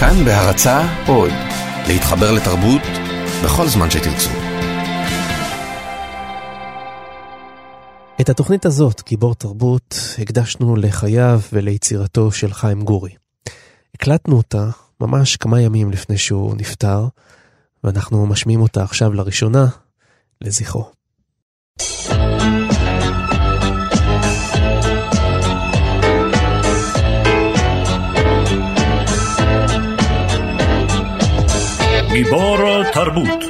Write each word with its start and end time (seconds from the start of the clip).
כאן 0.00 0.24
בהרצה 0.24 0.80
עוד, 1.06 1.30
להתחבר 1.88 2.32
לתרבות 2.32 2.82
בכל 3.44 3.68
זמן 3.68 3.90
שתרצו. 3.90 4.30
את 8.20 8.28
התוכנית 8.28 8.66
הזאת, 8.66 9.02
גיבור 9.08 9.34
תרבות, 9.34 9.94
הקדשנו 10.18 10.76
לחייו 10.76 11.40
וליצירתו 11.52 12.32
של 12.32 12.52
חיים 12.52 12.82
גורי. 12.82 13.10
הקלטנו 13.94 14.36
אותה 14.36 14.68
ממש 15.00 15.36
כמה 15.36 15.60
ימים 15.60 15.90
לפני 15.90 16.18
שהוא 16.18 16.56
נפטר, 16.56 17.06
ואנחנו 17.84 18.26
משמיעים 18.26 18.60
אותה 18.60 18.82
עכשיו 18.82 19.12
לראשונה 19.12 19.66
לזכרו. 20.40 20.90
גיבור 32.18 32.82
תרבות 32.92 33.44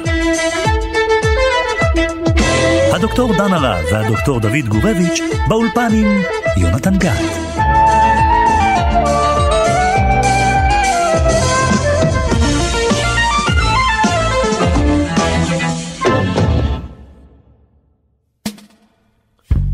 הדוקטור 2.93 3.33
דן 3.37 3.53
הרב 3.53 3.85
והדוקטור 3.91 4.39
דוד 4.39 4.67
גורביץ' 4.67 5.19
באולפן 5.47 5.89
עם 5.93 6.21
יונתן 6.57 6.97
גת. 6.97 7.11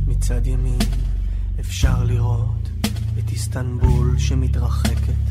מצד 0.08 0.48
ימין 0.48 0.80
אפשר 1.60 2.04
לראות 2.04 2.70
את 3.20 3.30
איסטנבול 3.32 4.16
שמתרחקת. 4.18 5.25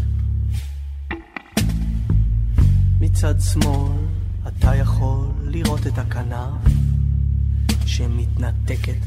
מצד 3.15 3.35
שמאל 3.41 3.93
אתה 4.49 4.75
יכול 4.75 5.27
לראות 5.43 5.87
את 5.87 5.99
הכנף 5.99 6.73
שמתנתקת. 7.87 8.99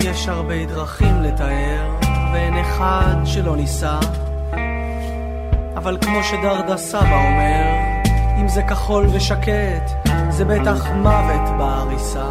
יש 0.00 0.28
הרבה 0.28 0.66
דרכים 0.66 1.22
לתאר, 1.22 1.96
ואין 2.32 2.54
אחד 2.56 3.14
שלא 3.24 3.56
ניסה. 3.56 3.98
אבל 5.76 5.98
כמו 6.00 6.24
שדרדה 6.24 6.76
סבא 6.76 7.26
אומר, 7.26 7.64
אם 8.40 8.48
זה 8.48 8.62
כחול 8.62 9.06
ושקט, 9.06 9.90
זה 10.30 10.44
בטח 10.44 10.86
מוות 10.86 11.58
בעריסה. 11.58 12.30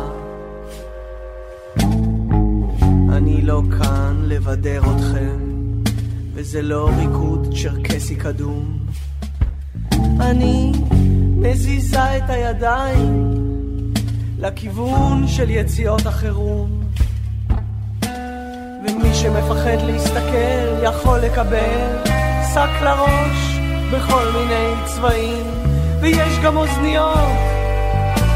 אני 3.10 3.42
לא 3.42 3.62
כאן 3.80 4.22
לבדר 4.24 4.82
אתכם, 4.82 5.59
וזה 6.42 6.62
לא 6.62 6.90
ריקוד 6.98 7.54
צ'רקסי 7.62 8.16
קדום. 8.16 8.80
אני 10.20 10.72
מזיזה 11.36 12.18
את 12.18 12.30
הידיים 12.30 13.34
לכיוון 14.38 15.28
של 15.28 15.50
יציאות 15.50 16.06
החירום. 16.06 16.84
ומי 18.84 19.14
שמפחד 19.14 19.78
להסתכל 19.86 20.84
יכול 20.84 21.20
לקבל 21.20 22.04
שק 22.54 22.82
לראש 22.84 23.60
בכל 23.94 24.32
מיני 24.32 24.86
צבעים, 24.86 25.46
ויש 26.02 26.40
גם 26.44 26.58
אוזניות 26.58 27.40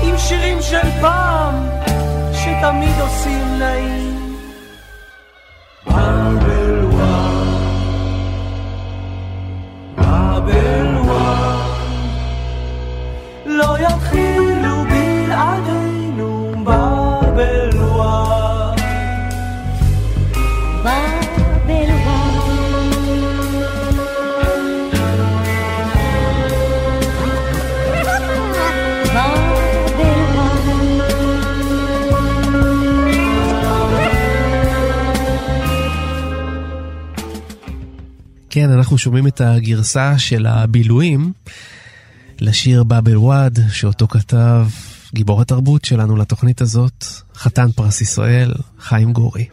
עם 0.02 0.18
שירים 0.18 0.62
של 0.62 1.02
פעם 1.02 1.56
שתמיד 2.34 3.00
עושים 3.02 3.60
נעים. 3.60 4.03
אנחנו 38.84 38.98
שומעים 38.98 39.28
את 39.28 39.42
הגרסה 39.42 40.20
של 40.20 40.46
הבילויים 40.46 41.34
לשיר 42.40 42.84
באבל 42.84 43.18
וואד, 43.18 43.60
שאותו 43.72 44.08
כתב 44.08 44.66
גיבור 45.14 45.42
התרבות 45.42 45.86
שלנו 45.86 46.16
לתוכנית 46.16 46.62
הזאת, 46.62 47.06
חתן 47.36 47.72
פרס 47.72 48.02
ישראל, 48.02 48.54
חיים 48.80 49.14
גורי. 49.14 49.46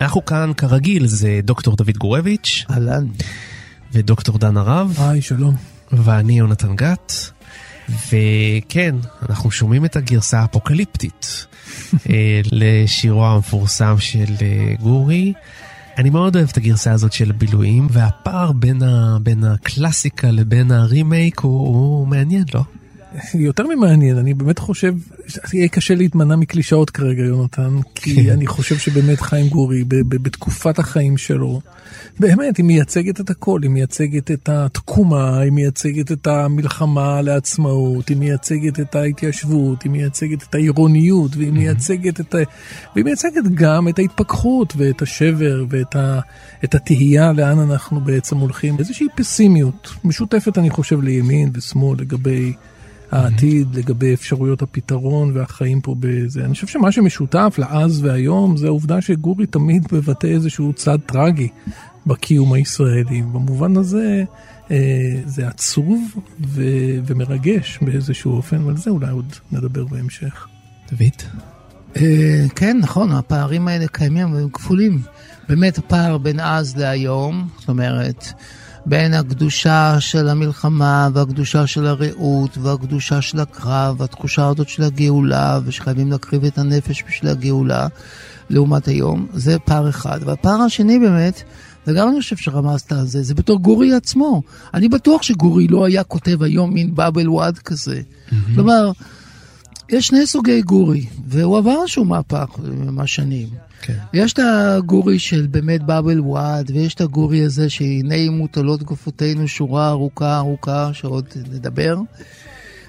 אנחנו 0.00 0.24
כאן, 0.24 0.52
כרגיל, 0.56 1.06
זה 1.06 1.40
דוקטור 1.42 1.76
דוד 1.76 1.96
גורביץ'. 1.98 2.64
אהלן. 2.70 3.06
ודוקטור 3.92 4.38
דן 4.38 4.56
הרב. 4.56 4.96
היי, 4.98 5.22
שלום. 5.22 5.56
ואני 5.92 6.38
יונתן 6.38 6.76
גת. 6.76 7.30
וכן, 7.88 8.94
אנחנו 9.28 9.50
שומעים 9.50 9.84
את 9.84 9.96
הגרסה 9.96 10.40
האפוקליפטית 10.40 11.46
אה, 12.10 12.40
לשירו 12.52 13.26
המפורסם 13.26 13.94
של 13.98 14.34
אה, 14.42 14.74
גורי. 14.80 15.32
אני 15.98 16.10
מאוד 16.10 16.36
אוהב 16.36 16.48
את 16.48 16.56
הגרסה 16.56 16.92
הזאת 16.92 17.12
של 17.12 17.30
הבילויים, 17.30 17.86
והפער 17.90 18.52
בין, 18.52 18.82
ה, 18.82 19.16
בין 19.22 19.44
הקלאסיקה 19.44 20.30
לבין 20.30 20.70
הרימייק 20.70 21.40
הוא, 21.40 21.60
הוא 21.60 22.08
מעניין, 22.08 22.44
לא? 22.54 22.62
יותר 23.34 23.66
ממעניין, 23.66 24.18
אני 24.18 24.34
באמת 24.34 24.58
חושב, 24.58 24.94
יהיה 25.52 25.68
קשה 25.68 25.94
להתמנע 25.94 26.36
מקלישאות 26.36 26.90
כרגע, 26.90 27.22
יונתן, 27.22 27.76
כי 27.94 28.30
אני 28.32 28.46
חושב 28.46 28.78
שבאמת 28.78 29.20
חיים 29.20 29.48
גורי, 29.48 29.84
בתקופת 30.08 30.78
החיים 30.78 31.16
שלו, 31.16 31.60
באמת, 32.18 32.56
היא 32.56 32.64
מייצגת 32.64 33.20
את 33.20 33.30
הכל, 33.30 33.60
היא 33.62 33.70
מייצגת 33.70 34.30
את 34.30 34.48
התקומה, 34.48 35.38
היא 35.38 35.52
מייצגת 35.52 36.12
את 36.12 36.26
המלחמה 36.26 37.22
לעצמאות, 37.22 38.08
היא 38.08 38.16
מייצגת 38.16 38.80
את 38.80 38.94
ההתיישבות, 38.94 39.82
היא 39.82 39.92
מייצגת 39.92 40.42
את 40.42 40.54
העירוניות, 40.54 41.36
והיא 41.36 41.52
מייצגת 41.52 42.20
את 42.20 42.34
ה... 42.34 42.38
והיא 42.94 43.04
מייצגת 43.04 43.44
גם 43.54 43.88
את 43.88 43.98
ההתפכחות 43.98 44.72
ואת 44.76 45.02
השבר 45.02 45.64
ואת 45.68 45.96
ה... 45.96 46.20
את 46.64 46.74
התהייה 46.74 47.32
לאן 47.32 47.58
אנחנו 47.58 48.00
בעצם 48.00 48.36
הולכים. 48.36 48.78
איזושהי 48.78 49.06
פסימיות 49.16 49.94
משותפת, 50.04 50.58
אני 50.58 50.70
חושב, 50.70 51.02
לימין 51.02 51.50
ושמאל 51.54 52.00
לגבי... 52.00 52.52
העתיד, 53.10 53.74
לגבי 53.74 54.14
אפשרויות 54.14 54.62
הפתרון 54.62 55.36
והחיים 55.36 55.80
פה 55.80 55.94
בזה. 56.00 56.44
אני 56.44 56.54
חושב 56.54 56.66
שמה 56.66 56.92
שמשותף 56.92 57.54
לאז 57.58 58.04
והיום 58.04 58.56
זה 58.56 58.66
העובדה 58.66 59.00
שגורי 59.00 59.46
תמיד 59.46 59.86
מבטא 59.92 60.26
איזשהו 60.26 60.72
צד 60.72 60.98
טרגי 61.06 61.48
בקיום 62.06 62.52
הישראלי. 62.52 63.22
במובן 63.22 63.76
הזה 63.76 64.24
אה, 64.70 64.76
זה 65.26 65.48
עצוב 65.48 66.14
ו- 66.46 66.98
ומרגש 67.06 67.78
באיזשהו 67.82 68.36
אופן, 68.36 68.64
ועל 68.64 68.76
זה 68.76 68.90
אולי 68.90 69.10
עוד 69.10 69.32
נדבר 69.52 69.84
בהמשך. 69.84 70.46
דוד? 70.90 71.22
אה, 71.96 72.44
כן, 72.54 72.78
נכון, 72.80 73.12
הפערים 73.12 73.68
האלה 73.68 73.88
קיימים 73.88 74.34
והם 74.34 74.48
כפולים. 74.52 75.02
באמת 75.48 75.78
הפער 75.78 76.18
בין 76.18 76.40
אז 76.40 76.76
להיום, 76.76 77.48
זאת 77.58 77.68
אומרת, 77.68 78.32
בין 78.90 79.14
הקדושה 79.14 79.96
של 80.00 80.28
המלחמה 80.28 81.08
והקדושה 81.14 81.66
של 81.66 81.86
הרעות 81.86 82.58
והקדושה 82.58 83.22
של 83.22 83.40
הקרב 83.40 84.00
והתחושה 84.00 84.48
הזאת 84.48 84.68
של 84.68 84.82
הגאולה 84.82 85.60
ושחייבים 85.64 86.10
להקריב 86.10 86.44
את 86.44 86.58
הנפש 86.58 87.04
בשביל 87.08 87.30
הגאולה 87.30 87.86
לעומת 88.50 88.88
היום, 88.88 89.26
זה 89.34 89.58
פער 89.58 89.88
אחד. 89.88 90.20
והפער 90.24 90.60
השני 90.60 90.98
באמת, 90.98 91.42
וגם 91.86 92.08
אני 92.08 92.20
חושב 92.20 92.36
שרמזת 92.36 92.92
על 92.92 93.06
זה, 93.06 93.22
זה 93.22 93.34
בתור 93.34 93.58
גורי 93.58 93.94
עצמו. 93.94 94.42
אני 94.74 94.88
בטוח 94.88 95.22
שגורי 95.22 95.68
לא 95.68 95.84
היה 95.84 96.04
כותב 96.04 96.42
היום 96.42 96.74
מין 96.74 96.94
באבל 96.94 97.28
וואד 97.28 97.58
כזה. 97.58 98.00
כלומר, 98.54 98.90
יש 99.90 100.06
שני 100.06 100.26
סוגי 100.26 100.62
גורי, 100.62 101.06
והוא 101.26 101.58
עבר 101.58 101.76
איזשהו 101.80 102.04
מהפך 102.04 102.48
עם 102.88 103.00
השנים. 103.00 103.48
כן. 103.82 103.98
יש 104.12 104.32
את 104.32 104.38
הגורי 104.38 105.18
של 105.18 105.46
באמת 105.50 105.82
באבל 105.82 106.20
וואד, 106.20 106.70
ויש 106.74 106.94
את 106.94 107.00
הגורי 107.00 107.44
הזה 107.44 107.70
שהנה 107.70 108.30
מוטלות 108.30 108.82
גופותינו 108.82 109.48
שורה 109.48 109.88
ארוכה 109.88 110.36
ארוכה 110.36 110.90
שעוד 110.92 111.24
נדבר. 111.52 111.96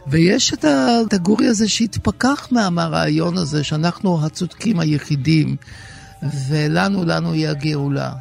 ויש 0.08 0.54
את, 0.54 0.66
ה, 0.66 0.88
את 1.08 1.14
הגורי 1.14 1.48
הזה 1.48 1.70
שהתפכח 1.70 2.48
מה, 2.52 2.70
מהרעיון 2.70 3.38
הזה 3.38 3.64
שאנחנו 3.64 4.26
הצודקים 4.26 4.80
היחידים, 4.80 5.56
ולנו, 6.50 7.06
לנו 7.06 7.32
היא 7.32 7.48
הגאולה. 7.48 8.14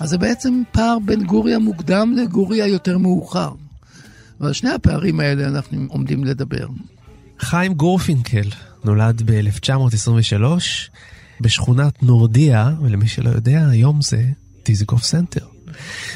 אז 0.00 0.10
זה 0.10 0.18
בעצם 0.18 0.62
פער 0.72 0.98
בין 1.04 1.24
גורי 1.24 1.54
המוקדם 1.54 2.14
לגורי 2.16 2.62
היותר 2.62 2.98
מאוחר. 2.98 3.50
ועל 4.40 4.52
שני 4.52 4.70
הפערים 4.70 5.20
האלה 5.20 5.48
אנחנו 5.48 5.86
עומדים 5.88 6.24
לדבר. 6.24 6.66
חיים 7.40 7.74
גורפינקל 7.74 8.48
נולד 8.84 9.22
ב-1923 9.26 10.42
בשכונת 11.40 12.02
נורדיה, 12.02 12.70
ולמי 12.82 13.08
שלא 13.08 13.30
יודע, 13.30 13.66
היום 13.70 14.02
זה 14.02 14.24
דיזנגוף 14.64 15.02
סנטר. 15.02 15.46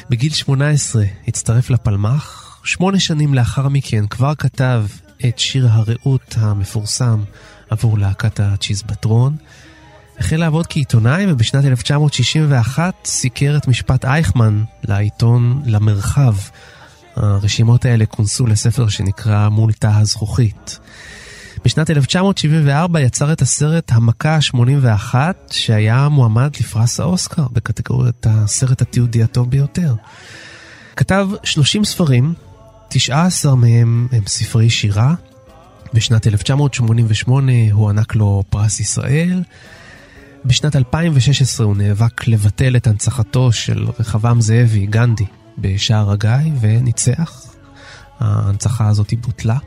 בגיל 0.09 0.33
18 0.33 1.03
הצטרף 1.27 1.69
לפלמ"ח, 1.69 2.61
שמונה 2.63 2.99
שנים 2.99 3.33
לאחר 3.33 3.69
מכן 3.69 4.07
כבר 4.07 4.35
כתב 4.35 4.85
את 5.27 5.39
שיר 5.39 5.67
הרעות 5.71 6.35
המפורסם 6.37 7.23
עבור 7.69 7.97
להקת 7.97 8.39
הצ'יזבטרון. 8.39 9.35
החל 10.19 10.35
לעבוד 10.35 10.67
כעיתונאי 10.67 11.25
ובשנת 11.31 11.65
1961 11.65 12.93
סיקר 13.05 13.57
את 13.57 13.67
משפט 13.67 14.05
אייכמן 14.05 14.63
לעיתון 14.83 15.61
למרחב. 15.65 16.35
הרשימות 17.15 17.85
האלה 17.85 18.05
כונסו 18.05 18.47
לספר 18.47 18.89
שנקרא 18.89 19.49
מול 19.49 19.71
תא 19.73 19.91
הזכוכית. 19.95 20.79
בשנת 21.65 21.89
1974 21.89 23.01
יצר 23.01 23.33
את 23.33 23.41
הסרט 23.41 23.91
המכה 23.91 24.35
ה-81, 24.35 25.15
שהיה 25.51 26.09
מועמד 26.09 26.51
לפרס 26.59 26.99
האוסקר 26.99 27.47
בקטגוריית 27.51 28.27
הסרט 28.29 28.81
התיעודי 28.81 29.23
הטוב 29.23 29.49
ביותר. 29.49 29.95
כתב 30.95 31.27
30 31.43 31.85
ספרים, 31.85 32.33
19 32.89 33.55
מהם 33.55 34.07
הם 34.11 34.23
ספרי 34.27 34.69
שירה. 34.69 35.13
בשנת 35.93 36.27
1988 36.27 37.51
הוענק 37.71 38.15
לו 38.15 38.43
פרס 38.49 38.79
ישראל. 38.79 39.43
בשנת 40.45 40.75
2016 40.75 41.65
הוא 41.65 41.75
נאבק 41.75 42.27
לבטל 42.27 42.75
את 42.75 42.87
הנצחתו 42.87 43.51
של 43.51 43.87
רחבעם 43.99 44.41
זאבי, 44.41 44.85
גנדי, 44.85 45.25
בשער 45.57 46.11
הגיא, 46.11 46.51
וניצח. 46.61 47.51
ההנצחה 48.19 48.87
הזאת 48.87 49.13
בוטלה. 49.21 49.57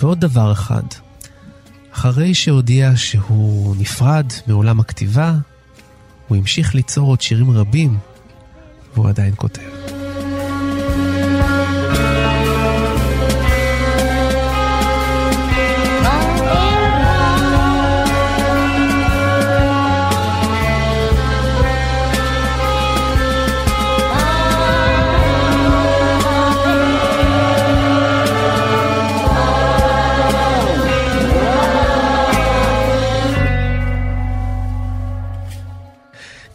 ועוד 0.00 0.20
דבר 0.20 0.52
אחד, 0.52 0.82
אחרי 1.92 2.34
שהודיע 2.34 2.92
שהוא 2.96 3.76
נפרד 3.78 4.26
מעולם 4.46 4.80
הכתיבה, 4.80 5.34
הוא 6.28 6.36
המשיך 6.36 6.74
ליצור 6.74 7.08
עוד 7.08 7.20
שירים 7.20 7.50
רבים, 7.50 7.98
והוא 8.94 9.08
עדיין 9.08 9.34
כותב. 9.36 10.01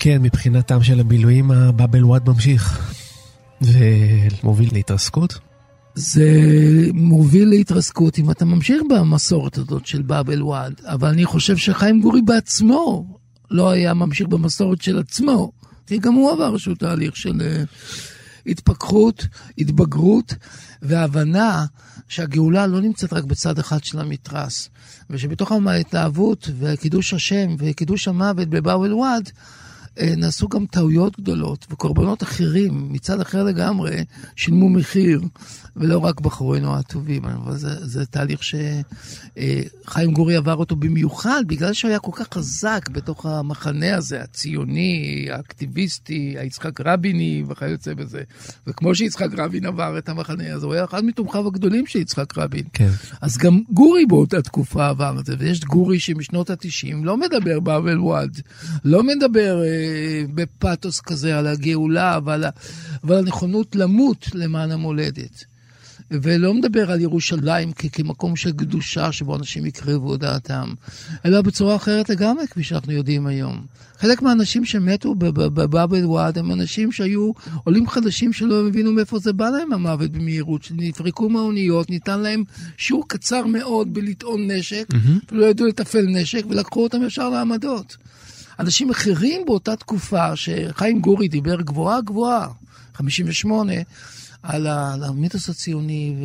כן, 0.08 0.22
מבחינתם 0.22 0.84
של 0.84 1.00
הבילויים 1.00 1.52
הבאבל 1.52 2.06
וואד 2.06 2.30
ממשיך. 2.30 2.94
ומוביל 3.62 4.70
להתרסקות? 4.74 5.40
זה 5.96 6.32
מוביל 6.94 7.50
להתרסקות 7.50 8.20
אם 8.20 8.32
אתה 8.32 8.46
ממשיך 8.46 8.82
במסורת 8.90 9.58
הזאת 9.58 9.86
של 9.86 10.02
באבל 10.02 10.44
וואד, 10.44 10.74
אבל 10.84 11.08
אני 11.08 11.26
חושב 11.26 11.58
שחיים 11.58 12.02
גורי 12.02 12.22
בעצמו 12.22 13.18
לא 13.52 13.70
היה 13.70 13.94
ממשיך 13.94 14.28
במסורת 14.28 14.82
של 14.82 15.00
עצמו, 15.00 15.52
כי 15.88 15.98
גם 15.98 16.14
הוא 16.14 16.32
עבר 16.32 16.54
איזשהו 16.54 16.76
תהליך 16.76 17.16
של 17.16 17.32
uh, 17.32 17.68
התפכחות, 18.46 19.28
התבגרות 19.58 20.34
והבנה 20.82 21.66
שהגאולה 22.08 22.68
לא 22.68 22.82
נמצאת 22.82 23.14
רק 23.14 23.24
בצד 23.24 23.60
אחד 23.60 23.84
של 23.84 24.00
המתרס, 24.00 24.70
ושבתוך 25.10 25.52
ההתלהבות 25.68 26.50
וקידוש 26.60 27.14
השם 27.14 27.56
וקידוש 27.60 28.08
המוות 28.08 28.48
בבאבל 28.48 28.94
וואד, 28.94 29.30
אה, 29.36 29.67
נעשו 30.18 30.48
גם 30.48 30.66
טעויות 30.66 31.20
גדולות, 31.20 31.66
וקורבנות 31.72 32.24
אחרים, 32.24 32.94
מצד 32.94 33.22
אחר 33.22 33.44
לגמרי, 33.44 34.04
שילמו 34.36 34.70
מחיר, 34.70 35.22
ולא 35.76 35.98
רק 35.98 36.22
בחורינו 36.22 36.76
הטובים. 36.76 37.26
אבל 37.26 37.58
זה, 37.58 37.88
זה 37.88 38.06
תהליך 38.06 38.42
שחיים 38.44 40.14
גורי 40.14 40.36
עבר 40.36 40.56
אותו 40.56 40.76
במיוחד, 40.76 41.44
בגלל 41.48 41.74
שהוא 41.74 41.90
היה 41.90 42.00
כל 42.00 42.12
כך 42.14 42.28
חזק 42.34 42.90
בתוך 42.92 43.26
המחנה 43.26 43.96
הזה, 43.96 44.22
הציוני, 44.22 45.28
האקטיביסטי, 45.32 46.36
היצחק 46.38 46.82
רביני 46.82 47.44
וכיוצא 47.48 47.94
בזה. 47.94 48.22
וכמו 48.68 48.96
שיצחק 48.96 49.30
רבין 49.38 49.66
עבר 49.66 49.98
את 49.98 50.10
המחנה 50.10 50.54
הזה, 50.54 50.66
הוא 50.66 50.74
היה 50.74 50.84
אחד 50.84 51.06
מתומכיו 51.06 51.48
הגדולים 51.48 51.86
של 51.86 52.00
יצחק 52.00 52.38
רבין. 52.38 52.64
כן. 52.74 52.90
אז 53.22 53.38
גם 53.38 53.62
גורי 53.70 54.06
באותה 54.06 54.42
תקופה 54.42 54.88
עבר 54.88 55.20
את 55.20 55.26
זה, 55.26 55.36
ויש 55.40 55.60
גורי 55.60 56.00
שמשנות 56.00 56.50
ה-90 56.50 56.96
לא 57.04 57.18
מדבר 57.18 57.60
באבל 57.60 58.00
וואד, 58.00 58.42
לא 58.86 59.04
מדבר... 59.04 59.62
בפתוס 60.36 61.00
כזה 61.00 61.38
על 61.38 61.48
הגאולה 61.48 62.20
ועל, 62.26 62.44
ה, 62.44 62.50
ועל 63.04 63.20
הנכונות 63.20 63.76
למות 63.76 64.28
למען 64.34 64.72
המולדת. 64.72 65.46
ולא 66.12 66.54
מדבר 66.54 66.92
על 66.92 67.02
ירושלים 67.02 67.72
כ- 67.76 67.86
כמקום 67.92 68.36
של 68.36 68.52
קדושה 68.52 69.12
שבו 69.12 69.36
אנשים 69.36 69.66
יקרבו 69.66 70.18
דעתם, 70.18 70.74
אלא 71.26 71.42
בצורה 71.42 71.76
אחרת 71.76 72.10
לגמרי, 72.10 72.48
כפי 72.48 72.64
שאנחנו 72.64 72.92
יודעים 72.92 73.28
היום. 73.28 73.66
חלק 74.00 74.22
מהאנשים 74.22 74.66
שמתו 74.66 75.16
בבאבל 75.16 76.06
וואד 76.06 76.38
הם 76.38 76.52
אנשים 76.52 76.92
שהיו 76.92 77.32
עולים 77.64 77.88
חדשים 77.88 78.34
שלא 78.34 78.68
הבינו 78.68 78.92
מאיפה 78.92 79.20
זה 79.20 79.34
בא 79.34 79.50
להם 79.50 79.74
המוות 79.74 80.12
במהירות, 80.12 80.64
שנפרקו 80.64 81.30
מהאוניות, 81.30 81.90
ניתן 81.90 82.20
להם 82.20 82.44
שיעור 82.78 83.08
קצר 83.08 83.46
מאוד 83.46 83.94
בלטעון 83.94 84.52
נשק, 84.52 84.86
mm-hmm. 84.94 85.32
ולא 85.32 85.46
ידעו 85.46 85.68
לתפעל 85.68 86.06
נשק, 86.06 86.44
ולקחו 86.50 86.84
אותם 86.84 87.04
ישר 87.04 87.30
לעמדות. 87.30 87.98
אנשים 88.60 88.90
אחרים 88.90 89.46
באותה 89.46 89.76
תקופה, 89.76 90.36
שחיים 90.36 91.02
גורי 91.02 91.28
דיבר 91.28 91.62
גבוהה 91.62 92.02
גבוהה, 92.02 92.48
58, 92.94 93.74
על 94.44 94.68
המיתוס 95.04 95.50
הציוני 95.50 96.16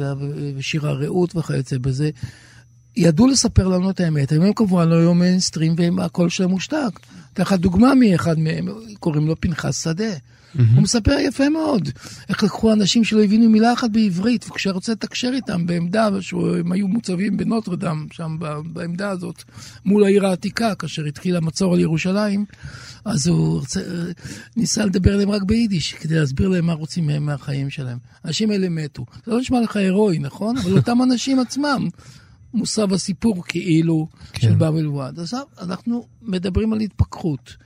ושיר 0.56 0.88
הרעות 0.88 1.36
וכיוצא 1.36 1.78
בזה, 1.78 2.10
ידעו 2.96 3.26
לספר 3.26 3.68
לנו 3.68 3.90
את 3.90 4.00
האמת. 4.00 4.32
הם 4.32 4.52
כמובן 4.52 4.88
לא 4.88 4.94
היו 4.94 5.14
מיינסטרים 5.14 5.74
והקול 5.96 6.28
שלהם 6.28 6.50
מושתק. 6.50 7.00
אתן 7.32 7.42
לך 7.42 7.52
דוגמה 7.52 7.94
מאחד 7.94 8.38
מהם, 8.38 8.68
קוראים 9.00 9.26
לו 9.26 9.40
פנחס 9.40 9.84
שדה. 9.84 10.12
Mm-hmm. 10.12 10.60
הוא 10.74 10.82
מספר 10.82 11.18
יפה 11.18 11.48
מאוד 11.48 11.88
איך 12.28 12.42
לקחו 12.42 12.72
אנשים 12.72 13.04
שלא 13.04 13.24
הבינו 13.24 13.50
מילה 13.50 13.72
אחת 13.72 13.90
בעברית, 13.90 14.46
וכשהיה 14.48 14.72
רוצה 14.72 14.92
לתקשר 14.92 15.30
איתם 15.34 15.66
בעמדה, 15.66 16.08
שהם 16.20 16.72
היו 16.72 16.88
מוצבים 16.88 17.36
בנוטרדם, 17.36 18.06
שם 18.12 18.36
בעמדה 18.72 19.10
הזאת, 19.10 19.42
מול 19.84 20.04
העיר 20.04 20.26
העתיקה, 20.26 20.74
כאשר 20.74 21.04
התחיל 21.04 21.36
המצור 21.36 21.74
על 21.74 21.80
ירושלים, 21.80 22.44
אז 23.04 23.26
הוא 23.26 23.58
רוצה, 23.58 23.80
ניסה 24.56 24.84
לדבר 24.84 25.14
אליהם 25.14 25.30
רק 25.30 25.42
ביידיש, 25.42 25.92
כדי 25.92 26.18
להסביר 26.18 26.48
להם 26.48 26.66
מה 26.66 26.72
רוצים 26.72 27.06
מהם 27.06 27.26
מהחיים 27.26 27.70
שלהם. 27.70 27.98
האנשים 28.24 28.50
האלה 28.50 28.68
מתו. 28.68 29.04
זה 29.26 29.32
לא 29.32 29.40
נשמע 29.40 29.60
לך 29.60 29.76
הירואי, 29.76 30.18
נכון? 30.18 30.56
אבל 30.56 30.76
אותם 30.76 31.02
אנשים 31.10 31.38
עצמם. 31.38 31.88
מושא 32.54 32.84
הסיפור 32.94 33.44
כאילו 33.44 34.08
כן. 34.32 34.40
של 34.40 34.54
באבל 34.54 34.86
וואד. 34.86 35.18
אז 35.18 35.34
אנחנו 35.60 36.06
מדברים 36.22 36.72
על 36.72 36.80
התפכחות. 36.80 37.56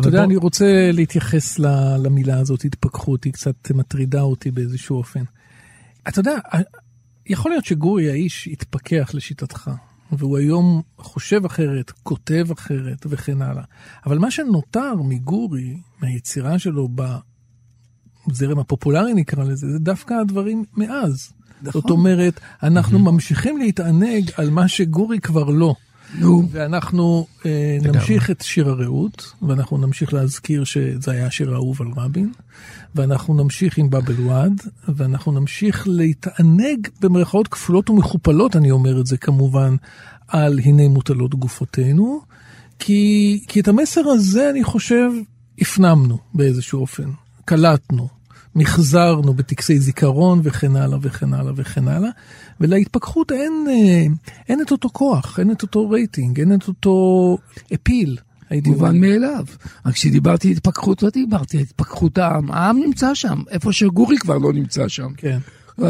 אתה 0.00 0.08
יודע, 0.08 0.24
אני 0.24 0.36
רוצה 0.36 0.90
להתייחס 0.92 1.58
למילה 1.98 2.38
הזאת, 2.38 2.64
התפכחות, 2.64 3.24
היא 3.24 3.32
קצת 3.32 3.70
מטרידה 3.70 4.20
אותי 4.20 4.50
באיזשהו 4.50 4.96
אופן. 4.96 5.22
אתה 6.08 6.20
יודע, 6.20 6.34
יכול 7.26 7.50
להיות 7.50 7.64
שגורי 7.64 8.10
האיש 8.10 8.48
התפכח 8.52 9.10
לשיטתך, 9.14 9.70
והוא 10.12 10.38
היום 10.38 10.82
חושב 10.98 11.44
אחרת, 11.44 11.90
כותב 11.90 12.46
אחרת 12.52 13.06
וכן 13.08 13.42
הלאה. 13.42 13.64
אבל 14.06 14.18
מה 14.18 14.30
שנותר 14.30 14.94
מגורי, 14.94 15.76
מהיצירה 16.02 16.58
שלו 16.58 16.88
בזרם 18.28 18.58
הפופולרי 18.58 19.14
נקרא 19.14 19.44
לזה, 19.44 19.70
זה 19.70 19.78
דווקא 19.78 20.14
הדברים 20.14 20.64
מאז. 20.76 21.32
נכון. 21.62 21.80
זאת 21.80 21.90
אומרת, 21.90 22.40
אנחנו 22.62 22.98
ממשיכים 22.98 23.58
להתענג 23.58 24.30
על 24.36 24.50
מה 24.50 24.68
שגורי 24.68 25.20
כבר 25.20 25.44
לא. 25.44 25.74
נו. 26.14 26.48
ואנחנו 26.50 27.26
אה, 27.46 27.78
נמשיך 27.82 28.30
את 28.30 28.42
שיר 28.42 28.68
הרעות, 28.68 29.32
ואנחנו 29.42 29.78
נמשיך 29.78 30.14
להזכיר 30.14 30.64
שזה 30.64 31.12
היה 31.12 31.26
השיר 31.26 31.52
האהוב 31.52 31.82
על 31.82 31.88
רבין, 31.96 32.32
ואנחנו 32.94 33.34
נמשיך 33.34 33.78
עם 33.78 33.90
באבל 33.90 34.20
וואד, 34.20 34.52
ואנחנו 34.88 35.32
נמשיך 35.32 35.84
להתענג 35.90 36.88
במרכאות 37.00 37.48
כפולות 37.48 37.90
ומכופלות, 37.90 38.56
אני 38.56 38.70
אומר 38.70 39.00
את 39.00 39.06
זה 39.06 39.16
כמובן, 39.16 39.76
על 40.28 40.58
הנה 40.64 40.88
מוטלות 40.88 41.34
גופותינו, 41.34 42.20
כי, 42.78 43.40
כי 43.48 43.60
את 43.60 43.68
המסר 43.68 44.08
הזה, 44.08 44.50
אני 44.50 44.64
חושב, 44.64 45.10
הפנמנו 45.58 46.18
באיזשהו 46.34 46.80
אופן, 46.80 47.10
קלטנו. 47.44 48.15
מחזרנו 48.56 49.34
בטקסי 49.34 49.78
זיכרון 49.78 50.40
וכן 50.42 50.76
הלאה 50.76 50.98
וכן 51.02 51.34
הלאה 51.34 51.52
וכן 51.56 51.88
הלאה, 51.88 52.10
ולהתפכחות 52.60 53.32
אין, 53.32 53.66
אה, 53.68 54.04
אין 54.48 54.62
את 54.62 54.70
אותו 54.70 54.88
כוח, 54.92 55.38
אין 55.38 55.50
את 55.50 55.62
אותו 55.62 55.90
רייטינג, 55.90 56.40
אין 56.40 56.54
את 56.54 56.68
אותו 56.68 57.38
אפיל. 57.74 58.16
הייתי 58.50 58.70
מובן 58.70 59.00
מאליו. 59.00 59.44
רק 59.86 59.94
כשדיברתי 59.94 60.52
התפכחות 60.52 61.02
לא 61.02 61.10
דיברתי 61.10 61.60
התפכחות 61.60 62.18
העם, 62.18 62.50
העם 62.50 62.78
נמצא 62.78 63.14
שם, 63.14 63.42
איפה 63.50 63.72
שגורי 63.72 64.18
כבר 64.18 64.38
לא 64.38 64.52
נמצא 64.52 64.88
שם. 64.88 65.08
כן. 65.16 65.38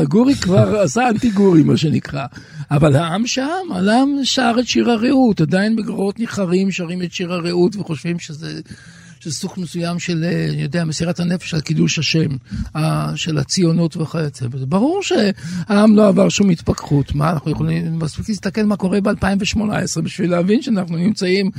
גורי 0.08 0.34
כבר 0.42 0.80
עשה 0.80 1.08
אנטי 1.08 1.30
גורי 1.30 1.62
מה 1.62 1.76
שנקרא, 1.76 2.26
אבל 2.70 2.96
העם 2.96 3.26
שם, 3.26 3.66
העם 3.70 4.08
שר 4.22 4.54
את 4.60 4.66
שיר 4.66 4.90
הרעות, 4.90 5.40
עדיין 5.40 5.76
בגרורות 5.76 6.18
ניחרים 6.18 6.70
שרים 6.70 7.02
את 7.02 7.12
שיר 7.12 7.32
הרעות 7.32 7.76
וחושבים 7.76 8.18
שזה 8.18 8.60
שזה 9.26 9.34
סוג 9.34 9.52
מסוים 9.56 9.98
של, 9.98 10.24
אה, 10.24 10.48
אני 10.52 10.62
יודע, 10.62 10.84
מסירת 10.84 11.20
הנפש 11.20 11.54
על 11.54 11.60
קידוש 11.60 11.98
השם, 11.98 12.28
אה, 12.76 13.12
של 13.16 13.38
הציונות 13.38 13.96
וכיוצא 13.96 14.48
בזה. 14.48 14.66
ברור 14.66 15.02
שהעם 15.02 15.96
לא 15.96 16.08
עבר 16.08 16.28
שום 16.28 16.50
התפכחות. 16.50 17.14
מה, 17.14 17.30
אנחנו 17.30 17.50
יכולים 17.50 17.98
מספיק 17.98 18.28
להסתכל 18.28 18.62
מה 18.62 18.76
קורה 18.76 19.00
ב-2018 19.00 20.00
בשביל 20.02 20.30
להבין 20.30 20.62
שאנחנו 20.62 20.96
נמצאים, 20.96 21.50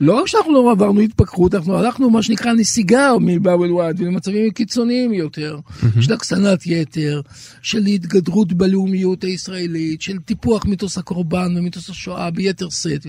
לא 0.00 0.20
רק 0.20 0.26
שאנחנו 0.26 0.52
לא 0.52 0.72
עברנו 0.72 1.00
התפכחות, 1.00 1.54
אנחנו 1.54 1.78
הלכנו 1.78 2.10
מה 2.10 2.22
שנקרא 2.22 2.52
נסיגה 2.52 3.10
מבאבל 3.20 3.72
וואד 3.72 3.98
למצבים 3.98 4.50
קיצוניים 4.50 5.12
יותר, 5.12 5.58
של 6.00 6.12
הקצנת 6.12 6.66
יתר, 6.66 7.20
של 7.62 7.86
התגדרות 7.86 8.52
בלאומיות 8.52 9.24
הישראלית, 9.24 10.02
של 10.02 10.18
טיפוח 10.18 10.64
מיתוס 10.64 10.98
הקורבן 10.98 11.56
ומיתוס 11.56 11.90
השואה 11.90 12.30
ביתר 12.30 12.70
שאת. 12.70 13.06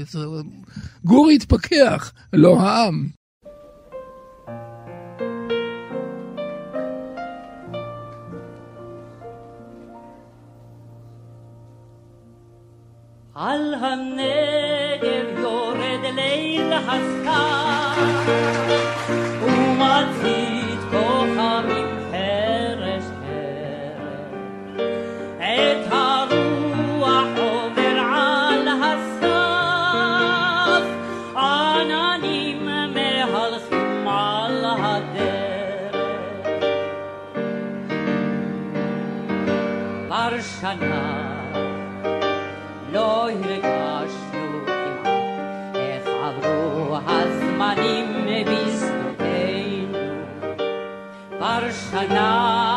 גורי 1.05 1.35
התפכח, 1.35 2.11
לא 2.33 2.61
העם. 2.61 3.22
על 13.35 13.73
הנגב 13.73 15.39
יורד 15.39 16.03
ליל 16.15 16.73
הסתיו 16.73 17.93
כבר 51.93 52.72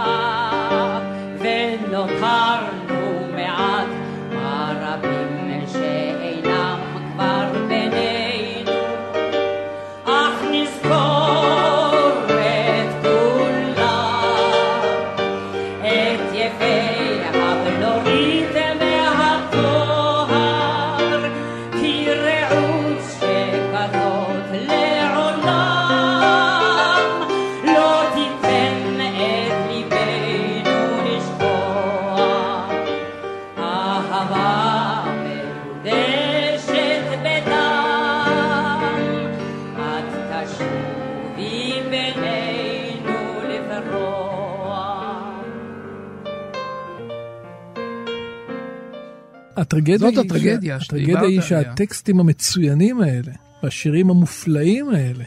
הטרגדיה 49.76 49.98
זאת 50.10 50.24
הטרגדיה 50.24 50.80
שדיברת 50.80 51.02
הטרגדיה 51.06 51.28
היא 51.28 51.28
עליה. 51.28 51.42
שהטקסטים 51.42 52.20
המצוינים 52.20 53.00
האלה, 53.00 53.32
והשירים 53.62 54.10
המופלאים 54.10 54.88
האלה, 54.90 55.24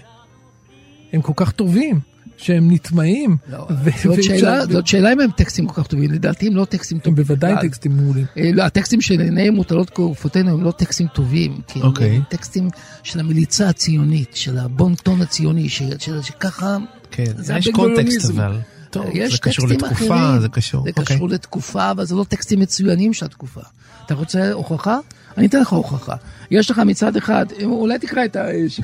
הם 1.13 1.21
כל 1.21 1.33
כך 1.35 1.51
טובים, 1.51 1.99
שהם 2.37 2.71
נטמעים. 2.71 3.37
לא, 3.51 3.67
ו- 3.83 3.89
זאת 4.03 4.23
שאלה- 4.23 4.65
זאת 4.65 4.87
שאלה 4.87 5.13
אם 5.13 5.19
הם 5.19 5.31
טקסטים 5.31 5.67
כל 5.67 5.81
כך 5.81 5.87
טובים, 5.87 6.11
לדעתי 6.11 6.47
הם 6.47 6.55
לא 6.55 6.65
טקסטים 6.65 6.97
הם 6.97 7.03
טובים. 7.03 7.15
בוודאי 7.15 7.53
בכלל. 7.55 7.67
טקסטים 7.67 7.97
מעולים. 7.97 8.25
אה, 8.37 8.51
לא, 8.53 8.63
הטקסטים 8.63 9.01
של 9.01 9.19
עיניהם 9.19 9.53
מוטלות 9.53 9.89
כעופותינו 9.89 10.51
הם 10.51 10.63
לא 10.63 10.71
טקסטים 10.71 11.07
טובים, 11.07 11.61
כי 11.67 11.81
אוקיי. 11.81 12.15
הם 12.15 12.21
טקסטים 12.29 12.69
של 13.03 13.19
המליצה 13.19 13.69
הציונית, 13.69 14.35
של 14.35 14.57
הבון-טון 14.57 15.21
הציוני, 15.21 15.69
ש- 15.69 15.83
של- 15.99 16.21
שככה... 16.21 16.77
כן, 17.11 17.31
זה 17.37 17.53
יש. 17.57 17.67
קונטקסט 17.67 18.29
אבל. 18.29 18.57
טוב, 18.91 19.05
יש 19.13 19.31
זה 19.33 19.37
קשור 19.37 19.67
לתקופה, 19.67 19.91
אחרים. 20.15 20.41
זה 20.41 20.49
קשור. 20.49 20.83
זה 20.83 20.89
אוקיי. 20.97 21.15
קשור 21.15 21.29
לתקופה, 21.29 21.91
אבל 21.91 22.05
זה 22.05 22.15
לא 22.15 22.23
טקסטים 22.23 22.59
מצוינים 22.59 23.13
של 23.13 23.25
התקופה. 23.25 23.61
אתה 24.09 24.17
רוצה 24.17 24.51
הוכחה? 24.51 24.99
אני 25.37 25.47
אתן 25.47 25.61
לך 25.61 25.73
הוכחה. 25.73 26.15
יש 26.51 26.71
לך 26.71 26.79
מצד 26.79 27.15
אחד, 27.15 27.45
אולי 27.63 27.99
תקרא 27.99 28.25
את 28.25 28.37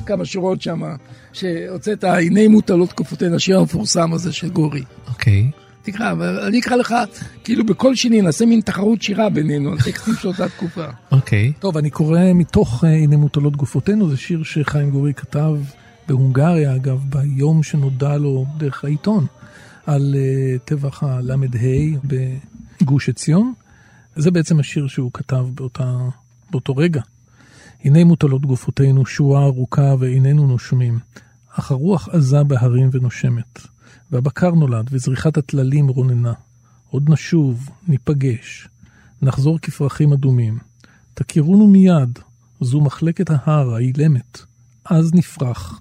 כמה 0.06 0.24
שורות 0.24 0.62
שם, 0.62 0.82
שהוצאת, 1.32 2.04
הנה 2.04 2.48
מוטלות 2.48 2.88
תקופותינו, 2.88 3.36
השיר 3.36 3.58
המפורסם 3.58 4.12
הזה 4.12 4.32
של 4.32 4.48
גורי. 4.48 4.82
אוקיי. 5.08 5.50
תקרא, 5.82 6.12
אבל 6.12 6.38
אני 6.38 6.60
אקרא 6.60 6.76
לך, 6.76 6.94
כאילו 7.44 7.66
בכל 7.66 7.94
שני 7.94 8.22
נעשה 8.22 8.46
מין 8.46 8.60
תחרות 8.60 9.02
שירה 9.02 9.28
בינינו 9.28 9.72
על 9.72 9.78
טקסטים 9.78 10.14
של 10.14 10.28
אותה 10.28 10.48
תקופה. 10.48 10.86
אוקיי. 11.10 11.52
טוב, 11.58 11.76
אני 11.76 11.90
קורא 11.90 12.20
מתוך 12.34 12.84
אה, 12.84 12.90
הנה 12.90 13.16
מוטלות 13.16 13.56
גופותינו, 13.56 14.10
זה 14.10 14.16
שיר 14.16 14.42
שחיים 14.42 14.90
גורי 14.90 15.14
כתב 15.14 15.54
בהונגריה, 16.08 16.74
אגב, 16.74 17.04
ביום 17.08 17.62
שנודע 17.62 18.16
לו 18.16 18.46
דרך 18.56 18.84
העיתון, 18.84 19.26
על 19.86 20.14
אה, 20.18 20.58
טבח 20.64 21.02
הל"ה 21.02 21.34
בגוש 22.80 23.08
עציון. 23.08 23.52
זה 24.16 24.30
בעצם 24.30 24.60
השיר 24.60 24.86
שהוא 24.86 25.10
כתב 25.14 25.46
באותה, 25.54 25.98
באותו 26.50 26.76
רגע. 26.76 27.02
הנה 27.84 28.04
מוטלות 28.04 28.46
גופותינו 28.46 29.06
שורה 29.06 29.44
ארוכה 29.44 29.94
ואיננו 29.98 30.46
נושמים, 30.46 30.98
אך 31.54 31.70
הרוח 31.70 32.08
עזה 32.08 32.42
בהרים 32.42 32.88
ונושמת, 32.92 33.60
והבקר 34.10 34.50
נולד 34.50 34.88
וזריחת 34.90 35.36
הטללים 35.36 35.88
רוננה. 35.88 36.32
עוד 36.90 37.10
נשוב, 37.10 37.70
ניפגש, 37.88 38.68
נחזור 39.22 39.58
כפרחים 39.58 40.12
אדומים. 40.12 40.58
תכירונו 41.14 41.66
מיד, 41.66 42.18
זו 42.60 42.80
מחלקת 42.80 43.30
ההר 43.30 43.74
האילמת. 43.74 44.38
אז 44.84 45.14
נפרח, 45.14 45.80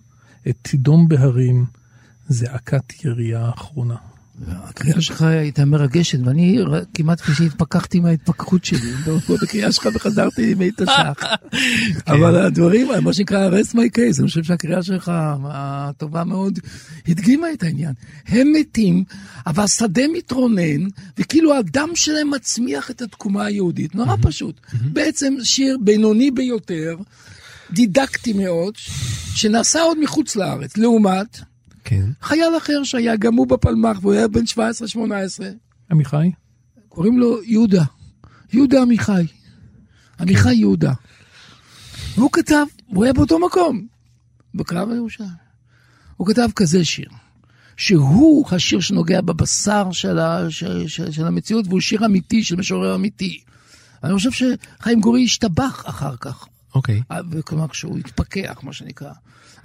את 0.49 0.57
תידום 0.61 1.07
בהרים, 1.07 1.65
זעקת 2.27 3.05
ירייה 3.05 3.45
האחרונה. 3.45 3.95
הקריאה 4.47 5.01
שלך 5.01 5.21
הייתה 5.21 5.65
מרגשת, 5.65 6.19
ואני 6.25 6.59
כמעט 6.93 7.21
כשהתפכחתי 7.21 7.99
מההתפכחות 7.99 8.65
שלי, 8.65 8.91
בקריאה 9.41 9.71
שלך 9.71 9.89
וחזרתי 9.93 10.55
למי 10.55 10.71
תש"ח. 10.71 11.23
אבל 12.13 12.35
הדברים, 12.35 12.87
מה 13.03 13.13
שנקרא 13.13 13.49
rest 13.49 13.71
my 13.71 13.97
case, 13.97 14.19
אני 14.19 14.27
חושב 14.27 14.43
שהקריאה 14.43 14.83
שלך 14.83 15.11
הטובה 15.43 16.23
מאוד 16.23 16.59
הדגימה 17.07 17.47
את 17.53 17.63
העניין. 17.63 17.93
הם 18.27 18.53
מתים, 18.53 19.03
אבל 19.47 19.63
השדה 19.63 20.03
מתרונן, 20.13 20.87
וכאילו 21.17 21.55
הדם 21.55 21.89
שלהם 21.95 22.31
מצמיח 22.31 22.91
את 22.91 23.01
התקומה 23.01 23.45
היהודית. 23.45 23.95
נורא 23.95 24.15
פשוט. 24.21 24.61
בעצם 24.73 25.33
שיר 25.43 25.77
בינוני 25.81 26.31
ביותר, 26.31 26.95
דידקטי 27.71 28.33
מאוד, 28.33 28.73
שנעשה 29.35 29.81
עוד 29.81 29.99
מחוץ 29.99 30.35
לארץ, 30.35 30.77
לעומת... 30.77 31.39
כן. 31.85 32.05
חייל 32.21 32.57
אחר 32.57 32.83
שהיה 32.83 33.15
גם 33.15 33.35
הוא 33.35 33.47
בפלמ"ח 33.47 33.97
והוא 34.01 34.13
היה 34.13 34.27
בן 34.27 34.43
17-18, 34.55 34.59
עמיחי? 35.91 36.31
קוראים 36.89 37.19
לו 37.19 37.43
יהודה, 37.43 37.83
יהודה 38.53 38.81
עמיחי, 38.81 39.25
עמיחי 40.19 40.55
יהודה. 40.55 40.93
והוא 42.15 42.29
כתב, 42.31 42.65
הוא 42.85 43.03
היה 43.03 43.13
באותו 43.13 43.39
מקום, 43.39 43.87
בקרב 44.55 44.89
הירושלים. 44.89 45.45
הוא 46.17 46.27
כתב 46.27 46.47
כזה 46.55 46.85
שיר, 46.85 47.09
שהוא 47.77 48.45
השיר 48.51 48.79
שנוגע 48.79 49.21
בבשר 49.21 49.91
של, 49.91 50.19
ה, 50.19 50.51
של, 50.51 50.87
של, 50.87 51.11
של 51.11 51.27
המציאות, 51.27 51.67
והוא 51.67 51.81
שיר 51.81 52.05
אמיתי 52.05 52.43
של 52.43 52.55
משורר 52.55 52.95
אמיתי. 52.95 53.39
אני 54.03 54.13
חושב 54.13 54.31
שחיים 54.31 55.01
גורי 55.01 55.23
השתבח 55.23 55.83
אחר 55.85 56.15
כך, 56.15 56.45
אוקיי. 56.75 57.01
כלומר 57.45 57.67
כשהוא 57.67 57.97
התפכח, 57.97 58.59
מה 58.63 58.73
שנקרא. 58.73 59.11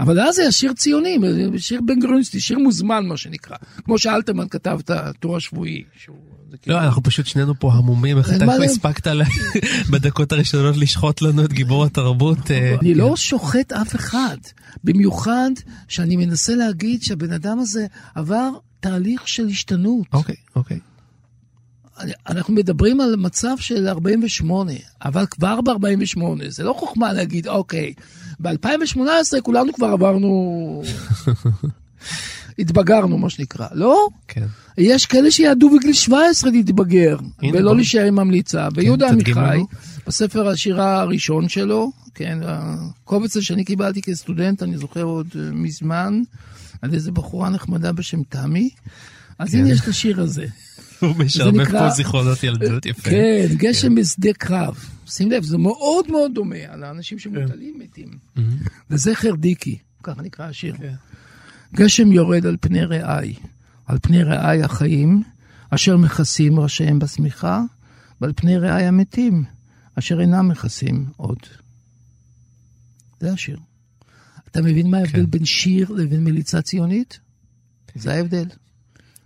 אבל 0.00 0.20
אז 0.20 0.38
היה 0.38 0.52
שיר 0.52 0.72
ציוני, 0.72 1.18
שיר 1.58 1.80
בן 1.86 2.00
גרוניסטי, 2.00 2.40
שיר 2.40 2.58
מוזמן, 2.58 3.06
מה 3.06 3.16
שנקרא. 3.16 3.56
כמו 3.84 3.98
שאלתרמן 3.98 4.48
כתב 4.48 4.78
את 4.84 4.90
הטור 4.90 5.36
השבועי. 5.36 5.82
שהוא- 6.02 6.16
כאילו- 6.62 6.76
לא, 6.76 6.82
אנחנו 6.82 7.02
פשוט 7.02 7.26
שנינו 7.26 7.54
פה 7.58 7.72
המומים, 7.72 8.18
איך 8.18 8.28
אתה 8.36 8.46
זה? 8.58 8.64
הספקת 8.64 9.06
בדקות 9.90 10.32
הראשונות 10.32 10.76
לשחוט 10.76 11.22
לנו 11.22 11.44
את 11.44 11.52
גיבור 11.52 11.84
התרבות. 11.84 12.50
אה, 12.50 12.76
אני 12.82 12.94
לא 12.94 13.16
שוחט 13.16 13.72
אף 13.72 13.94
אחד, 13.96 14.36
במיוחד 14.84 15.50
שאני 15.88 16.16
מנסה 16.16 16.54
להגיד 16.54 17.02
שהבן 17.02 17.32
אדם 17.32 17.58
הזה 17.58 17.86
עבר 18.14 18.48
תהליך 18.80 19.28
של 19.28 19.46
השתנות. 19.46 20.06
אוקיי, 20.12 20.34
אוקיי. 20.56 20.78
אנחנו 22.28 22.54
מדברים 22.54 23.00
על 23.00 23.16
מצב 23.16 23.54
של 23.58 23.88
48, 23.88 24.72
אבל 25.04 25.26
כבר 25.26 25.60
ב-48, 25.60 26.20
זה 26.48 26.64
לא 26.64 26.72
חוכמה 26.78 27.12
להגיד, 27.12 27.48
אוקיי, 27.48 27.92
ב-2018 28.40 29.40
כולנו 29.42 29.72
כבר 29.72 29.86
עברנו, 29.86 30.82
התבגרנו, 32.58 33.18
מה 33.18 33.30
שנקרא, 33.30 33.66
לא? 33.72 34.08
כן. 34.28 34.46
יש 34.78 35.06
כאלה 35.06 35.30
שיעדו 35.30 35.70
בגיל 35.70 35.92
17 35.92 36.50
להתבגר, 36.50 37.16
ולא. 37.52 37.76
להישאר 37.76 38.04
עם 38.04 38.18
המליצה. 38.18 38.68
ויהודה 38.74 39.08
תדגים 39.08 39.38
עמיחי. 39.38 39.62
בספר 40.06 40.48
השירה 40.48 41.00
הראשון 41.00 41.48
שלו, 41.48 41.92
כן, 42.14 42.38
הקובץ 42.44 43.38
שאני 43.38 43.64
קיבלתי 43.64 44.02
כסטודנט, 44.02 44.62
אני 44.62 44.78
זוכר 44.78 45.02
עוד 45.02 45.26
אה, 45.34 45.40
מזמן, 45.52 46.20
על 46.82 46.94
איזה 46.94 47.12
בחורה 47.12 47.48
נחמדה 47.48 47.92
בשם 47.92 48.22
תמי, 48.22 48.70
אז 49.38 49.50
כן. 49.50 49.58
הנה 49.58 49.72
יש 49.72 49.80
את 49.80 49.88
השיר 49.88 50.20
הזה. 50.20 50.46
הוא 51.00 51.16
משעמם 51.16 51.64
פה 51.64 51.90
זיכרונות 51.90 52.44
ילדות, 52.44 52.86
יפה. 52.86 53.10
כן, 53.10 53.46
גשם 53.56 53.94
בשדה 53.94 54.32
קרב. 54.32 54.74
שים 55.10 55.30
לב, 55.30 55.42
זה 55.42 55.58
מאוד 55.58 56.10
מאוד 56.10 56.34
דומה 56.34 56.56
על 56.68 56.84
האנשים 56.84 57.18
שמוטלים 57.18 57.78
מתים. 57.78 58.18
וזכר 58.90 59.34
דיקי, 59.34 59.78
ככה 60.02 60.22
נקרא 60.22 60.44
השיר. 60.44 60.74
גשם 61.74 62.12
יורד 62.12 62.46
על 62.46 62.56
פני 62.60 62.84
רעי, 62.84 63.34
על 63.86 63.98
פני 64.02 64.22
רעי 64.22 64.62
החיים, 64.62 65.22
אשר 65.70 65.96
מכסים 65.96 66.60
ראשיהם 66.60 66.98
בשמיכה, 66.98 67.62
ועל 68.20 68.32
פני 68.36 68.58
רעי 68.58 68.86
המתים, 68.86 69.44
אשר 69.94 70.20
אינם 70.20 70.48
מכסים 70.48 71.06
עוד. 71.16 71.38
זה 73.20 73.32
השיר. 73.32 73.58
אתה 74.50 74.62
מבין 74.62 74.90
מה 74.90 74.98
ההבדל 74.98 75.26
בין 75.26 75.44
שיר 75.44 75.90
לבין 75.90 76.24
מליצה 76.24 76.62
ציונית? 76.62 77.20
זה 77.94 78.14
ההבדל. 78.14 78.46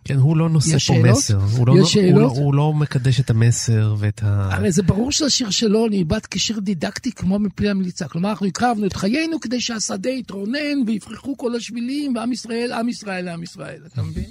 כן, 0.04 0.16
הוא 0.16 0.37
לא 0.37 0.49
נושא 0.49 0.73
פה 0.73 0.78
שאלות? 0.78 1.16
מסר. 1.16 1.38
הוא 1.38 1.66
לא- 1.66 1.73
הוא 1.73 2.20
לא-? 2.20 2.26
הוא 2.26 2.54
לא 2.54 2.73
מקדש 2.73 3.20
את 3.20 3.30
המסר 3.30 3.94
ואת 3.99 4.23
ה... 4.23 4.49
הרי 4.54 4.73
זה 4.73 4.82
ברור 4.82 5.12
שהשיר 5.12 5.50
שלו 5.50 5.87
נאבד 5.88 6.26
כשיר 6.30 6.58
דידקטי 6.58 7.12
כמו 7.12 7.38
מפי 7.38 7.68
המליצה. 7.68 8.08
כלומר, 8.08 8.30
אנחנו 8.30 8.46
הקרבנו 8.46 8.87
את 8.87 8.96
חיינו 8.96 9.40
כדי 9.40 9.61
שהשדה 9.61 10.11
יתרונן 10.11 10.82
ויפרחו 10.87 11.37
כל 11.37 11.54
השבילים, 11.56 12.16
ועם 12.16 12.32
ישראל, 12.32 12.73
עם 12.73 12.88
ישראל, 12.88 13.28
עם 13.28 13.42
ישראל, 13.42 13.82
אתה 13.87 14.02
מבין? 14.02 14.30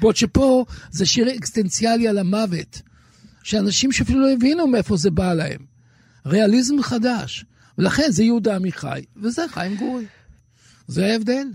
בעוד 0.00 0.16
שפה 0.16 0.64
זה 0.90 1.06
שיר 1.06 1.36
אקסטנציאלי 1.36 2.08
על 2.08 2.18
המוות, 2.18 2.82
שאנשים 3.42 3.92
שאפילו 3.92 4.20
לא 4.20 4.32
הבינו 4.32 4.66
מאיפה 4.66 4.96
זה 4.96 5.10
בא 5.10 5.34
להם. 5.34 5.60
ריאליזם 6.26 6.82
חדש. 6.82 7.44
ולכן 7.78 8.10
זה 8.10 8.24
יהודה 8.24 8.56
עמיחי, 8.56 9.04
וזה 9.22 9.42
חיים 9.48 9.76
גורי. 9.76 10.04
זה 10.88 11.06
ההבדל. 11.06 11.46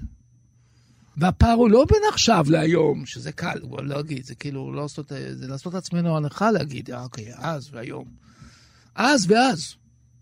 והפער 1.18 1.53
הוא 1.53 1.70
לא 1.70 1.86
בין 1.89 2.01
עכשיו 2.13 2.46
להיום, 2.50 3.06
שזה 3.06 3.32
קל, 3.32 3.60
הוא 3.62 3.84
לא 3.84 3.96
להגיד, 3.96 4.25
זה 4.25 4.36
כאילו 4.36 4.74
לא 4.74 4.82
לעשות, 4.82 5.12
זה 5.32 5.48
לעשות 5.48 5.75
עצמנו 5.75 6.18
הנחה 6.18 6.51
להגיד, 6.51 6.91
אה, 6.91 7.03
אוקיי, 7.03 7.32
אז 7.36 7.70
והיום. 7.74 8.06
אז 8.96 9.25
ואז. 9.30 9.75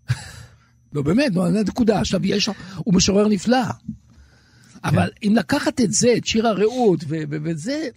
לא 0.94 1.02
באמת, 1.02 1.32
נו, 1.32 1.48
נקודה. 1.48 2.00
עכשיו, 2.00 2.26
יש, 2.26 2.48
הוא 2.76 2.94
משורר 2.94 3.28
נפלא. 3.28 3.62
אבל 4.84 5.10
אם 5.22 5.32
לקחת 5.36 5.80
את 5.80 5.92
זה, 5.92 6.14
את 6.16 6.26
שיר 6.26 6.46
הרעות, 6.46 7.04
ו- 7.08 7.22
ו- 7.30 7.36
וזה, 7.44 7.88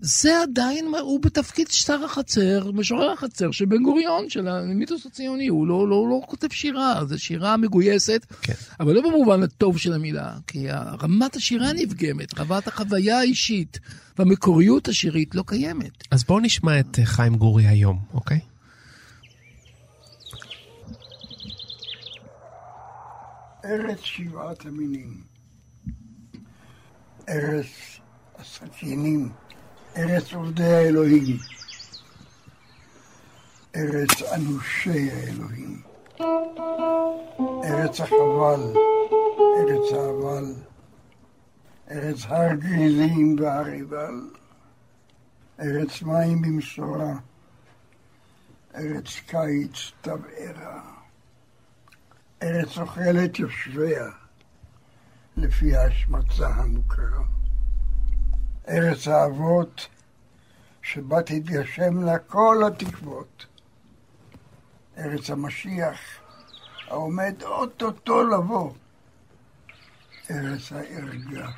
זה 0.00 0.42
עדיין, 0.42 0.86
הוא 1.00 1.20
בתפקיד 1.22 1.68
שר 1.70 2.04
החצר, 2.04 2.70
משורר 2.74 3.10
החצר 3.10 3.50
של 3.50 3.64
בן 3.64 3.82
גוריון, 3.82 4.28
של 4.28 4.48
המיתוס 4.48 5.06
הציוני, 5.06 5.46
הוא 5.48 5.66
לא, 5.66 5.88
לא, 5.88 6.08
לא 6.10 6.20
כותב 6.26 6.48
שירה, 6.50 7.04
זו 7.06 7.18
שירה 7.18 7.56
מגויסת, 7.56 8.26
כן. 8.42 8.52
אבל 8.80 8.94
לא 8.94 9.02
במובן 9.02 9.42
הטוב 9.42 9.78
של 9.78 9.92
המילה, 9.92 10.32
כי 10.46 10.66
רמת 11.02 11.36
השירה 11.36 11.72
נפגמת, 11.72 12.38
רמת 12.38 12.68
החוויה 12.68 13.18
האישית 13.18 13.78
והמקוריות 14.18 14.88
השירית 14.88 15.34
לא 15.34 15.44
קיימת. 15.46 16.04
אז 16.10 16.24
בואו 16.24 16.40
נשמע 16.40 16.80
את 16.80 16.98
אה, 16.98 17.06
חיים 17.06 17.36
גורי 17.36 17.66
היום, 17.66 17.98
אוקיי? 18.14 18.40
ארץ 23.64 24.00
שבעת 24.00 24.66
המינים, 24.66 25.22
ארץ 27.28 27.66
הסכינים, 28.38 29.30
ארץ 29.98 30.32
עובדי 30.32 30.74
האלוהים, 30.74 31.36
ארץ 33.76 34.22
אנושי 34.34 35.10
האלוהים, 35.10 35.82
ארץ 37.64 38.00
החבל, 38.00 38.72
ארץ 39.58 39.92
האבל, 39.92 40.54
ארץ 41.90 42.24
הר 42.24 42.54
גריזים 42.54 43.36
והר 43.40 43.66
עיבל, 43.66 44.30
ארץ 45.60 46.02
מים 46.02 46.42
במשורה, 46.42 47.14
ארץ 48.74 49.20
קיץ 49.26 49.92
תבערה. 50.00 50.82
ארץ 52.42 52.78
אוכלת 52.78 53.38
יושביה, 53.38 54.06
לפי 55.36 55.76
ההשמצה 55.76 56.48
המוכרה. 56.48 57.37
ארץ 58.68 59.08
האבות, 59.08 59.88
שבה 60.82 61.22
תתגשם 61.22 62.04
לה 62.04 62.18
כל 62.18 62.62
התקוות. 62.66 63.46
ארץ 64.98 65.30
המשיח, 65.30 66.00
העומד 66.88 67.34
אוטוטו 67.42 68.22
לבוא. 68.22 68.72
ארץ 70.30 70.72
הערגה. 70.72 71.50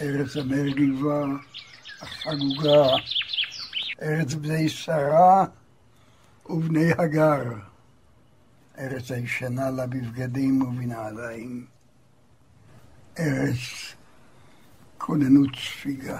ארץ 0.00 0.36
המרגיבה, 0.36 1.24
החגוגה. 2.00 2.86
ארץ 4.02 4.34
בני 4.34 4.68
שרה 4.68 5.44
ובני 6.46 6.92
הגר. 6.98 7.42
ארץ 8.78 9.10
הישנה 9.10 9.70
לה 9.70 9.86
בבגדים 9.86 10.62
ובנעליים, 10.62 11.66
ארץ 13.18 13.94
כוננות 15.06 15.50
ספיגה. 15.56 16.18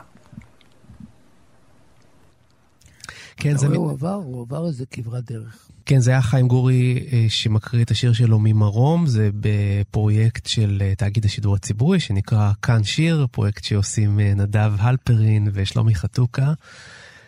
כן, 3.36 3.56
זה, 3.56 3.66
הוא 3.66 3.90
עבר, 3.90 4.14
הוא 4.14 4.42
עבר 4.42 4.66
איזה 4.66 4.84
כברת 4.90 5.24
דרך. 5.24 5.68
כן, 5.86 6.00
זה 6.00 6.10
היה 6.10 6.22
חיים 6.22 6.48
גורי 6.48 7.06
אה, 7.12 7.26
שמקריא 7.28 7.84
את 7.84 7.90
השיר 7.90 8.12
שלו 8.12 8.38
ממרום, 8.38 9.06
זה 9.06 9.30
בפרויקט 9.40 10.46
של 10.46 10.82
אה, 10.84 10.94
תאגיד 10.94 11.24
השידור 11.24 11.54
הציבורי 11.54 12.00
שנקרא 12.00 12.52
כאן 12.62 12.84
שיר, 12.84 13.26
פרויקט 13.30 13.64
שעושים 13.64 14.20
אה, 14.20 14.34
נדב 14.34 14.72
הלפרין 14.78 15.48
ושלומי 15.52 15.94
חתוקה. 15.94 16.52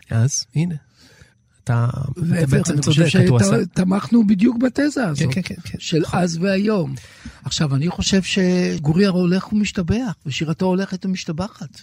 אז 0.09 0.45
הנה, 0.55 0.75
אתה, 1.65 1.87
אתה 2.11 2.45
בעצם 2.45 2.81
צודק, 2.81 3.07
הוא 3.27 3.37
עשה... 3.37 3.55
שתמכנו 3.63 4.27
בדיוק 4.27 4.57
בתזה 4.57 5.07
הזאת. 5.07 5.33
כן, 5.33 5.41
כן, 5.41 5.41
כן, 5.41 5.61
כן. 5.63 5.77
של 5.79 6.03
אז 6.13 6.37
והיום. 6.37 6.95
עכשיו, 7.43 7.75
אני 7.75 7.89
חושב 7.89 8.21
שגורי 8.23 9.05
הרי 9.05 9.19
הולך 9.19 9.53
ומשתבח, 9.53 10.15
ושירתו 10.25 10.65
הולכת 10.65 11.05
ומשתבחת. 11.05 11.81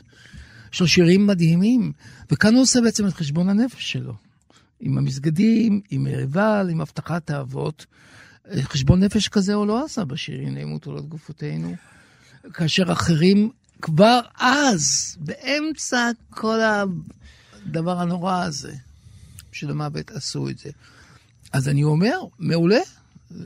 יש 0.73 0.81
לו 0.81 0.89
שירים 0.89 1.27
מדהימים, 1.27 1.93
וכאן 2.31 2.55
הוא 2.55 2.63
עושה 2.63 2.81
בעצם 2.81 3.07
את 3.07 3.15
חשבון 3.15 3.49
הנפש 3.49 3.93
שלו. 3.93 4.15
עם 4.81 4.99
המסגדים, 4.99 5.81
עם 5.91 6.07
ערבל, 6.11 6.69
עם 6.71 6.81
הבטחת 6.81 7.31
האבות. 7.31 7.87
חשבון 8.61 9.01
נפש 9.01 9.29
כזה 9.29 9.55
הוא 9.55 9.67
לא 9.67 9.85
עשה 9.85 10.05
בשירים 10.05 10.55
נעימות 10.55 10.87
עולות 10.87 11.09
גופותינו, 11.09 11.75
כאשר 12.53 12.93
אחרים 12.93 13.51
כבר 13.83 14.21
אז, 14.39 15.17
באמצע 15.21 16.11
כל 16.31 16.59
הדבר 17.67 18.01
הנורא 18.01 18.43
הזה 18.43 18.73
של 19.53 19.71
המוות, 19.71 20.11
עשו 20.11 20.49
את 20.49 20.59
זה. 20.59 20.71
אז 21.53 21.69
אני 21.69 21.85
אומר, 21.85 22.19
מעולה, 22.39 22.81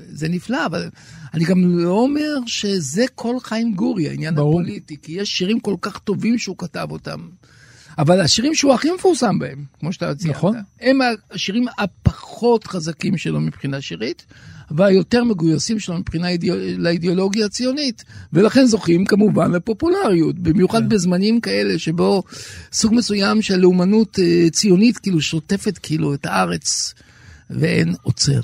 זה 0.09 0.29
נפלא, 0.29 0.66
אבל 0.66 0.90
אני 1.35 1.45
גם 1.45 1.79
לא 1.79 1.90
אומר 1.90 2.35
שזה 2.47 3.05
כל 3.14 3.40
חיים 3.40 3.75
גורי, 3.75 4.09
העניין 4.09 4.35
ברור. 4.35 4.61
הפוליטי, 4.61 4.97
כי 5.03 5.12
יש 5.12 5.29
שירים 5.29 5.61
כל 5.61 5.77
כך 5.81 5.99
טובים 5.99 6.38
שהוא 6.38 6.59
כתב 6.59 6.88
אותם. 6.90 7.29
אבל 7.99 8.21
השירים 8.21 8.55
שהוא 8.55 8.75
הכי 8.75 8.90
מפורסם 8.90 9.38
בהם, 9.38 9.64
כמו 9.81 9.92
שאתה 9.92 10.14
ציינת, 10.14 10.37
נכון. 10.37 10.57
הם 10.81 10.99
השירים 11.31 11.66
הפחות 11.79 12.66
חזקים 12.66 13.19
שלו 13.19 13.40
מבחינה 13.40 13.81
שירית, 13.81 14.27
והיותר 14.70 15.24
מגויסים 15.24 15.79
שלו 15.79 15.98
מבחינה 15.98 16.29
אידיאו... 16.29 16.55
לאידיאולוגיה 16.79 17.46
הציונית, 17.46 18.05
ולכן 18.33 18.64
זוכים 18.64 19.05
כמובן 19.05 19.52
לפופולריות, 19.52 20.38
במיוחד 20.38 20.81
כן. 20.83 20.88
בזמנים 20.88 21.40
כאלה 21.40 21.79
שבו 21.79 22.22
סוג 22.72 22.94
מסוים 22.94 23.42
של 23.42 23.57
לאומנות 23.57 24.18
אה, 24.18 24.50
ציונית 24.50 24.98
כאילו 24.98 25.20
שוטפת 25.20 25.79
כאילו 25.79 26.14
את 26.14 26.26
הארץ, 26.26 26.94
ואין 27.50 27.94
עוצר, 28.02 28.40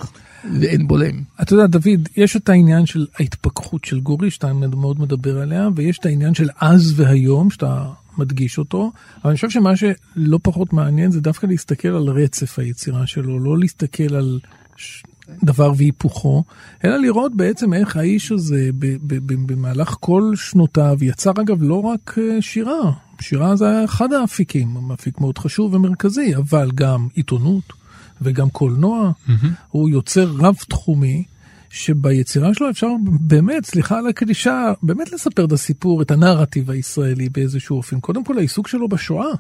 ואין 0.61 0.89
בולם. 0.89 1.23
אתה 1.43 1.55
יודע, 1.55 1.67
דוד, 1.67 2.09
יש 2.17 2.37
את 2.37 2.49
העניין 2.49 2.87
של 2.87 3.07
ההתפכחות 3.19 3.85
של 3.85 4.01
גורי, 4.01 4.31
שאתה 4.31 4.53
מאוד 4.53 5.01
מדבר 5.01 5.39
עליה, 5.39 5.69
ויש 5.77 5.99
את 5.99 6.07
העניין 6.07 6.35
של 6.35 6.49
אז 6.61 7.01
והיום, 7.01 7.51
שאתה 7.51 7.85
מדגיש 8.19 8.59
אותו, 8.59 8.93
אבל 9.23 9.31
אני 9.31 9.37
חושב 9.37 9.51
שמה 9.51 9.77
שלא 9.77 10.39
פחות 10.43 10.73
מעניין 10.73 11.11
זה 11.11 11.21
דווקא 11.21 11.47
להסתכל 11.47 11.89
על 11.89 12.09
רצף 12.09 12.59
היצירה 12.59 13.07
שלו, 13.07 13.39
לא 13.39 13.59
להסתכל 13.59 14.15
על 14.15 14.39
ש... 14.77 15.03
דבר 15.45 15.73
והיפוכו, 15.77 16.45
אלא 16.85 16.97
לראות 16.97 17.35
בעצם 17.35 17.75
איך 17.75 17.97
האיש 17.97 18.33
הזה 18.33 18.71
במהלך 19.47 19.97
כל 20.01 20.33
שנותיו 20.37 20.97
יצר 21.03 21.31
אגב 21.31 21.63
לא 21.63 21.83
רק 21.83 22.19
אה, 22.19 22.43
שירה, 22.43 22.93
שירה 23.21 23.57
זה 23.57 23.69
היה 23.69 23.85
אחד 23.85 24.13
האפיקים, 24.13 24.91
אפיק 24.95 25.21
מאוד 25.21 25.39
חשוב 25.39 25.75
ומרכזי, 25.75 26.37
אבל 26.37 26.71
גם 26.75 27.09
עיתונות 27.15 27.73
וגם 28.23 28.51
קולנוע, 28.51 29.13
הוא 29.69 29.91
יוצר 29.91 30.33
רב-תחומי. 30.39 31.25
שביצירה 31.75 32.55
שלו 32.55 32.71
אפשר 32.71 32.89
באמת, 33.21 33.67
סליחה 33.67 33.99
על 33.99 34.07
הקלישה, 34.07 34.73
באמת 34.83 35.13
לספר 35.13 35.45
את 35.45 35.53
הסיפור, 35.53 36.03
את 36.03 36.11
הנרטיב 36.11 36.71
הישראלי 36.71 37.29
באיזשהו 37.29 37.77
אופן. 37.77 38.01
קודם 38.01 38.25
כל 38.25 38.39
העיסוק 38.39 38.69
שלו 38.69 38.89
בשואה. 38.89 39.33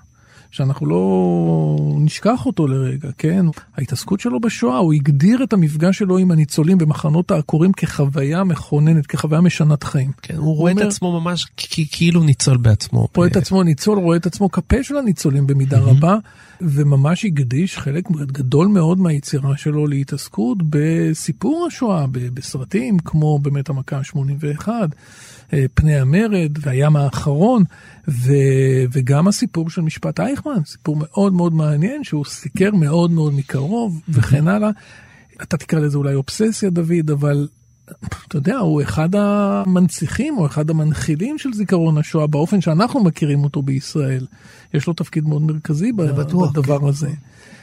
שאנחנו 0.52 0.86
לא 0.86 1.76
נשכח 1.98 2.46
אותו 2.46 2.66
לרגע, 2.66 3.08
כן? 3.18 3.46
ההתעסקות 3.76 4.20
שלו 4.20 4.40
בשואה, 4.40 4.76
הוא 4.78 4.92
הגדיר 4.92 5.42
את 5.44 5.52
המפגש 5.52 5.98
שלו 5.98 6.18
עם 6.18 6.30
הניצולים 6.30 6.78
במחנות 6.78 7.30
העקורים 7.30 7.72
כחוויה 7.72 8.44
מכוננת, 8.44 9.06
כחוויה 9.06 9.40
משנת 9.40 9.84
חיים. 9.84 10.10
כן, 10.22 10.36
הוא 10.36 10.56
רואה 10.56 10.72
את 10.72 10.76
אומר- 10.76 10.88
עצמו 10.88 11.20
ממש 11.20 11.46
כאילו 11.92 12.22
ניצול 12.22 12.56
בעצמו. 12.56 13.08
רואה 13.16 13.28
את 13.28 13.36
עצמו 13.36 13.62
ניצול, 13.62 13.98
רואה 13.98 14.16
את 14.16 14.26
עצמו 14.26 14.50
כפה 14.50 14.82
של 14.82 14.96
הניצולים 14.96 15.46
במידה 15.46 15.78
רבה, 15.80 16.16
וממש 16.64 17.24
הקדיש 17.24 17.78
חלק 17.78 18.10
גדול 18.10 18.66
מאוד 18.66 18.98
מהיצירה 18.98 19.56
שלו 19.56 19.86
להתעסקות 19.86 20.58
בסיפור 20.70 21.66
השואה, 21.66 22.06
בסרטים 22.34 22.98
כמו 22.98 23.38
באמת 23.38 23.68
המכה 23.68 23.96
ה-81, 23.96 24.68
אה, 25.52 25.64
פני 25.74 26.00
המרד 26.00 26.58
והים 26.60 26.96
האחרון, 26.96 27.64
ו, 28.08 28.32
וגם 28.92 29.28
הסיפור 29.28 29.70
של 29.70 29.82
משפט 29.82 30.20
אייכמן, 30.20 30.64
סיפור 30.66 30.96
מאוד 30.96 31.32
מאוד 31.32 31.54
מעניין 31.54 32.04
שהוא 32.04 32.24
סיקר 32.24 32.70
מאוד 32.70 33.10
מאוד 33.10 33.34
מקרוב 33.34 34.00
וכן 34.08 34.48
הלאה. 34.48 34.70
אתה 35.42 35.56
תקרא 35.56 35.80
לזה 35.80 35.98
אולי 35.98 36.14
אובססיה 36.14 36.70
דוד, 36.70 37.10
אבל 37.12 37.48
אתה 38.28 38.36
יודע, 38.36 38.58
הוא 38.58 38.82
אחד 38.82 39.14
המנציחים 39.14 40.38
או 40.38 40.46
אחד 40.46 40.70
המנחילים 40.70 41.38
של 41.38 41.52
זיכרון 41.52 41.98
השואה 41.98 42.26
באופן 42.26 42.60
שאנחנו 42.60 43.04
מכירים 43.04 43.44
אותו 43.44 43.62
בישראל. 43.62 44.26
יש 44.74 44.86
לו 44.86 44.92
תפקיד 44.92 45.28
מאוד 45.28 45.42
מרכזי 45.42 45.92
בטוח, 45.92 46.52
בדבר 46.52 46.78
כן. 46.78 46.86
הזה. 46.86 47.10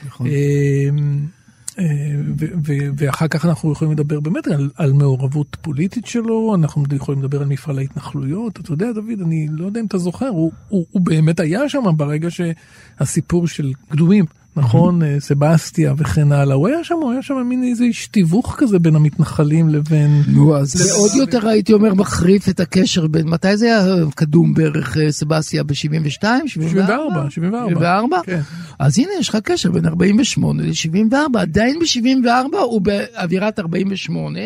נכון. 0.06 0.26
אה, 0.26 0.88
אה, 1.78 1.84
ואחר 2.96 3.28
כך 3.28 3.44
אנחנו 3.44 3.72
יכולים 3.72 3.92
לדבר 3.92 4.20
באמת 4.20 4.46
על, 4.46 4.70
על 4.76 4.92
מעורבות 4.92 5.56
פוליטית 5.60 6.06
שלו, 6.06 6.54
אנחנו 6.54 6.84
יכולים 6.96 7.22
לדבר 7.22 7.40
על 7.40 7.48
מפעל 7.48 7.78
ההתנחלויות. 7.78 8.60
אתה 8.60 8.72
יודע, 8.72 8.92
דוד, 8.92 9.20
אני 9.24 9.48
לא 9.50 9.66
יודע 9.66 9.80
אם 9.80 9.86
אתה 9.86 9.98
זוכר, 9.98 10.28
הוא, 10.28 10.52
הוא, 10.68 10.86
הוא 10.90 11.02
באמת 11.02 11.40
היה 11.40 11.68
שם 11.68 11.82
ברגע 11.96 12.28
שהסיפור 12.30 13.46
של 13.46 13.72
קדומים, 13.88 14.24
נכון, 14.56 15.02
אה, 15.02 15.16
סבסטיה 15.20 15.94
וכן 15.96 16.32
הלאה, 16.32 16.54
הוא 16.56 16.68
היה 16.68 16.84
שם, 16.84 16.94
הוא 16.94 17.12
היה 17.12 17.22
שם 17.22 17.34
מין 17.46 17.64
איזה 17.64 17.84
איש 17.84 18.06
תיווך 18.06 18.54
כזה 18.58 18.78
בין 18.78 18.96
המתנחלים 18.96 19.68
לבין... 19.68 20.22
נו, 20.26 20.56
אז 20.56 20.72
זה 20.72 20.92
עוד 20.92 21.10
יותר 21.14 21.48
הייתי 21.48 21.72
אומר 21.72 21.94
מחריף 21.94 22.48
את 22.48 22.60
הקשר 22.60 23.06
בין, 23.06 23.28
מתי 23.28 23.56
זה 23.56 23.66
היה 23.66 23.88
אה, 23.88 24.10
קדום 24.14 24.54
בערך 24.54 24.96
אה, 24.96 25.12
סבסטיה? 25.12 25.62
ב-72? 25.62 26.24
74, 26.46 27.30
74. 27.30 27.30
74? 27.30 28.20
כן. 28.26 28.40
אז 28.80 28.98
הנה, 28.98 29.10
יש 29.20 29.28
לך 29.28 29.36
קשר 29.36 29.70
בין 29.70 29.86
48 29.86 30.62
ל-74. 30.62 31.38
עדיין 31.38 31.78
ב-74 31.78 32.56
הוא 32.56 32.80
באווירת 32.80 33.58
48, 33.58 34.38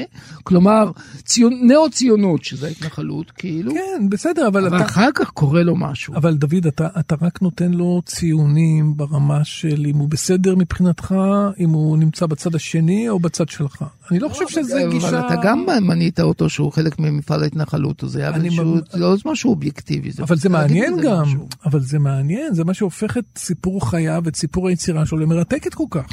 כלומר, 0.42 0.90
ציון, 1.25 1.53
נאו-ציונות, 1.66 2.44
שזה 2.44 2.66
ההתנחלות, 2.66 3.31
כאילו, 3.31 3.73
כן, 3.73 4.09
בסדר, 4.09 4.49
אבל 4.49 4.66
אבל 4.66 4.77
אתה... 4.77 4.85
אחר 4.87 5.09
כך 5.14 5.31
קורה 5.31 5.62
לו 5.62 5.77
משהו. 5.77 6.14
אבל 6.14 6.35
דוד, 6.35 6.66
אתה, 6.66 6.88
אתה 6.99 7.14
רק 7.23 7.42
נותן 7.42 7.73
לו 7.73 8.03
ציונים 8.07 8.97
ברמה 8.97 9.44
של 9.44 9.87
אם 9.87 9.97
הוא 9.97 10.09
בסדר 10.09 10.55
מבחינתך, 10.57 11.14
אם 11.61 11.70
הוא 11.70 11.99
נמצא 11.99 12.27
בצד 12.27 12.55
השני 12.55 13.09
או 13.09 13.18
בצד 13.18 13.49
שלך. 13.49 13.85
אני 14.11 14.18
לא 14.18 14.29
חושב 14.29 14.49
שזה 14.49 14.83
גישה... 14.90 15.09
אבל 15.09 15.18
אתה 15.27 15.35
גם 15.42 15.66
מנית 15.83 16.20
אותו 16.20 16.49
שהוא 16.49 16.73
חלק 16.73 16.99
ממפעל 16.99 17.42
ההתנחלות, 17.42 18.03
זה 18.07 18.20
היה 18.20 18.29
אני 18.29 18.49
משהו, 18.49 18.64
ממ- 18.64 18.81
לא 18.94 19.16
משהו 19.25 19.51
אובייקטיבי. 19.51 20.11
אבל 20.18 20.37
זה 20.37 20.49
מעניין 20.49 20.97
גם, 21.03 21.23
משהו. 21.23 21.49
אבל 21.66 21.81
זה 21.81 21.99
מעניין, 21.99 22.55
זה 22.55 22.64
מה 22.64 22.75
שהופך 22.75 23.18
את 23.18 23.25
סיפור 23.37 23.90
חייו, 23.90 24.23
את 24.28 24.37
סיפור 24.37 24.68
היצירה 24.68 25.06
שלו 25.06 25.18
למרתקת 25.18 25.74
כל 25.74 25.84
כך. 25.90 26.06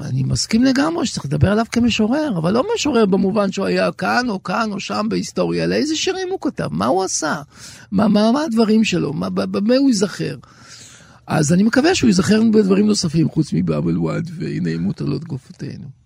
אני 0.00 0.22
מסכים 0.22 0.64
לגמרי 0.64 1.06
שצריך 1.06 1.26
לדבר 1.26 1.52
עליו 1.52 1.64
כמשורר, 1.72 2.38
אבל 2.38 2.52
לא 2.52 2.64
משורר 2.74 3.06
במובן 3.06 3.52
שהוא 3.52 3.66
היה 3.66 3.92
כאן 3.92 4.30
או 4.30 4.42
כאן 4.42 4.72
או 4.72 4.80
שם 4.80 5.06
בהיסטוריה, 5.10 5.64
אלא 5.64 5.74
איזה 5.74 5.96
שירים 5.96 6.28
הוא 6.30 6.38
כתב, 6.40 6.68
מה 6.70 6.86
הוא 6.86 7.04
עשה, 7.04 7.42
מה, 7.92 8.08
מה, 8.08 8.32
מה 8.32 8.42
הדברים 8.42 8.84
שלו, 8.84 9.12
מה, 9.12 9.30
במה 9.30 9.76
הוא 9.76 9.88
ייזכר. 9.88 10.36
אז 11.26 11.52
אני 11.52 11.62
מקווה 11.62 11.94
שהוא 11.94 12.08
ייזכר 12.08 12.42
בדברים 12.52 12.86
נוספים 12.86 13.28
חוץ 13.28 13.52
מבאבל 13.52 13.98
וואד 13.98 14.30
והנה 14.38 14.70
ימות 14.70 15.00
עלות 15.00 15.24
גופותינו. 15.24 15.99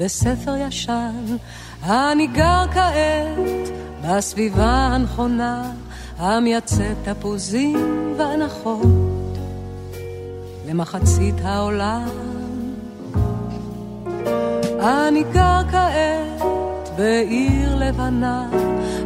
בספר 0.00 0.56
ישן, 0.56 1.36
אני 1.82 2.26
גר 2.26 2.64
כעת 2.74 3.68
בסביבה 4.04 4.64
הנכונה, 4.64 5.72
המייצאת 6.18 6.96
תפוזים 7.04 8.14
והנחות 8.18 9.38
למחצית 10.68 11.34
העולם. 11.44 12.08
אני 14.80 15.24
גר 15.32 15.60
כעת 15.70 16.88
בעיר 16.96 17.76
לבנה 17.76 18.48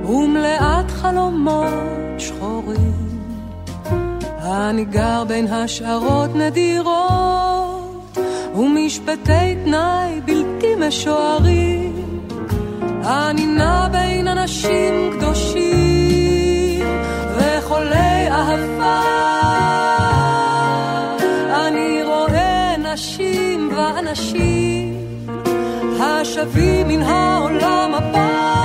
ומלאת 0.04 0.90
חלומות 0.90 2.18
שחורים. 2.18 3.18
אני 4.42 4.85
גר 4.85 5.24
בין 5.28 5.46
השערות 5.46 6.30
נדירות 6.35 7.73
ומשפטי 8.54 9.54
תנאי 9.64 10.20
בלתי 10.24 10.74
משוערים. 10.78 12.20
אני 13.04 13.46
נע 13.46 13.88
בין 13.88 14.28
אנשים 14.28 15.10
קדושים 15.12 16.86
וחולי 17.36 18.28
אהבה. 18.30 19.02
אני 21.66 22.02
רואה 22.02 22.76
נשים 22.76 23.70
ואנשים 23.76 24.94
השבים 26.00 26.88
מן 26.88 27.02
העולם 27.02 27.94
הבא. 27.94 28.63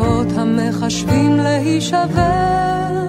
לבבות 0.00 0.26
המחשבים 0.36 1.36
להישבר 1.36 3.06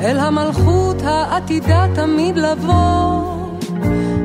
אל 0.00 0.18
המלכות 0.18 1.02
העתידה 1.04 1.86
תמיד 1.94 2.36
לבוא 2.36 3.24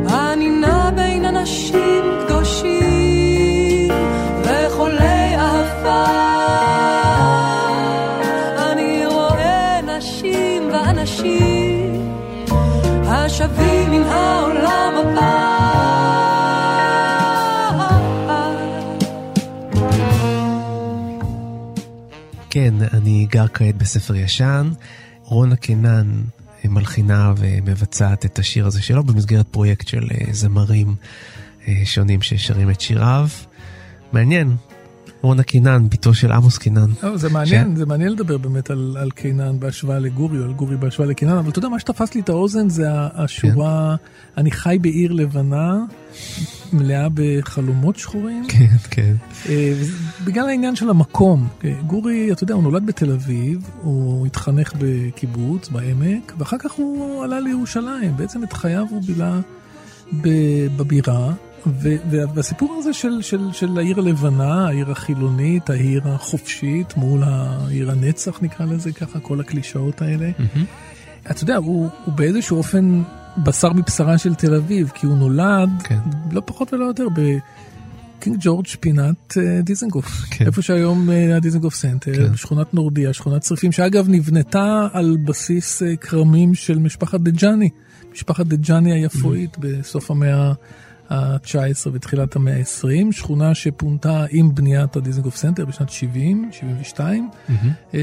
אני 0.09 0.49
נע 0.49 0.89
בין 0.95 1.25
אנשים 1.25 2.03
קדושים 2.27 3.91
וחולי 4.43 5.35
אהבה 5.35 6.05
אני 8.71 9.05
רואה 9.05 9.79
נשים 9.81 10.69
ואנשים 10.73 12.11
השבים 13.07 13.91
מן 13.91 14.03
העולם 14.03 14.93
הבא. 14.97 16.38
כן, 22.59 22.73
אני 22.93 23.27
גר 23.29 23.45
כעת 23.53 23.75
בספר 23.77 24.15
ישן. 24.15 24.71
רונה 25.23 25.55
קינן 25.55 26.21
אה, 26.65 26.69
מלחינה 26.69 27.33
ומבצעת 27.37 28.25
את 28.25 28.39
השיר 28.39 28.65
הזה 28.65 28.81
שלו 28.81 29.03
במסגרת 29.03 29.47
פרויקט 29.47 29.87
של 29.87 30.07
אה, 30.11 30.33
זמרים 30.33 30.95
אה, 31.67 31.81
שונים 31.85 32.21
ששרים 32.21 32.69
את 32.69 32.81
שיריו. 32.81 33.27
מעניין, 34.13 34.55
רונה 35.21 35.43
קינן, 35.43 35.89
בתו 35.89 36.13
של 36.13 36.31
עמוס 36.31 36.57
קינן. 36.57 36.89
לא, 37.03 37.17
זה 37.17 37.29
מעניין, 37.29 37.75
זה 37.75 37.85
מעניין 37.85 38.11
לדבר 38.11 38.37
באמת 38.37 38.69
על, 38.69 38.95
על 38.99 39.11
קינן 39.11 39.59
בהשוואה 39.59 39.99
לגורי, 39.99 40.39
או 40.39 40.43
על 40.43 40.53
גורי 40.53 40.77
בהשוואה 40.77 41.09
לקינן, 41.09 41.37
אבל 41.37 41.49
אתה 41.49 41.59
יודע, 41.59 41.69
מה 41.69 41.79
שתפס 41.79 42.15
לי 42.15 42.21
את 42.21 42.29
האוזן 42.29 42.69
זה 42.69 42.87
השורה, 42.91 43.95
אני 44.37 44.51
חי 44.51 44.77
בעיר 44.81 45.11
לבנה, 45.11 45.77
מלאה 46.73 47.07
בחלומות 47.13 47.95
שחורים. 47.95 48.47
כן, 48.57 48.75
כן. 48.91 49.15
אה, 49.49 49.73
בגלל 50.25 50.47
העניין 50.47 50.75
של 50.75 50.89
המקום. 50.89 51.47
אה, 51.65 51.73
גורי, 51.87 52.31
אתה 52.31 52.43
יודע, 52.43 52.53
הוא 52.53 52.63
נולד 52.63 52.85
בתל 52.85 53.11
אביב, 53.11 53.69
הוא 53.81 54.27
התחנך 54.27 54.73
בקיבוץ, 54.77 55.69
בעמק, 55.69 56.33
ואחר 56.37 56.57
כך 56.57 56.71
הוא 56.71 57.23
עלה 57.23 57.39
לירושלים. 57.39 58.17
בעצם 58.17 58.43
את 58.43 58.53
חייו 58.53 58.85
הוא 58.89 59.01
בילה 59.07 59.39
בבירה. 60.77 61.33
והסיפור 62.09 62.75
הזה 62.79 62.93
של, 62.93 63.21
של, 63.21 63.51
של 63.51 63.77
העיר 63.77 63.99
הלבנה, 63.99 64.67
העיר 64.67 64.91
החילונית, 64.91 65.69
העיר 65.69 66.01
החופשית, 66.05 66.97
מול 66.97 67.23
העיר 67.23 67.91
הנצח 67.91 68.41
נקרא 68.41 68.65
לזה 68.65 68.91
ככה, 68.91 69.19
כל 69.19 69.39
הקלישאות 69.39 70.01
האלה. 70.01 70.29
אתה 71.31 71.43
יודע, 71.43 71.55
הוא, 71.55 71.89
הוא 72.05 72.13
באיזשהו 72.13 72.57
אופן 72.57 73.01
בשר 73.37 73.73
מבשרה 73.73 74.17
של 74.17 74.35
תל 74.35 74.55
אביב, 74.55 74.91
כי 74.93 75.05
הוא 75.05 75.17
נולד, 75.17 75.69
כן. 75.83 75.99
לא 76.31 76.41
פחות 76.45 76.73
ולא 76.73 76.85
יותר, 76.85 77.07
בקינג 77.09 78.37
ג'ורג' 78.39 78.67
פינת 78.79 79.37
אה, 79.37 79.61
דיזנגוף. 79.61 80.05
כן. 80.31 80.45
איפה 80.45 80.61
שהיום 80.61 81.09
אה, 81.09 81.35
הדיזנגוף 81.35 81.75
סנטר, 81.75 82.13
כן. 82.13 82.35
שכונת 82.35 82.73
נורדיה, 82.73 83.13
שכונת 83.13 83.41
צריפים, 83.41 83.71
שאגב 83.71 84.09
נבנתה 84.09 84.87
על 84.93 85.17
בסיס 85.25 85.83
אה, 85.83 85.95
כרמים 85.95 86.55
של 86.55 86.79
משפחת 86.79 87.19
דג'אני. 87.19 87.69
משפחת 88.13 88.45
דג'אני 88.45 88.93
היפואית 88.93 89.57
בסוף 89.59 90.11
המאה 90.11 90.53
ה-19 91.09 91.49
ותחילת 91.93 92.35
המאה 92.35 92.57
ה-20, 92.57 92.87
שכונה 93.11 93.55
שפונתה 93.55 94.25
עם 94.29 94.55
בניית 94.55 94.95
הדיזנגוף 94.95 95.35
סנטר 95.35 95.65
בשנת 95.65 95.89
70, 95.89 96.49
72, 96.51 97.29
אה, 97.93 97.99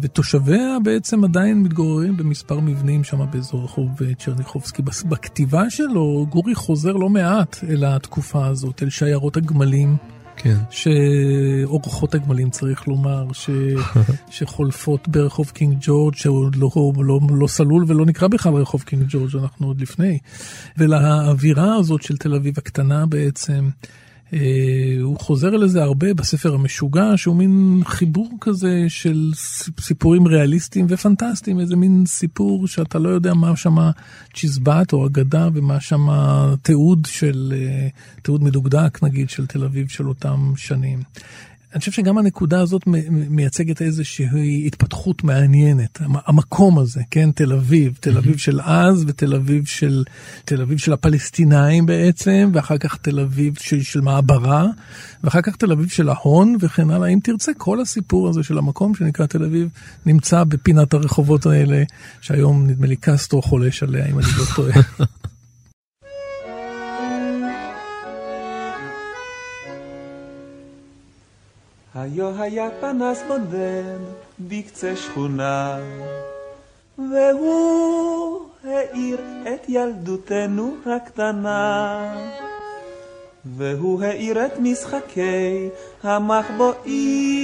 ותושביה 0.00 0.76
בעצם 0.84 1.24
עדיין 1.24 1.62
מתגוררים 1.62 2.16
במספר 2.16 2.60
מבנים 2.60 3.04
שם 3.04 3.26
באזור 3.30 3.64
רחוב 3.64 3.90
אה, 4.02 4.14
צ'רניחובסקי. 4.14 4.82
בס- 4.82 5.02
בכתיבה 5.02 5.70
שלו 5.70 6.26
גורי 6.30 6.54
חוזר 6.54 6.92
לא 6.92 7.08
מעט 7.08 7.56
אל 7.68 7.84
התקופה 7.84 8.46
הזאת, 8.46 8.82
אל 8.82 8.90
שיירות 8.90 9.36
הגמלים. 9.36 9.96
כן. 10.36 10.56
שאורחות 10.70 12.14
הגמלים 12.14 12.50
צריך 12.50 12.88
לומר, 12.88 13.32
ש... 13.32 13.50
שחולפות 14.30 15.08
ברחוב 15.08 15.50
קינג 15.50 15.76
ג'ורג' 15.80 16.14
שהוא 16.14 16.50
לא, 16.56 16.70
לא, 16.96 17.20
לא 17.30 17.46
סלול 17.46 17.84
ולא 17.88 18.06
נקרא 18.06 18.28
בכלל 18.28 18.54
רחוב 18.54 18.82
קינג 18.82 19.04
ג'ורג', 19.08 19.36
אנחנו 19.36 19.66
עוד 19.66 19.80
לפני. 19.80 20.18
ולאווירה 20.78 21.76
הזאת 21.76 22.02
של 22.02 22.16
תל 22.16 22.34
אביב 22.34 22.54
הקטנה 22.58 23.06
בעצם, 23.06 23.68
הוא 25.02 25.18
חוזר 25.18 25.50
לזה 25.50 25.82
הרבה 25.82 26.14
בספר 26.14 26.54
המשוגע, 26.54 27.12
שהוא 27.16 27.36
מין 27.36 27.82
חיבור 27.84 28.30
כזה 28.40 28.84
של 28.88 29.30
סיפורים 29.80 30.26
ריאליסטיים 30.26 30.86
ופנטסטיים, 30.88 31.60
איזה 31.60 31.76
מין 31.76 32.06
סיפור 32.06 32.66
שאתה 32.68 32.98
לא 32.98 33.08
יודע 33.08 33.34
מה 33.34 33.56
שמה 33.56 33.90
צ'יזבט 34.34 34.92
או 34.92 35.06
אגדה 35.06 35.48
ומה 35.54 35.80
שמה 35.80 36.48
תיעוד 36.62 37.06
של, 37.10 37.52
אה, 37.56 37.88
תיעוד 38.22 38.42
מדוקדק 38.42 39.02
נגיד 39.02 39.30
של 39.30 39.46
תל 39.46 39.64
אביב 39.64 39.88
של 39.88 40.08
אותם 40.08 40.52
שנים. 40.56 41.02
אני 41.74 41.80
חושב 41.80 41.92
שגם 41.92 42.18
הנקודה 42.18 42.60
הזאת 42.60 42.82
מייצגת 43.10 43.82
איזושהי 43.82 44.66
התפתחות 44.66 45.24
מעניינת, 45.24 46.00
המ- 46.00 46.16
המקום 46.26 46.78
הזה, 46.78 47.00
כן, 47.10 47.30
תל 47.32 47.52
אביב, 47.52 47.96
תל 48.00 48.18
אביב 48.18 48.36
של 48.36 48.60
אז 48.60 49.04
ותל 49.08 49.34
אביב 49.34 49.66
של, 49.66 50.04
תל 50.44 50.62
אביב 50.62 50.78
של 50.78 50.92
הפלסטינאים 50.92 51.86
בעצם, 51.86 52.50
ואחר 52.54 52.78
כך 52.78 52.96
תל 52.96 53.20
אביב 53.20 53.54
של, 53.60 53.82
של 53.82 54.00
מעברה, 54.00 54.66
ואחר 55.24 55.40
כך 55.42 55.56
תל 55.56 55.72
אביב 55.72 55.88
של 55.88 56.08
ההון 56.08 56.56
וכן 56.60 56.90
הלאה. 56.90 57.08
אם 57.08 57.18
תרצה, 57.22 57.52
כל 57.58 57.80
הסיפור 57.80 58.28
הזה 58.28 58.42
של 58.42 58.58
המקום 58.58 58.94
שנקרא 58.94 59.26
תל 59.26 59.44
אביב 59.44 59.68
נמצא 60.06 60.44
בפינת 60.44 60.94
הרחובות 60.94 61.46
האלה, 61.46 61.82
שהיום 62.20 62.66
נדמה 62.66 62.86
לי 62.86 62.96
קסטרו 62.96 63.42
חולש 63.42 63.82
עליה, 63.82 64.06
אם 64.06 64.18
אני 64.18 64.26
לא 64.38 64.44
טועה. 64.56 64.80
היו 71.94 72.42
היה 72.42 72.68
פנס 72.80 73.22
בודד 73.28 73.98
בקצה 74.40 74.96
שכונה, 74.96 75.78
והוא 76.98 78.40
האיר 78.64 79.20
את 79.42 79.68
ילדותנו 79.68 80.74
הקטנה. 80.86 82.14
והוא 83.44 84.02
האיר 84.02 84.46
את 84.46 84.52
משחקי 84.58 85.68
המחבואים, 86.02 87.36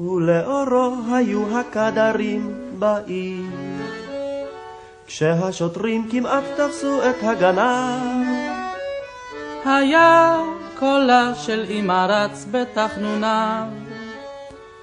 ולאורו 0.00 0.94
היו 1.12 1.58
הקדרים 1.58 2.54
בעיר. 2.78 3.44
כשהשוטרים 5.06 6.08
כמעט 6.10 6.44
תפסו 6.56 7.10
את 7.10 7.16
הגנב, 7.22 8.26
היה 9.64 10.36
קולה 10.78 11.32
של 11.34 11.64
אמא 11.70 12.06
רץ 12.08 12.46
בתחנוניו, 12.50 13.64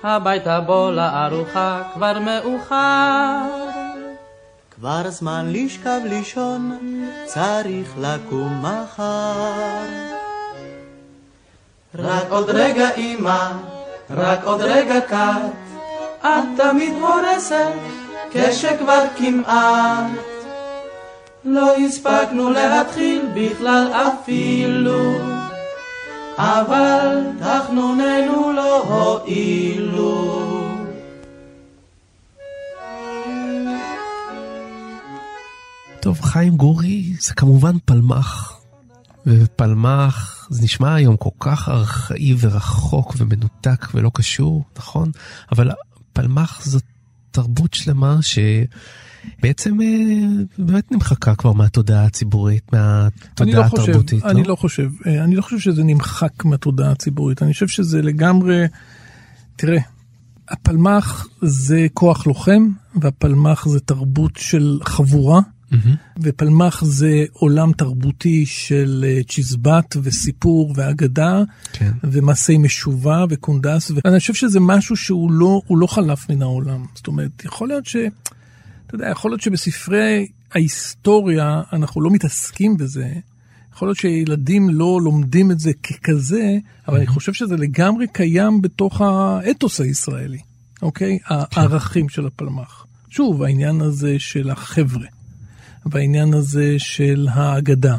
הביתה 0.04 0.60
בוא 0.60 0.92
לארוחה 0.92 1.82
כבר 1.94 2.20
מאוחר. 2.20 3.74
כבר 4.72 5.10
זמן 5.10 5.46
לשכב 5.50 6.00
לישון, 6.04 6.78
צריך 7.26 7.94
לקום 8.02 8.62
מחר. 8.62 9.52
רק 11.96 12.26
עוד 12.30 12.50
רגע 12.50 12.90
אמא, 12.98 13.52
רק 14.10 14.44
עוד 14.44 14.62
רגע 14.62 15.02
קט, 15.02 15.74
את 16.22 16.44
תמיד 16.58 16.94
הורסת, 16.94 17.74
כשכבר 18.32 19.04
כמעט. 19.18 20.12
לא 21.46 21.76
הספקנו 21.76 22.50
להתחיל 22.50 23.26
בכלל 23.36 23.92
אפילו, 23.94 25.43
אבל 26.38 27.08
תחנוננו 27.40 28.54
לא 28.56 28.84
הועילו. 28.84 30.44
טוב, 36.00 36.22
חיים 36.22 36.58
גורי 36.58 37.14
זה 37.20 37.34
כמובן 37.34 37.76
פלמח. 37.86 38.60
ופלמח 39.26 40.48
זה 40.50 40.64
נשמע 40.64 40.94
היום 40.94 41.18
כל 41.18 41.30
כך 41.40 41.70
ארכאי 41.70 42.36
ורחוק 42.40 43.14
ומנותק 43.18 43.88
ולא 43.94 44.12
קשור, 44.14 44.64
נכון? 44.78 45.12
אבל 45.52 45.72
פלמח 46.14 46.66
זאת 46.66 46.84
תרבות 47.32 47.74
שלמה 47.74 48.18
שבעצם 48.22 48.74
אה, 49.82 50.28
באמת 50.58 50.92
נמחקה 50.92 51.36
כבר 51.36 51.54
מהתודעה 51.54 52.06
הציבורית, 52.06 52.64
אני 52.74 52.82
מהתודעה 52.82 53.64
לא 53.64 53.68
חושב, 53.70 53.84
התרבותית, 53.84 54.26
אני 54.26 54.44
לא? 54.44 54.50
לא 54.50 54.56
חושב, 54.56 54.90
אה, 55.08 55.24
אני 55.24 55.36
לא 55.36 55.42
חושב 55.42 55.60
שזה 55.60 55.84
נמחק 55.84 56.46
מהתודעה 56.46 56.92
הציבורית, 56.92 57.44
אני 57.44 57.54
חושב 57.54 57.68
שזה 57.68 58.02
לגמרי, 58.02 58.66
תראה, 59.56 59.80
הפלמ"ח 60.50 61.28
זה 61.42 61.88
כוח 61.94 62.28
לוחם, 62.28 62.70
והפלמ"ח 62.96 63.68
זה 63.68 63.80
תרבות 63.80 64.32
של 64.36 64.80
חבורה, 64.84 65.42
מהמם. 65.74 65.96
ופלמ"ח 66.22 66.84
זה 66.84 67.26
עולם 67.34 67.72
תרבותי 67.72 68.46
של 68.46 69.06
אה, 69.08 69.24
צ'יזבט 69.30 69.96
וסיפור 70.04 70.74
ואגדה, 70.76 71.44
כן. 71.74 71.92
ומעשי 72.04 72.58
משובה 72.58 73.26
וקונדס, 73.30 73.92
ואני 73.92 74.20
חושב 74.20 74.34
שזה 74.34 74.60
משהו 74.60 74.96
שהוא 74.96 75.32
לא, 75.32 75.62
לא 75.70 75.88
חלף 75.88 76.30
מן 76.30 76.42
העולם. 76.42 76.86
זאת 76.96 77.08
אומרת, 77.08 77.46
יכול 77.46 77.68
להיות 77.68 77.86
ש... 77.86 77.96
אתה 78.94 79.02
יודע, 79.02 79.12
יכול 79.12 79.32
להיות 79.32 79.42
שבספרי 79.42 80.28
ההיסטוריה 80.52 81.62
אנחנו 81.74 82.02
לא 82.02 82.12
מתעסקים 82.12 82.78
בזה, 82.78 83.14
יכול 83.74 83.88
להיות 83.88 83.98
שילדים 83.98 84.70
לא 84.70 85.00
לומדים 85.04 85.52
את 85.52 85.60
זה 85.60 85.72
ככזה, 85.74 86.58
אבל 86.88 86.98
אני 86.98 87.08
חושב 87.08 87.34
שזה 87.34 87.58
לגמרי 87.58 88.08
קיים 88.08 88.62
בתוך 88.62 89.02
האתוס 89.02 89.82
הישראלי, 89.82 90.40
אוקיי? 90.82 91.20
הערכים 91.28 92.10
של 92.10 92.28
הפלמ"ח. 92.28 92.86
שוב, 93.10 93.44
העניין 93.44 93.82
הזה 93.82 94.16
של 94.20 94.50
החבר'ה, 94.50 95.08
והעניין 95.86 96.34
הזה 96.34 96.76
של 96.78 97.28
האגדה, 97.32 97.98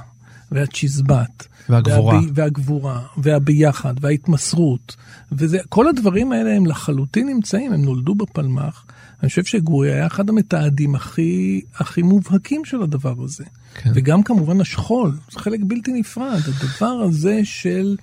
והצ'יזבט. 0.53 1.47
והגבורה. 1.69 2.15
והבי, 2.15 2.31
והגבורה, 2.35 3.01
והביחד, 3.17 3.95
וההתמסרות, 4.01 4.97
וזה, 5.33 5.59
כל 5.69 5.89
הדברים 5.89 6.33
האלה 6.33 6.57
הם 6.57 6.67
לחלוטין 6.67 7.27
נמצאים, 7.29 7.73
הם 7.73 7.85
נולדו 7.85 8.15
בפלמ"ח. 8.15 8.85
אני 9.25 9.29
חושב 9.29 9.45
שגורי 9.45 9.93
היה 9.93 10.07
אחד 10.07 10.29
המתעדים 10.29 10.95
הכי, 10.95 11.61
הכי 11.77 12.03
מובהקים 12.03 12.65
של 12.65 12.83
הדבר 12.83 13.15
הזה. 13.25 13.45
כן. 13.75 13.91
וגם 13.95 14.23
כמובן 14.23 14.61
השכול, 14.61 15.13
זה 15.33 15.39
חלק 15.39 15.61
בלתי 15.63 15.93
נפרד, 15.93 16.41
הדבר 16.47 17.03
הזה 17.09 17.41
של 17.45 17.97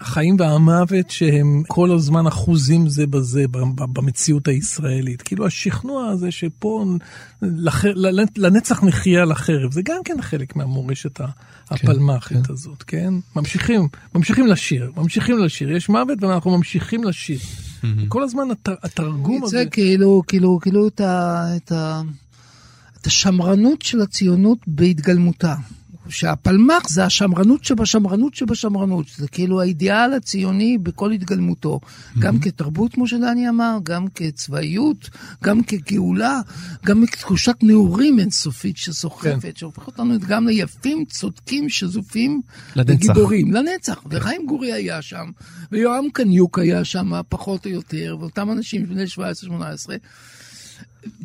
החיים 0.00 0.36
והמוות 0.38 1.10
שהם 1.10 1.62
כל 1.68 1.92
הזמן 1.92 2.26
אחוזים 2.26 2.88
זה 2.88 3.06
בזה 3.06 3.44
במציאות 3.76 4.48
הישראלית. 4.48 5.22
כאילו 5.22 5.46
השכנוע 5.46 6.08
הזה 6.08 6.30
שפה 6.30 6.84
לח... 7.42 7.84
לנצח 8.36 8.84
נחיה 8.84 9.22
על 9.22 9.32
החרב, 9.32 9.72
זה 9.72 9.80
גם 9.84 9.98
כן 10.04 10.22
חלק 10.22 10.56
מהמורשת 10.56 11.20
ה- 11.20 11.26
הפלמ"חית 11.70 12.50
הזאת, 12.50 12.82
כן? 12.82 13.14
ממשיכים, 13.36 13.88
ממשיכים 14.14 14.46
לשיר, 14.46 14.92
ממשיכים 14.96 15.38
לשיר, 15.38 15.72
יש 15.72 15.88
מוות 15.88 16.22
ואנחנו 16.22 16.56
ממשיכים 16.58 17.04
לשיר. 17.04 17.38
כל 18.08 18.22
הזמן 18.22 18.50
הת... 18.50 18.68
התרגום 18.82 19.44
הזה... 19.44 19.58
זה 19.58 19.66
כאילו, 19.70 20.22
כאילו, 20.26 20.58
כאילו 20.62 20.88
את, 20.88 21.00
ה, 21.00 21.44
את, 21.56 21.72
ה, 21.72 22.02
את 23.00 23.06
השמרנות 23.06 23.82
של 23.82 24.00
הציונות 24.00 24.58
בהתגלמותה. 24.66 25.54
שהפלמ"ח 26.08 26.88
זה 26.88 27.04
השמרנות 27.04 27.64
שבשמרנות 27.64 28.34
שבשמרנות, 28.34 29.06
זה 29.16 29.28
כאילו 29.28 29.60
האידיאל 29.60 30.12
הציוני 30.12 30.78
בכל 30.78 31.12
התגלמותו, 31.12 31.80
גם 32.18 32.40
כתרבות, 32.40 32.94
כמו 32.94 33.08
שדני 33.08 33.48
אמר, 33.48 33.78
גם 33.82 34.06
כצבאיות, 34.14 35.10
גם 35.44 35.62
כגאולה, 35.62 36.40
גם 36.86 37.06
כתחושת 37.06 37.54
נעורים 37.62 38.18
אינסופית 38.18 38.76
שסוחפת, 38.76 39.56
שהופכת 39.56 39.86
אותנו 39.86 40.14
גם 40.28 40.48
ליפים, 40.48 41.04
צודקים, 41.04 41.68
שזופים, 41.68 42.40
לנצח. 42.76 42.92
וגיבורים, 42.94 43.52
לנצח. 43.52 44.02
וחיים 44.10 44.46
גורי 44.46 44.72
היה 44.72 45.02
שם, 45.02 45.30
ויורם 45.72 46.04
קניוק 46.12 46.58
היה 46.58 46.84
שם, 46.84 47.10
פחות 47.28 47.66
או 47.66 47.70
יותר, 47.70 48.16
ואותם 48.20 48.50
אנשים 48.50 48.86
בני 48.86 49.04
17-18. 49.48 49.50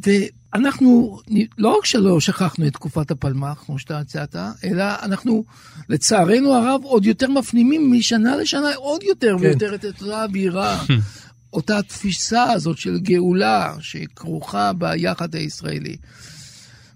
ואנחנו, 0.04 1.20
לא 1.58 1.78
רק 1.78 1.86
שלא 1.86 2.20
שכחנו 2.20 2.68
את 2.68 2.74
תקופת 2.74 3.12
הפלמ"ח, 3.12 3.64
כמו 3.66 3.80
שאתה 3.80 4.00
הצעת, 4.00 4.36
אלא 4.64 4.84
אנחנו, 5.02 5.44
לצערנו 5.90 6.54
הרב, 6.54 6.82
עוד 6.84 7.06
יותר 7.06 7.30
מפנימים 7.30 7.92
משנה 7.92 8.36
לשנה 8.36 8.76
עוד 8.76 9.04
יותר 9.04 9.36
כן. 9.40 9.46
ויותר 9.46 9.76
את 9.76 9.86
אותה 9.86 10.24
אווירה, 10.24 10.84
אותה 11.54 11.82
תפיסה 11.82 12.44
הזאת 12.44 12.78
של 12.78 13.00
גאולה 13.00 13.74
שכרוכה 13.80 14.74
ביחד 14.74 15.36
הישראלי. 15.36 15.96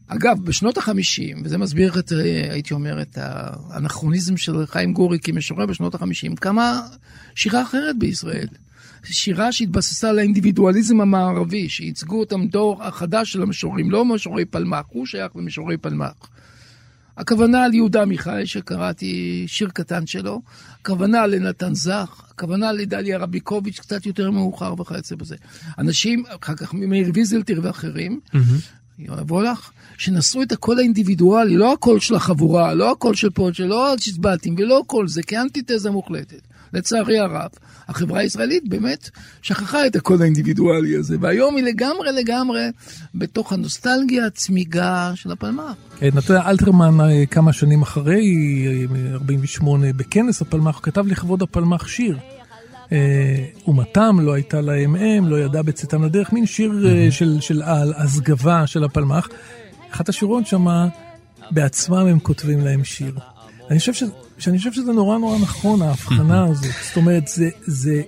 אגב, 0.08 0.38
בשנות 0.44 0.78
החמישים, 0.78 1.42
וזה 1.46 1.58
מסביר 1.58 2.00
את, 2.00 2.14
אה, 2.14 2.48
הייתי 2.52 2.74
אומר, 2.74 3.02
את 3.02 3.18
האנכרוניזם 3.18 4.38
של 4.38 4.66
חיים 4.66 4.94
גורי 4.94 5.20
כמשורר 5.20 5.66
בשנות 5.66 5.96
החמישים, 5.96 6.36
קמה 6.36 6.82
שירה 7.36 7.64
אחרת 7.64 8.00
בישראל. 8.00 8.48
שירה 9.06 9.52
שהתבססה 9.52 10.10
על 10.10 10.20
האינדיבידואליזם 10.20 11.02
המערבי, 11.02 11.70
שייצגו 11.70 12.20
אותם 12.20 12.48
דור 12.48 12.84
החדש 12.84 13.32
של 13.32 13.42
המשוררים, 13.42 13.92
לא 13.92 14.06
משוררי 14.06 14.46
פלמ"ח, 14.46 14.86
הוא 14.90 15.06
שייך 15.06 15.36
למשוררי 15.36 15.78
פלמ"ח. 15.78 16.30
הכוונה 17.18 17.64
על 17.64 17.74
יהודה 17.74 18.02
עמיחי, 18.02 18.42
שקראתי 18.46 19.44
שיר 19.48 19.70
קטן 19.74 20.08
שלו, 20.08 20.42
הכוונה 20.82 21.28
לנתן 21.28 21.76
זך, 21.76 22.24
הכוונה 22.32 22.72
לדליה 22.72 23.18
רביקוביץ' 23.18 23.80
קצת 23.80 24.06
יותר 24.06 24.32
מאוחר 24.32 24.82
וכיוצא 24.82 25.16
בזה. 25.16 25.36
אנשים, 25.78 26.24
אחר 26.42 26.56
כך 26.56 26.74
מאיר 26.74 27.12
ויזלטיר 27.14 27.60
ואחרים, 27.64 28.20
לך, 29.44 29.72
שנשאו 29.98 30.42
את 30.42 30.52
הקול 30.52 30.80
האינדיבידואלי, 30.80 31.58
לא 31.58 31.74
הקול 31.74 32.00
של 32.00 32.16
החבורה, 32.16 32.74
לא 32.74 32.92
הקול 32.92 33.16
של 33.16 33.30
פוצ'ה, 33.30 33.66
לא 33.66 33.94
הצ'יזבטים 33.94 34.56
ולא 34.58 34.84
כל 34.88 35.08
זה, 35.08 35.24
כאנטיתזה 35.24 35.92
מוחלטת. 35.92 36.42
לצערי 36.76 37.20
הרב, 37.20 37.50
החברה 37.88 38.20
הישראלית 38.20 38.70
באמת 38.70 39.10
שכחה 39.42 39.88
את 39.88 39.96
הקול 39.96 40.22
האינדיבידואלי 40.22 40.96
הזה, 40.96 41.18
והיום 41.22 41.56
היא 41.56 41.64
לגמרי 41.64 42.12
לגמרי 42.12 42.62
בתוך 43.16 43.54
הנוסטלגיה 43.54 44.26
הצמיגה 44.26 45.12
של 45.16 45.32
הפלמ"ח. 45.32 45.76
כן, 46.00 46.10
נתן 46.14 46.36
אלתרמן 46.36 47.02
אה, 47.02 47.26
כמה 47.26 47.54
שנים 47.54 47.82
אחרי, 47.82 48.26
אה, 48.68 49.14
48, 49.14 49.94
בכנס 49.94 50.42
הפלמ"ח, 50.42 50.80
כתב 50.84 51.08
לכבוד 51.08 51.42
הפלמ"ח 51.42 51.88
שיר. 51.88 52.18
אה, 52.92 53.46
אומתם 53.68 54.18
לא 54.20 54.34
הייתה 54.34 54.62
להם 54.62 54.96
אם, 54.96 55.28
לא 55.28 55.40
ידע 55.40 55.62
בצאתם 55.62 56.04
לדרך, 56.04 56.34
מין 56.34 56.46
שיר 56.46 56.88
אה, 56.88 57.12
של, 57.12 57.38
של 57.40 57.62
על, 57.62 57.94
הסגבה 57.98 58.68
של 58.68 58.84
הפלמ"ח. 58.84 59.30
אחת 59.92 60.10
השורות 60.10 60.48
שמה, 60.48 60.88
בעצמם 61.52 62.08
הם 62.08 62.20
כותבים 62.20 62.60
להם 62.60 62.84
שיר. 62.84 63.16
אני 63.70 63.80
חושב, 63.80 63.94
ש, 63.94 64.04
שאני 64.38 64.58
חושב 64.58 64.74
שזה 64.74 64.92
נורא 64.94 65.18
נורא 65.18 65.38
נכון, 65.38 65.82
ההבחנה 65.82 66.44
הזאת. 66.46 66.66
זאת 66.88 66.98
אומרת, 66.98 67.28
זה, 67.28 67.50
זה, 67.66 68.02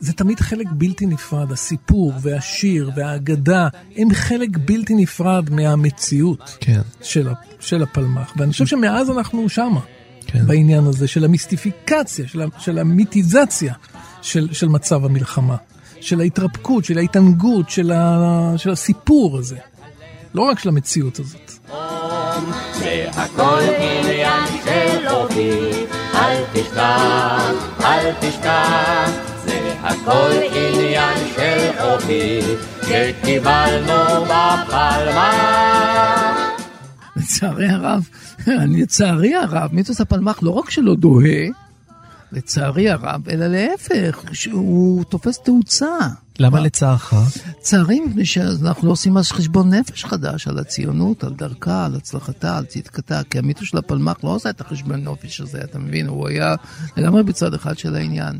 זה 0.00 0.12
תמיד 0.12 0.40
חלק 0.40 0.66
בלתי 0.72 1.06
נפרד, 1.06 1.52
הסיפור 1.52 2.12
והשיר 2.20 2.90
והאגדה 2.96 3.68
הם 3.96 4.14
חלק 4.14 4.48
בלתי 4.64 4.94
נפרד 4.94 5.50
מהמציאות 5.50 6.56
כן. 6.60 6.80
של, 7.02 7.28
ה- 7.28 7.32
של 7.60 7.82
הפלמ"ח. 7.82 8.32
ואני 8.36 8.52
חושב 8.52 8.66
שמאז 8.66 9.10
אנחנו 9.10 9.48
שמה, 9.48 9.80
כן. 10.26 10.46
בעניין 10.46 10.84
הזה 10.84 11.08
של 11.08 11.24
המיסטיפיקציה, 11.24 12.28
של, 12.28 12.42
של 12.58 12.78
המיתיזציה 12.78 13.74
של, 14.22 14.48
של 14.52 14.68
מצב 14.68 15.04
המלחמה, 15.04 15.56
של 16.00 16.20
ההתרפקות, 16.20 16.84
של 16.84 16.98
ההתענגות, 16.98 17.70
של, 17.70 17.92
ה, 17.92 18.54
של 18.56 18.70
הסיפור 18.70 19.38
הזה. 19.38 19.56
לא 20.34 20.42
רק 20.42 20.58
של 20.58 20.68
המציאות 20.68 21.18
הזאת. 21.18 21.52
זה 22.82 23.06
הכל 23.12 23.60
עניין 23.78 24.46
של 24.64 25.08
אופי, 25.08 25.70
אל 26.14 26.42
תשכח, 26.52 27.52
אל 27.80 28.12
תשכח, 28.20 29.10
זה 29.44 29.74
הכל 29.82 30.30
עניין 30.54 31.18
של 31.34 31.70
אופי, 31.80 32.40
שקיבלנו 32.82 34.24
בפלמ"ח. 34.24 35.72
לצערי 37.16 37.68
הרב, 37.68 38.08
לצערי 38.46 39.34
הרב, 39.34 39.68
מיתוס 39.72 40.00
הפלמ"ח 40.00 40.42
לא 40.42 40.50
רק 40.50 40.70
שלא 40.70 40.94
דוהה, 40.94 41.46
לצערי 42.32 42.90
הרב, 42.90 43.28
אלא 43.28 43.46
להפך, 43.46 44.24
שהוא 44.32 45.04
תופס 45.04 45.38
תאוצה. 45.38 45.96
למה 46.38 46.60
לצערך? 46.60 47.14
צערי 47.60 48.00
מפני 48.00 48.26
שאנחנו 48.26 48.86
לא 48.86 48.92
עושים 48.92 49.16
אז 49.16 49.32
חשבון 49.32 49.74
נפש 49.74 50.04
חדש 50.04 50.48
על 50.48 50.58
הציונות, 50.58 51.24
על 51.24 51.32
דרכה, 51.32 51.84
על 51.84 51.94
הצלחתה, 51.94 52.58
על 52.58 52.64
צדקתה, 52.64 53.20
כי 53.30 53.38
המיתוס 53.38 53.68
של 53.68 53.78
הפלמ"ח 53.78 54.24
לא 54.24 54.36
עשה 54.36 54.50
את 54.50 54.60
החשבון 54.60 55.04
נפש 55.08 55.40
הזה, 55.40 55.60
אתה 55.64 55.78
מבין? 55.78 56.08
הוא 56.08 56.28
היה 56.28 56.54
לגמרי 56.96 57.22
בצד 57.22 57.54
אחד 57.54 57.78
של 57.78 57.94
העניין. 57.94 58.38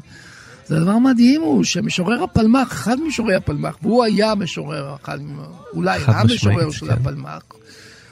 זה 0.67 0.77
הדבר 0.77 0.99
מדהים 0.99 1.41
הוא 1.41 1.65
שמשורר 1.65 2.23
הפלמ"ח, 2.23 2.73
אחד 2.73 3.01
ממשוררי 3.01 3.35
הפלמ"ח, 3.35 3.77
והוא 3.83 4.05
היה 4.05 4.35
משורר, 4.35 4.97
אחד, 5.03 5.19
אולי 5.75 6.01
המשורר 6.07 6.71
של 6.71 6.87
כן. 6.87 6.93
הפלמ"ח, 6.93 7.43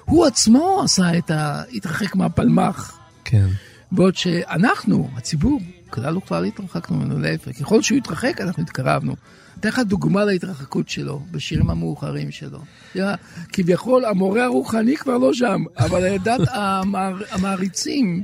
הוא 0.04 0.26
עצמו 0.26 0.80
עשה 0.84 1.18
את 1.18 1.30
ה... 1.30 1.62
התרחק 1.74 2.16
מהפלמ"ח. 2.16 2.98
כן. 3.24 3.46
בעוד 3.92 4.16
שאנחנו, 4.16 5.10
הציבור, 5.16 5.60
כלל 5.90 6.16
וכלל 6.16 6.44
התרחקנו 6.44 6.96
ממנו, 6.96 7.18
להפך. 7.18 7.58
ככל 7.60 7.82
שהוא 7.82 7.98
התרחק, 7.98 8.40
אנחנו 8.40 8.62
התקרבנו. 8.62 9.14
אתן 9.60 9.68
לך 9.68 9.78
דוגמה 9.78 10.24
להתרחקות 10.24 10.88
שלו, 10.88 11.22
בשירים 11.30 11.70
המאוחרים 11.70 12.30
שלו. 12.30 12.58
כביכול, 13.52 14.04
המורה 14.04 14.44
הרוחני 14.44 14.96
כבר 14.96 15.18
לא 15.18 15.34
שם, 15.34 15.62
אבל 15.78 16.04
עדת 16.06 16.40
המער, 16.54 17.16
המעריצים, 17.30 18.22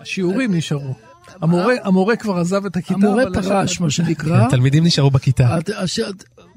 השיעורים 0.00 0.54
נשארו. 0.54 0.94
המורה, 1.42 1.74
המורה 1.82 2.16
כבר 2.16 2.36
עזב 2.36 2.66
את 2.66 2.76
הכיתה. 2.76 2.94
המורה 2.94 3.24
פרש, 3.34 3.80
מה 3.80 3.90
שנקרא. 3.90 4.46
התלמידים 4.46 4.84
נשארו 4.84 5.10
בכיתה. 5.10 5.54
הת- 5.54 5.68
הש- 5.68 6.00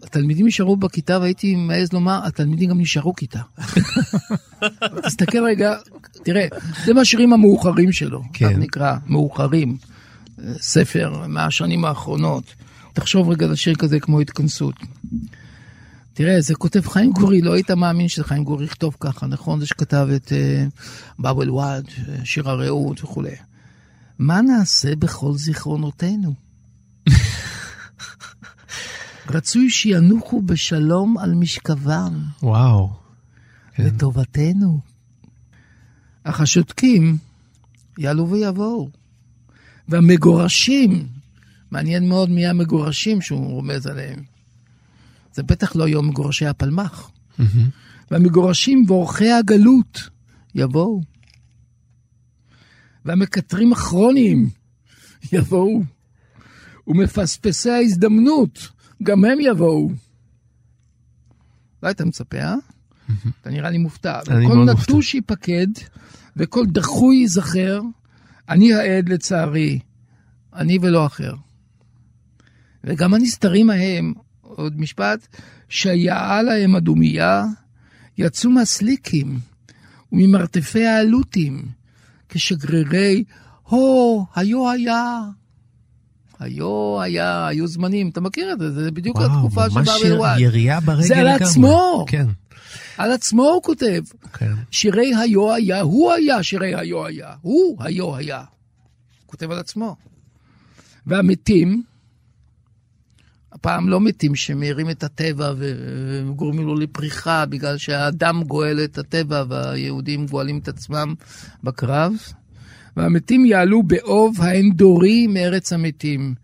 התלמידים 0.03 0.47
נשארו 0.47 0.77
בכיתה, 0.77 1.19
והייתי 1.21 1.55
מעז 1.55 1.93
לומר, 1.93 2.19
התלמידים 2.23 2.69
גם 2.69 2.81
נשארו 2.81 3.13
כיתה. 3.15 3.39
תסתכל 5.05 5.43
רגע, 5.43 5.75
תראה, 6.23 6.45
זה 6.85 6.93
מהשירים 6.93 7.33
המאוחרים 7.33 7.91
שלו, 7.91 8.21
כן. 8.33 8.49
כך 8.53 8.57
נקרא, 8.57 8.95
מאוחרים, 9.07 9.77
ספר 10.59 11.23
מהשנים 11.27 11.85
האחרונות. 11.85 12.43
תחשוב 12.93 13.29
רגע 13.29 13.45
על 13.45 13.55
שיר 13.55 13.75
כזה 13.75 13.99
כמו 13.99 14.19
התכנסות. 14.19 14.75
תראה, 16.13 16.41
זה 16.41 16.55
כותב 16.55 16.87
חיים 16.87 17.11
גורי, 17.11 17.41
לא 17.41 17.53
היית 17.53 17.71
מאמין 17.71 18.07
שחיים 18.07 18.43
גורי 18.43 18.65
יכתוב 18.65 18.95
ככה, 18.99 19.27
נכון? 19.27 19.59
זה 19.59 19.65
שכתב 19.65 20.07
את 20.15 20.27
uh, 20.27 20.33
באבל 21.19 21.49
וואד, 21.49 21.85
אה, 22.09 22.25
שיר 22.25 22.49
הרעות 22.49 23.03
וכולי. 23.03 23.35
מה 24.19 24.41
נעשה 24.41 24.95
בכל 24.95 25.33
זיכרונותינו? 25.33 26.33
רצוי 29.29 29.69
שינוחו 29.69 30.41
בשלום 30.41 31.17
על 31.17 31.33
משכבם, 31.33 32.23
וואו. 32.43 32.89
כן. 33.75 33.83
לטובתנו. 33.83 34.79
אך 36.23 36.41
השותקים 36.41 37.17
יעלו 37.97 38.29
ויבואו. 38.29 38.89
והמגורשים, 39.89 41.07
מעניין 41.71 42.09
מאוד 42.09 42.29
מי 42.29 42.47
המגורשים 42.47 43.21
שהוא 43.21 43.47
רומז 43.49 43.87
עליהם. 43.87 44.23
זה 45.33 45.43
בטח 45.43 45.75
לא 45.75 45.87
יום 45.87 46.09
מגורשי 46.09 46.45
הפלמ"ח. 46.45 47.11
מהמם. 47.37 47.69
והמגורשים 48.11 48.83
ואורחי 48.87 49.31
הגלות 49.31 50.09
יבואו. 50.55 51.01
והמקטרים 53.05 53.73
הכרוניים 53.73 54.49
יבואו. 55.33 55.83
ומפספסי 56.87 57.69
ההזדמנות, 57.69 58.67
גם 59.03 59.25
הם 59.25 59.37
יבואו. 59.41 59.91
לא 61.83 61.87
היית 61.87 62.01
מצפה, 62.01 62.37
אה? 62.37 62.55
אתה 63.41 63.49
נראה 63.49 63.69
לי 63.69 63.77
מופתע. 63.77 64.19
אני 64.27 64.45
וכל 64.45 64.55
מאוד 64.55 64.69
מופתע. 64.69 64.91
נטוש 64.91 65.15
ייפקד, 65.15 65.67
וכל 66.37 66.65
דחוי 66.65 67.15
ייזכר. 67.15 67.81
אני 68.49 68.73
העד 68.73 69.09
לצערי, 69.09 69.79
אני 70.55 70.77
ולא 70.81 71.05
אחר. 71.05 71.33
וגם 72.83 73.13
הנסתרים 73.13 73.69
ההם, 73.69 74.13
עוד 74.41 74.79
משפט, 74.79 75.27
שיעה 75.69 76.41
להם 76.41 76.75
הדומייה, 76.75 77.45
יצאו 78.17 78.49
מהסליקים 78.49 79.39
וממרתפי 80.11 80.85
העלותים, 80.85 81.65
כשגרירי 82.29 83.23
הו, 83.63 84.25
היו 84.35 84.71
היה. 84.71 85.19
היו 86.39 87.01
היה, 87.01 87.47
היו 87.47 87.67
זמנים, 87.67 88.09
אתה 88.09 88.21
מכיר 88.21 88.53
את 88.53 88.59
זה, 88.59 88.71
זה 88.71 88.91
בדיוק 88.91 89.17
וואו, 89.17 89.35
התקופה 89.35 89.69
של 89.69 89.75
ממש 89.75 89.89
באבל 90.03 90.17
וואד. 90.17 90.39
ירייה 90.39 90.79
ברגל 90.79 91.07
זה 91.07 91.17
על 91.17 91.25
לגמרי. 91.27 91.45
עצמו. 91.45 92.05
כן. 92.07 92.27
על 92.97 93.11
עצמו 93.11 93.43
הוא 93.43 93.63
כותב. 93.63 94.03
כן. 94.33 94.53
שירי 94.71 95.15
היו 95.15 95.53
היה, 95.53 95.81
הוא 95.81 96.11
היה 96.11 96.43
שירי 96.43 96.75
היו 96.75 97.05
היה, 97.05 97.33
הוא 97.41 97.83
היו 97.83 98.15
היה. 98.15 98.37
הוא 98.37 98.45
כותב 99.25 99.51
על 99.51 99.59
עצמו. 99.59 99.95
והמתים, 101.09 101.83
הפעם 103.51 103.89
לא 103.89 104.01
מתים 104.01 104.35
שמאירים 104.35 104.89
את 104.89 105.03
הטבע 105.03 105.53
וגורמים 105.57 106.67
לו 106.67 106.75
לפריחה 106.75 107.45
בגלל 107.45 107.77
שהאדם 107.77 108.43
גואל 108.43 108.83
את 108.83 108.97
הטבע 108.97 109.43
והיהודים 109.49 110.25
גואלים 110.25 110.57
את 110.59 110.67
עצמם 110.67 111.13
בקרב. 111.63 112.13
והמתים 112.97 113.45
יעלו 113.45 113.83
באוב 113.83 114.41
האנדורי 114.41 115.27
מארץ 115.27 115.73
המתים. 115.73 116.35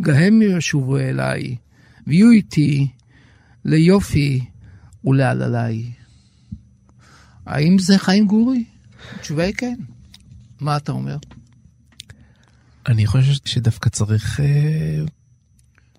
גהם 0.00 0.42
ישובו 0.42 0.98
אליי, 0.98 1.56
ויהיו 2.06 2.30
איתי 2.30 2.88
ליופי 3.64 4.44
ולעללי. 5.04 5.92
האם 7.46 7.78
זה 7.78 7.98
חיים 7.98 8.26
גורי? 8.26 8.64
התשובה 9.16 9.42
היא 9.42 9.54
כן. 9.54 9.74
מה 10.60 10.76
אתה 10.76 10.92
אומר? 10.92 11.16
אני 12.88 13.06
חושב 13.06 13.32
שדווקא 13.44 13.88
צריך 13.90 14.40
אה, 14.40 15.04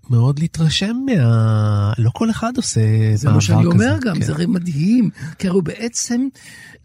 מאוד 0.10 0.40
להתרשם 0.40 0.96
מה... 1.06 1.94
לא 1.98 2.10
כל 2.14 2.30
אחד 2.30 2.58
עושה 2.58 2.82
זה 3.16 3.28
מעבר 3.28 3.36
מה 3.36 3.42
שאני 3.42 3.60
כזה. 3.60 3.70
אומר 3.70 3.98
גם, 4.02 4.16
כן. 4.16 4.22
זה 4.22 4.32
הרי 4.34 4.46
מדהים, 4.46 5.10
כי 5.40 5.48
הרי 5.48 5.56
הוא 5.56 5.64
בעצם, 5.64 6.28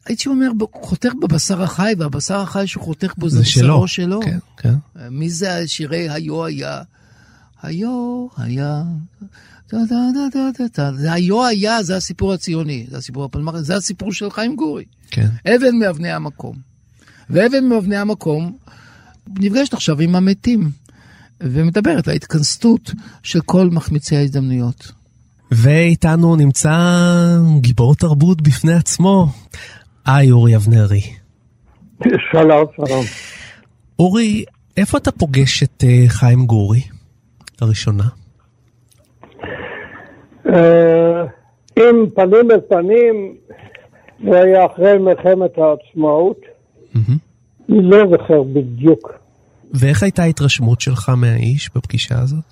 הייתי 0.07 0.29
אומר, 0.29 0.51
חותך 0.73 1.13
בבשר 1.23 1.63
החי, 1.63 1.95
והבשר 1.99 2.41
החי 2.41 2.67
שהוא 2.67 2.85
חותך 2.85 3.15
בו 3.19 3.29
זה 3.29 3.39
זה 3.39 3.45
שלו. 3.45 3.75
בשרו 3.75 3.89
שלו. 3.89 4.21
כן, 4.21 4.39
כן. 4.57 4.75
מי 5.11 5.31
זה 5.31 5.63
שירי 5.67 6.09
היו 6.11 6.45
היה? 6.45 6.83
היו 7.63 8.27
היה... 8.37 8.83
זה 10.95 11.13
היו 11.13 11.47
היה, 11.47 11.83
זה 11.83 11.97
הסיפור 11.97 12.33
הציוני, 12.33 12.87
זה 12.91 12.97
הסיפור 12.97 13.25
הפלמ"ח, 13.25 13.57
זה 13.57 13.77
הסיפור 13.77 14.13
של 14.13 14.31
חיים 14.31 14.57
גורי. 14.57 14.85
כן. 15.11 15.29
אבן 15.47 15.79
מאבני 15.79 16.13
המקום. 16.13 16.57
ואבן 17.31 17.65
מאבני 17.65 17.97
המקום 17.97 18.57
נפגשת 19.41 19.75
עכשיו 19.75 20.01
עם 20.01 20.15
המתים, 20.15 20.61
ומדברת 21.41 22.09
על 22.09 22.13
ההתכנסות 22.13 22.91
של 23.23 23.41
כל 23.41 23.69
מחמיצי 23.73 24.17
ההזדמנויות. 24.17 24.93
ואיתנו 25.51 26.37
נמצא 26.37 26.77
גיבור 27.61 27.95
תרבות 27.95 28.43
בפני 28.43 28.75
עצמו, 28.75 29.27
היי 30.07 30.31
אורי 30.31 30.57
אבנרי. 30.57 31.01
שלום, 32.33 32.65
שלום. 32.77 33.05
אורי, 33.99 34.45
איפה 34.77 34.99
אתה 34.99 35.13
פוגש 35.13 35.63
את 35.63 35.85
אה, 35.85 36.09
חיים 36.09 36.47
גורי 36.47 36.81
לראשונה? 37.63 38.05
אה, 40.47 41.25
אם 41.79 42.07
פנים 42.15 42.51
אל 42.51 42.61
פנים, 42.69 43.35
זה 44.25 44.41
היה 44.41 44.67
אחרי 44.67 44.99
מלחמת 44.99 45.59
העצמאות. 45.59 46.41
אני 47.69 47.83
לא 47.83 47.99
זוכר 48.11 48.43
בדיוק. 48.43 49.13
ואיך 49.75 50.03
הייתה 50.03 50.23
ההתרשמות 50.23 50.81
שלך 50.81 51.09
מהאיש 51.17 51.71
בפגישה 51.77 52.19
הזאת? 52.19 52.45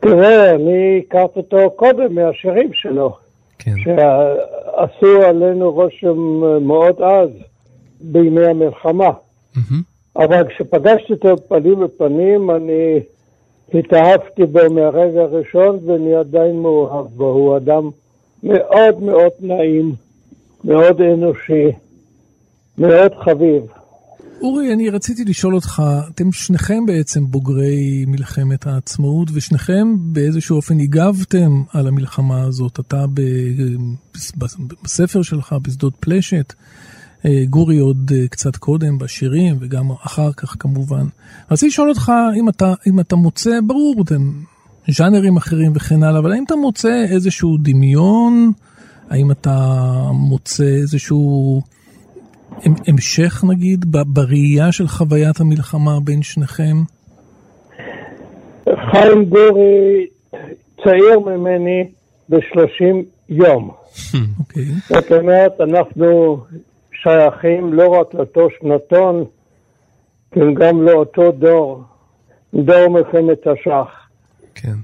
תראה, 0.00 0.54
אני 0.54 1.02
הכרתי 1.06 1.38
אותו 1.40 1.70
קודם 1.76 2.14
מהשירים 2.14 2.72
שלו. 2.72 3.16
כן. 3.58 3.74
שעשו 3.84 5.22
עלינו 5.22 5.70
רושם 5.70 6.16
מאוד 6.66 7.02
עז 7.02 7.30
בימי 8.00 8.46
המלחמה. 8.46 9.10
אבל 10.16 10.48
כשפגשתי 10.48 11.12
אותו 11.12 11.36
פנים 11.48 11.80
בפנים, 11.80 12.50
אני 12.50 13.00
התאהבתי 13.74 14.46
בו 14.46 14.60
מהרגע 14.70 15.20
הראשון, 15.20 15.78
ואני 15.86 16.14
עדיין 16.14 16.56
מאוהב 16.56 17.06
בו. 17.06 17.24
הוא 17.24 17.56
אדם 17.56 17.90
מאוד 18.42 19.02
מאוד 19.02 19.32
נעים, 19.40 19.92
מאוד 20.64 21.00
אנושי, 21.00 21.68
מאוד 22.78 23.12
חביב. 23.24 23.62
אורי, 24.42 24.72
אני 24.72 24.90
רציתי 24.90 25.24
לשאול 25.24 25.54
אותך, 25.54 25.82
אתם 26.14 26.32
שניכם 26.32 26.86
בעצם 26.86 27.26
בוגרי 27.26 28.04
מלחמת 28.06 28.66
העצמאות, 28.66 29.28
ושניכם 29.32 29.96
באיזשהו 29.98 30.56
אופן 30.56 30.80
הגבתם 30.80 31.62
על 31.72 31.88
המלחמה 31.88 32.42
הזאת. 32.42 32.80
אתה 32.80 33.04
בספר 34.82 35.22
שלך, 35.22 35.54
בשדות 35.62 35.92
פלשת, 36.00 36.52
אה, 37.24 37.44
גורי 37.50 37.78
עוד 37.78 38.10
אה, 38.14 38.28
קצת 38.28 38.56
קודם 38.56 38.98
בשירים, 38.98 39.56
וגם 39.60 39.90
אחר 39.90 40.32
כך 40.32 40.56
כמובן. 40.58 41.06
רציתי 41.50 41.68
לשאול 41.68 41.88
אותך 41.88 42.12
אם 42.36 42.48
אתה, 42.48 42.74
אם 42.86 43.00
אתה 43.00 43.16
מוצא, 43.16 43.58
ברור, 43.66 44.02
אתם 44.04 44.32
ז'אנרים 44.88 45.36
אחרים 45.36 45.72
וכן 45.74 46.02
הלאה, 46.02 46.18
אבל 46.18 46.32
האם 46.32 46.44
אתה 46.44 46.56
מוצא 46.56 47.04
איזשהו 47.10 47.56
דמיון? 47.62 48.52
האם 49.10 49.30
אתה 49.30 49.78
מוצא 50.12 50.64
איזשהו... 50.64 51.62
המשך 52.88 53.44
נגיד 53.48 53.84
בראייה 53.90 54.72
של 54.72 54.88
חוויית 54.88 55.40
המלחמה 55.40 55.98
בין 56.04 56.22
שניכם? 56.22 56.76
חיים 58.90 59.24
גורי 59.24 60.06
צעיר 60.84 61.20
ממני 61.20 61.88
ב-30 62.28 63.04
יום. 63.28 63.70
אוקיי. 64.38 64.64
זאת 64.88 65.12
אומרת, 65.12 65.60
אנחנו 65.60 66.38
שייכים 67.02 67.72
לא 67.72 67.88
רק 67.88 68.14
לאותו 68.14 68.48
שנתון, 68.60 69.24
כן 70.30 70.54
גם 70.54 70.82
לאותו 70.82 71.32
דור, 71.32 71.82
דור 72.54 72.88
מלחמת 72.88 73.48
תש"ח. 73.48 74.08
כן. 74.54 74.74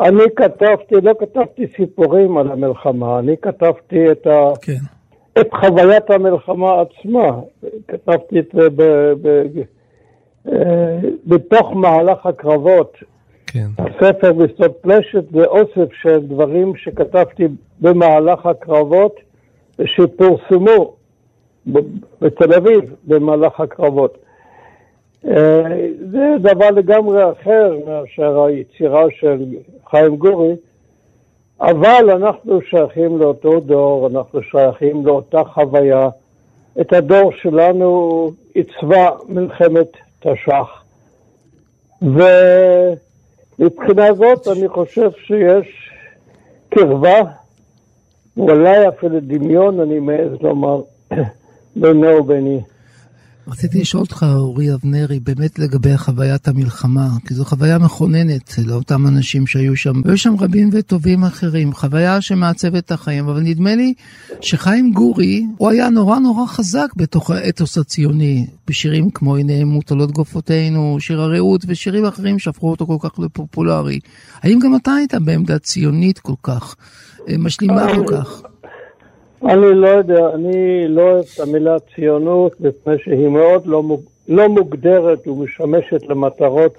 אני 0.00 0.22
כתבתי, 0.36 0.94
לא 1.02 1.12
כתבתי 1.20 1.62
סיפורים 1.76 2.38
על 2.38 2.52
המלחמה, 2.52 3.18
אני 3.18 3.36
כתבתי 3.42 4.10
את 4.12 4.26
ה... 4.26 4.52
כן. 4.62 4.95
את 5.40 5.48
חוויית 5.54 6.10
המלחמה 6.10 6.80
עצמה. 6.80 7.40
כתבתי 7.88 8.38
את 8.38 8.48
זה 8.52 8.70
ב, 8.70 8.82
ב, 9.22 9.42
אה, 10.52 10.98
בתוך 11.26 11.72
מהלך 11.72 12.26
הקרבות. 12.26 12.96
כן. 13.46 13.66
הספר 13.78 14.32
בשדות 14.32 14.76
פלשת 14.80 15.24
זה 15.30 15.44
אוסף 15.44 15.92
של 16.02 16.26
דברים 16.26 16.76
שכתבתי 16.76 17.48
במהלך 17.80 18.46
הקרבות 18.46 19.16
שפורסמו 19.84 20.94
ב- 21.72 21.78
בתל 22.20 22.54
אביב 22.54 22.94
במהלך 23.04 23.60
הקרבות. 23.60 24.18
אה, 25.26 25.86
זה 26.10 26.26
דבר 26.40 26.70
לגמרי 26.70 27.32
אחר 27.32 27.76
מאשר 27.86 28.42
היצירה 28.42 29.04
של 29.10 29.44
חיים 29.90 30.16
גורי, 30.16 30.52
אבל 31.60 32.10
אנחנו 32.10 32.60
שייכים 32.62 33.18
לאותו 33.18 33.60
דור, 33.60 34.06
אנחנו 34.06 34.42
שייכים 34.42 35.06
לאותה 35.06 35.44
חוויה. 35.44 36.08
את 36.80 36.92
הדור 36.92 37.32
שלנו 37.32 38.30
עיצבה 38.54 39.10
מלחמת 39.28 39.92
תש"ח. 40.20 40.84
ומבחינה 43.58 44.14
זאת 44.14 44.48
אני 44.48 44.68
חושב 44.68 45.10
שיש 45.26 45.90
קרבה, 46.68 47.20
אולי 48.36 48.88
אפילו 48.88 49.18
דמיון, 49.20 49.80
אני 49.80 49.98
מעז 49.98 50.32
לומר, 50.40 50.80
בינו 51.76 52.08
וביני. 52.08 52.60
רציתי 53.48 53.80
לשאול 53.80 54.00
אותך, 54.00 54.26
אורי 54.34 54.74
אבנרי, 54.74 55.20
באמת 55.20 55.58
לגבי 55.58 55.98
חוויית 55.98 56.48
המלחמה, 56.48 57.08
כי 57.26 57.34
זו 57.34 57.44
חוויה 57.44 57.78
מכוננת 57.78 58.54
לאותם 58.66 59.06
אנשים 59.06 59.46
שהיו 59.46 59.76
שם, 59.76 59.92
והיו 60.04 60.18
שם 60.18 60.34
רבים 60.38 60.70
וטובים 60.72 61.24
אחרים, 61.24 61.72
חוויה 61.72 62.20
שמעצבת 62.20 62.84
את 62.84 62.92
החיים, 62.92 63.28
אבל 63.28 63.40
נדמה 63.40 63.74
לי 63.74 63.94
שחיים 64.40 64.92
גורי, 64.92 65.46
הוא 65.56 65.70
היה 65.70 65.90
נורא 65.90 66.18
נורא 66.18 66.46
חזק 66.46 66.88
בתוך 66.96 67.30
האתוס 67.30 67.78
הציוני, 67.78 68.46
בשירים 68.68 69.10
כמו 69.10 69.36
הנה 69.36 69.64
מוטלות 69.64 70.12
גופותינו, 70.12 70.96
שיר 71.00 71.20
הרעות 71.20 71.64
ושירים 71.66 72.04
אחרים 72.04 72.38
שהפכו 72.38 72.70
אותו 72.70 72.86
כל 72.86 72.96
כך 73.00 73.18
לפופולרי. 73.18 74.00
האם 74.42 74.58
גם 74.58 74.76
אתה 74.76 74.92
היית 74.92 75.14
בעמדה 75.14 75.58
ציונית 75.58 76.18
כל 76.18 76.34
כך, 76.42 76.76
אה, 77.28 77.38
משלימה 77.38 77.86
כל 77.94 78.04
כך? 78.16 78.42
אני 79.44 79.74
לא 79.74 79.88
יודע, 79.88 80.28
אני 80.34 80.88
לא 80.88 81.02
אוהב 81.02 81.24
את 81.34 81.40
המילה 81.40 81.76
ציונות, 81.94 82.60
מפני 82.60 82.94
שהיא 83.04 83.28
מאוד 83.28 83.66
לא, 83.66 83.82
מוג... 83.82 84.00
לא 84.28 84.48
מוגדרת 84.48 85.28
ומשמשת 85.28 86.02
למטרות 86.08 86.74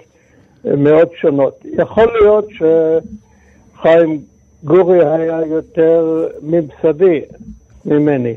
אה, 0.66 0.76
מאוד 0.76 1.08
שונות. 1.20 1.64
יכול 1.64 2.12
להיות 2.20 2.48
שחיים 3.76 4.20
גורי 4.64 5.06
היה 5.06 5.40
יותר 5.46 6.28
ממסדי 6.42 7.20
ממני. 7.84 8.36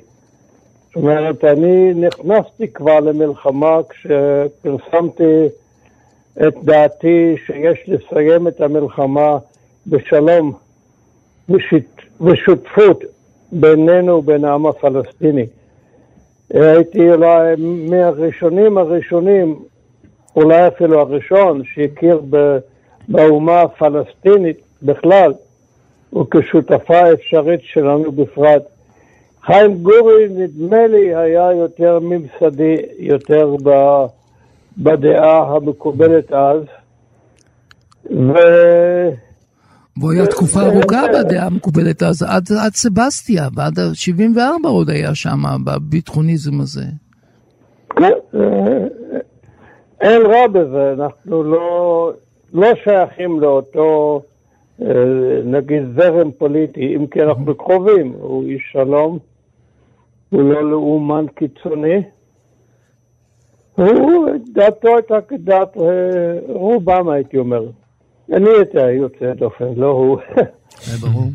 זאת 0.87 0.95
אומרת, 0.95 1.43
אני 1.43 1.93
נכנסתי 1.93 2.67
כבר 2.67 2.99
למלחמה 2.99 3.77
כשפרסמתי 3.89 5.45
את 6.47 6.53
דעתי 6.63 7.35
שיש 7.45 7.79
לסיים 7.87 8.47
את 8.47 8.61
המלחמה 8.61 9.37
בשלום. 9.87 10.53
ושותפות 12.21 13.03
בינינו 13.51 14.13
ובין 14.13 14.45
העם 14.45 14.65
הפלסטיני. 14.65 15.45
הייתי 16.53 17.11
אולי 17.11 17.55
מהראשונים 17.89 18.77
הראשונים, 18.77 19.59
אולי 20.35 20.67
אפילו 20.67 20.99
הראשון, 20.99 21.61
שהכיר 21.73 22.21
באומה 23.07 23.61
הפלסטינית 23.61 24.61
בכלל, 24.83 25.33
וכשותפה 26.13 26.97
האפשרית 26.97 27.59
שלנו 27.63 28.11
בפרט. 28.11 28.63
חיים 29.43 29.73
גורי, 29.83 30.27
נדמה 30.29 30.87
לי, 30.87 31.15
היה 31.15 31.51
יותר 31.51 31.99
ממסדי, 31.99 32.75
יותר 32.99 33.55
בדעה 34.77 35.55
המקובלת 35.55 36.31
אז. 36.33 36.63
ו... 38.11 38.33
והוא 39.97 40.11
היה 40.11 40.27
תקופה 40.27 40.61
ארוכה 40.61 41.01
בדעה 41.13 41.45
המקובלת 41.45 42.03
אז, 42.03 42.23
עד, 42.23 42.43
עד 42.65 42.73
סבסטיה, 42.73 43.47
ועד 43.55 43.73
74 43.93 44.69
עוד 44.69 44.89
היה 44.89 45.15
שם, 45.15 45.41
בביטחוניזם 45.65 46.61
הזה. 46.61 46.83
אין 50.01 50.21
רע 50.25 50.47
בזה, 50.47 50.93
אנחנו 50.93 51.43
לא, 51.43 52.11
לא 52.53 52.67
שייכים 52.83 53.39
לאותו, 53.39 54.21
אה, 54.81 54.87
נגיד, 55.45 55.83
זרם 55.95 56.31
פוליטי, 56.31 56.95
אם 56.95 57.07
כי 57.07 57.23
אנחנו 57.23 57.55
קרובים, 57.55 58.13
הוא 58.19 58.43
איש 58.43 58.69
שלום, 58.71 59.19
הוא 60.29 60.41
לא 60.41 60.71
לאומן 60.71 61.25
קיצוני. 61.35 62.03
הוא, 63.75 64.27
דעתו 64.53 64.87
הייתה 64.95 65.21
כדעת 65.21 65.77
אה, 65.77 66.39
רובם, 66.47 67.09
הייתי 67.09 67.37
אומר. 67.37 67.63
אני 68.29 68.49
הייתי 68.49 68.77
יוצא 68.97 69.33
דופן, 69.33 69.65
לא 69.77 69.87
הוא. 69.87 70.17
ברור. 71.01 71.31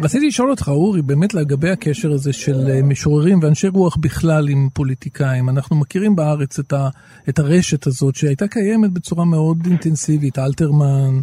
רציתי 0.00 0.26
לשאול 0.26 0.50
אותך, 0.50 0.68
אורי, 0.68 1.02
באמת 1.02 1.34
לגבי 1.34 1.70
הקשר 1.70 2.12
הזה 2.12 2.32
של 2.32 2.70
אה, 2.70 2.82
משוררים 2.82 3.38
ואנשי 3.42 3.68
רוח 3.68 3.96
בכלל 3.96 4.48
עם 4.48 4.68
פוליטיקאים. 4.74 5.48
אנחנו 5.48 5.76
מכירים 5.76 6.16
בארץ 6.16 6.58
את, 6.58 6.72
ה, 6.72 6.88
את 7.28 7.38
הרשת 7.38 7.86
הזאת 7.86 8.14
שהייתה 8.14 8.48
קיימת 8.48 8.90
בצורה 8.90 9.24
מאוד 9.24 9.58
אינטנסיבית, 9.66 10.38
אלתרמן, 10.38 11.20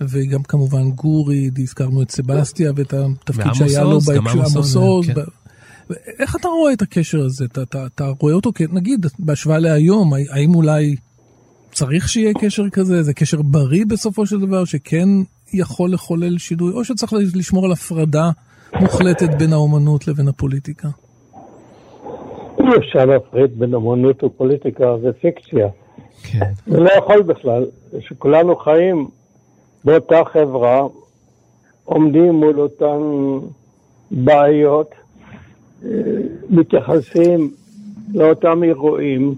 וגם 0.00 0.42
כמובן 0.42 0.90
גורי, 0.90 1.50
הזכרנו 1.58 2.02
את 2.02 2.10
סבסטיה 2.10 2.72
ואת 2.76 2.94
התפקיד 2.94 3.52
שהיה 3.54 3.82
לו 3.82 4.00
בהקשר 4.00 4.38
עמוס 4.38 4.76
עוז. 4.76 5.06
כן. 5.06 5.20
איך 6.18 6.36
אתה 6.36 6.48
רואה 6.48 6.72
את 6.72 6.82
הקשר 6.82 7.24
הזה? 7.24 7.44
אתה, 7.44 7.62
אתה, 7.62 7.86
אתה 7.86 8.04
רואה 8.20 8.34
אותו, 8.34 8.50
נגיד, 8.72 9.06
בהשוואה 9.18 9.58
להיום, 9.58 10.12
האם 10.30 10.54
אולי 10.54 10.96
צריך 11.72 12.08
שיהיה 12.08 12.32
קשר 12.40 12.68
כזה? 12.72 13.02
זה 13.02 13.14
קשר 13.14 13.42
בריא 13.42 13.84
בסופו 13.88 14.26
של 14.26 14.40
דבר, 14.40 14.64
שכן 14.64 15.08
יכול 15.54 15.92
לחולל 15.92 16.38
שינוי, 16.38 16.72
או 16.72 16.84
שצריך 16.84 17.12
לשמור 17.34 17.64
על 17.64 17.72
הפרדה 17.72 18.30
מוחלטת 18.80 19.28
בין 19.38 19.52
האומנות 19.52 20.08
לבין 20.08 20.28
הפוליטיקה? 20.28 20.88
אי 22.60 22.64
אפשר 22.78 23.04
להפריד 23.04 23.58
בין 23.58 23.74
אומנות 23.74 24.24
ופוליטיקה, 24.24 24.84
זה 25.02 25.12
פיקציה. 25.12 25.68
כן. 26.22 26.52
זה 26.66 26.80
לא 26.80 26.90
יכול 26.90 27.22
בכלל, 27.22 27.66
שכולנו 28.00 28.56
חיים 28.56 29.08
באותה 29.84 30.22
חברה, 30.32 30.80
עומדים 31.84 32.34
מול 32.34 32.60
אותן 32.60 33.00
בעיות, 34.10 34.90
אה, 35.84 35.88
מתייחסים 36.50 37.50
לאותם 38.14 38.62
אירועים 38.62 39.34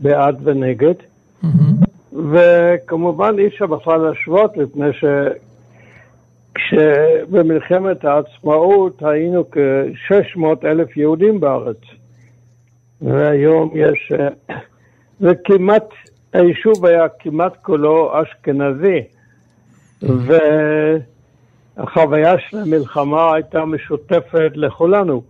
בעד 0.00 0.36
ונגד, 0.44 0.94
mm-hmm. 1.42 2.16
וכמובן 2.32 3.34
אי 3.38 3.46
אפשר 3.46 3.66
בכלל 3.66 4.00
להשוות, 4.00 4.56
מפני 4.56 4.88
שכשבמלחמת 6.52 8.04
העצמאות 8.04 9.02
היינו 9.02 9.50
כ-600 9.50 10.44
אלף 10.64 10.96
יהודים 10.96 11.40
בארץ, 11.40 11.80
והיום 13.02 13.70
יש, 13.74 14.12
וכמעט, 15.20 15.88
היישוב 16.32 16.86
היה 16.86 17.08
כמעט 17.18 17.56
כולו 17.62 18.22
אשכנזי, 18.22 19.02
והחוויה 21.76 22.34
של 22.38 22.58
המלחמה 22.58 23.34
הייתה 23.34 23.64
משותפת 23.64 24.52
לכולנו. 24.54 25.22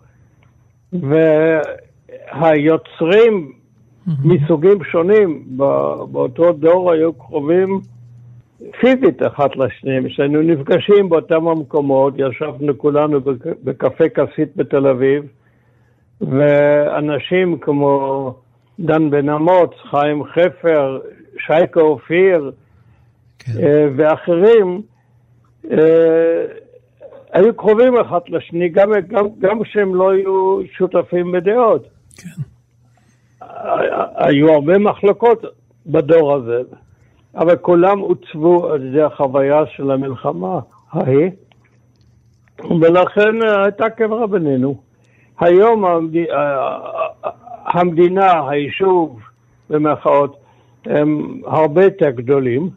והיוצרים 2.33 3.53
מסוגים 4.25 4.85
שונים 4.85 5.45
באותו 6.13 6.53
דור 6.53 6.93
היו 6.93 7.13
קרובים 7.13 7.81
פיזית 8.81 9.23
אחת 9.27 9.57
לשניהם, 9.57 10.09
כשהיינו 10.09 10.43
נפגשים 10.43 11.09
באותם 11.09 11.49
המקומות, 11.49 12.15
ישבנו 12.17 12.79
כולנו 12.79 13.21
בקפה 13.65 14.09
כסית 14.09 14.57
בתל 14.57 14.87
אביב, 14.87 15.25
ואנשים 16.21 17.59
כמו 17.59 18.35
דן 18.81 19.11
בן 19.11 19.29
אמוץ, 19.29 19.71
חיים 19.91 20.25
חפר, 20.25 20.99
שייקה 21.39 21.81
אופיר 21.81 22.53
כן. 23.39 23.53
אה, 23.63 23.87
ואחרים, 23.97 24.83
אה, 25.71 26.45
היו 27.33 27.57
קרובים 27.57 27.99
אחד 27.99 28.21
לשני, 28.29 28.69
גם, 28.69 28.91
גם, 29.09 29.27
גם 29.39 29.63
כשהם 29.63 29.95
לא 29.95 30.11
היו 30.11 30.59
שותפים 30.77 31.33
בדעות. 31.33 31.87
כן. 32.17 32.52
היו 34.17 34.53
הרבה 34.53 34.79
מחלוקות 34.79 35.45
בדור 35.87 36.35
הזה, 36.35 36.63
אבל 37.35 37.57
כולם 37.57 37.99
עוצבו 37.99 38.73
על 38.73 38.85
ידי 38.87 39.03
החוויה 39.03 39.67
של 39.67 39.91
המלחמה 39.91 40.61
ההיא, 40.93 41.31
ולכן 42.81 43.43
הייתה 43.65 43.91
קברה 43.91 44.27
בינינו. 44.27 44.81
היום 45.41 45.85
המדינה, 47.67 48.49
היישוב, 48.49 49.21
במירכאות, 49.71 50.37
הם 50.87 51.41
הרבה 51.47 51.85
יותר 51.85 52.11
גדולים, 52.11 52.71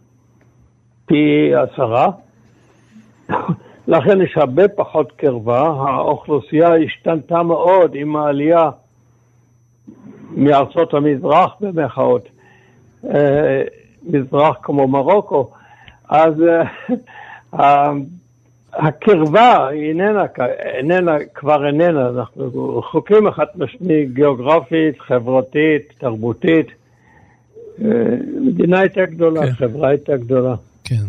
פי 1.05 1.51
עשרה, 1.55 2.07
לכן 3.87 4.21
יש 4.21 4.37
הרבה 4.37 4.67
פחות 4.67 5.11
קרבה, 5.11 5.61
האוכלוסייה 5.61 6.75
השתנתה 6.75 7.43
מאוד 7.43 7.91
עם 7.95 8.15
העלייה 8.15 8.69
מארצות 10.35 10.93
המזרח 10.93 11.51
במחאות, 11.61 12.27
אה, 13.09 13.61
מזרח 14.03 14.55
כמו 14.61 14.87
מרוקו, 14.87 15.51
אז 16.09 16.33
אה, 17.53 17.91
הקרבה 18.73 19.67
היא 19.67 19.89
איננה, 19.89 20.23
איננה, 20.77 21.15
כבר 21.33 21.67
איננה, 21.67 22.09
אנחנו 22.09 22.77
רחוקים 22.77 23.27
אחד 23.27 23.45
משני 23.55 24.05
גיאוגרפית, 24.05 24.99
חברתית, 24.99 25.93
תרבותית. 25.97 26.67
אה, 27.81 27.87
מדינה 28.41 28.79
הייתה 28.79 29.05
גדולה, 29.05 29.41
כן. 29.41 29.53
חברה 29.53 29.89
הייתה 29.89 30.17
גדולה. 30.17 30.55
כן. 30.83 31.05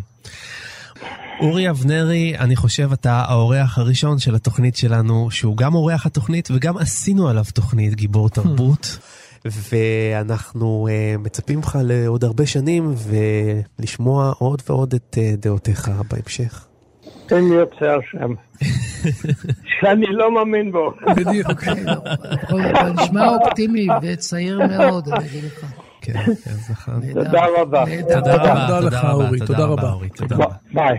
אורי 1.41 1.71
אבנרי, 1.71 2.35
אני 2.39 2.57
חושב 2.57 2.89
אתה 2.93 3.25
האורח 3.29 3.79
הראשון 3.79 4.19
של 4.19 4.35
התוכנית 4.35 4.77
שלנו, 4.77 5.31
שהוא 5.31 5.57
גם 5.57 5.75
אורח 5.75 6.07
התוכנית 6.07 6.49
וגם 6.51 6.79
עשינו 6.79 7.29
עליו 7.29 7.45
תוכנית 7.55 7.95
גיבור 7.95 8.29
תרבות. 8.29 8.87
ואנחנו 9.51 10.89
uh, 10.89 11.19
מצפים 11.19 11.59
לך 11.59 11.79
לעוד 11.83 12.25
הרבה 12.25 12.47
שנים 12.47 12.95
ולשמוע 13.79 14.33
עוד 14.39 14.63
ועוד 14.69 14.95
את 14.95 15.15
uh, 15.19 15.41
דעותיך 15.41 15.91
בהמשך. 16.11 16.67
תן 17.27 17.45
לי 17.45 17.55
יוצא 17.55 17.85
השם, 17.85 18.35
שאני 19.81 20.07
לא 20.07 20.35
מאמין 20.35 20.73
בו. 20.73 20.93
בדיוק. 21.17 21.65
אתה 22.71 22.93
נשמע 23.03 23.29
אופטימי 23.29 23.87
וצעיר 24.03 24.61
מאוד, 24.67 25.09
אני 25.09 25.27
אגיד 25.27 25.45
לך. 25.45 25.67
כן, 26.01 26.13
כן, 26.45 26.51
נכון. 26.71 27.01
תודה 27.13 27.45
רבה. 27.61 27.85
תודה 28.03 28.35
רבה, 28.35 28.67
תודה 28.67 28.81
לך 28.81 29.05
אורי, 29.13 29.39
תודה 29.39 29.65
רבה. 29.65 29.93
ביי. 30.75 30.99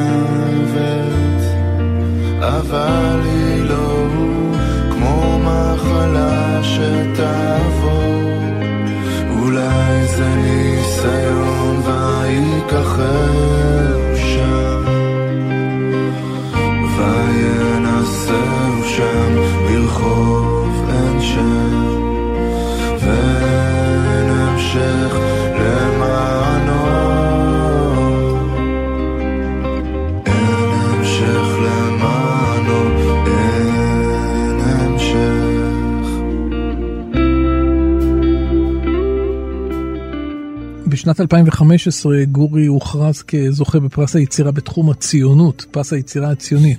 בשנת 41.01 41.21
2015 41.21 42.25
גורי 42.25 42.65
הוכרז 42.65 43.21
כזוכה 43.21 43.79
בפרס 43.79 44.15
היצירה 44.15 44.51
בתחום 44.51 44.89
הציונות, 44.89 45.65
פרס 45.71 45.93
היצירה 45.93 46.31
הציונית, 46.31 46.77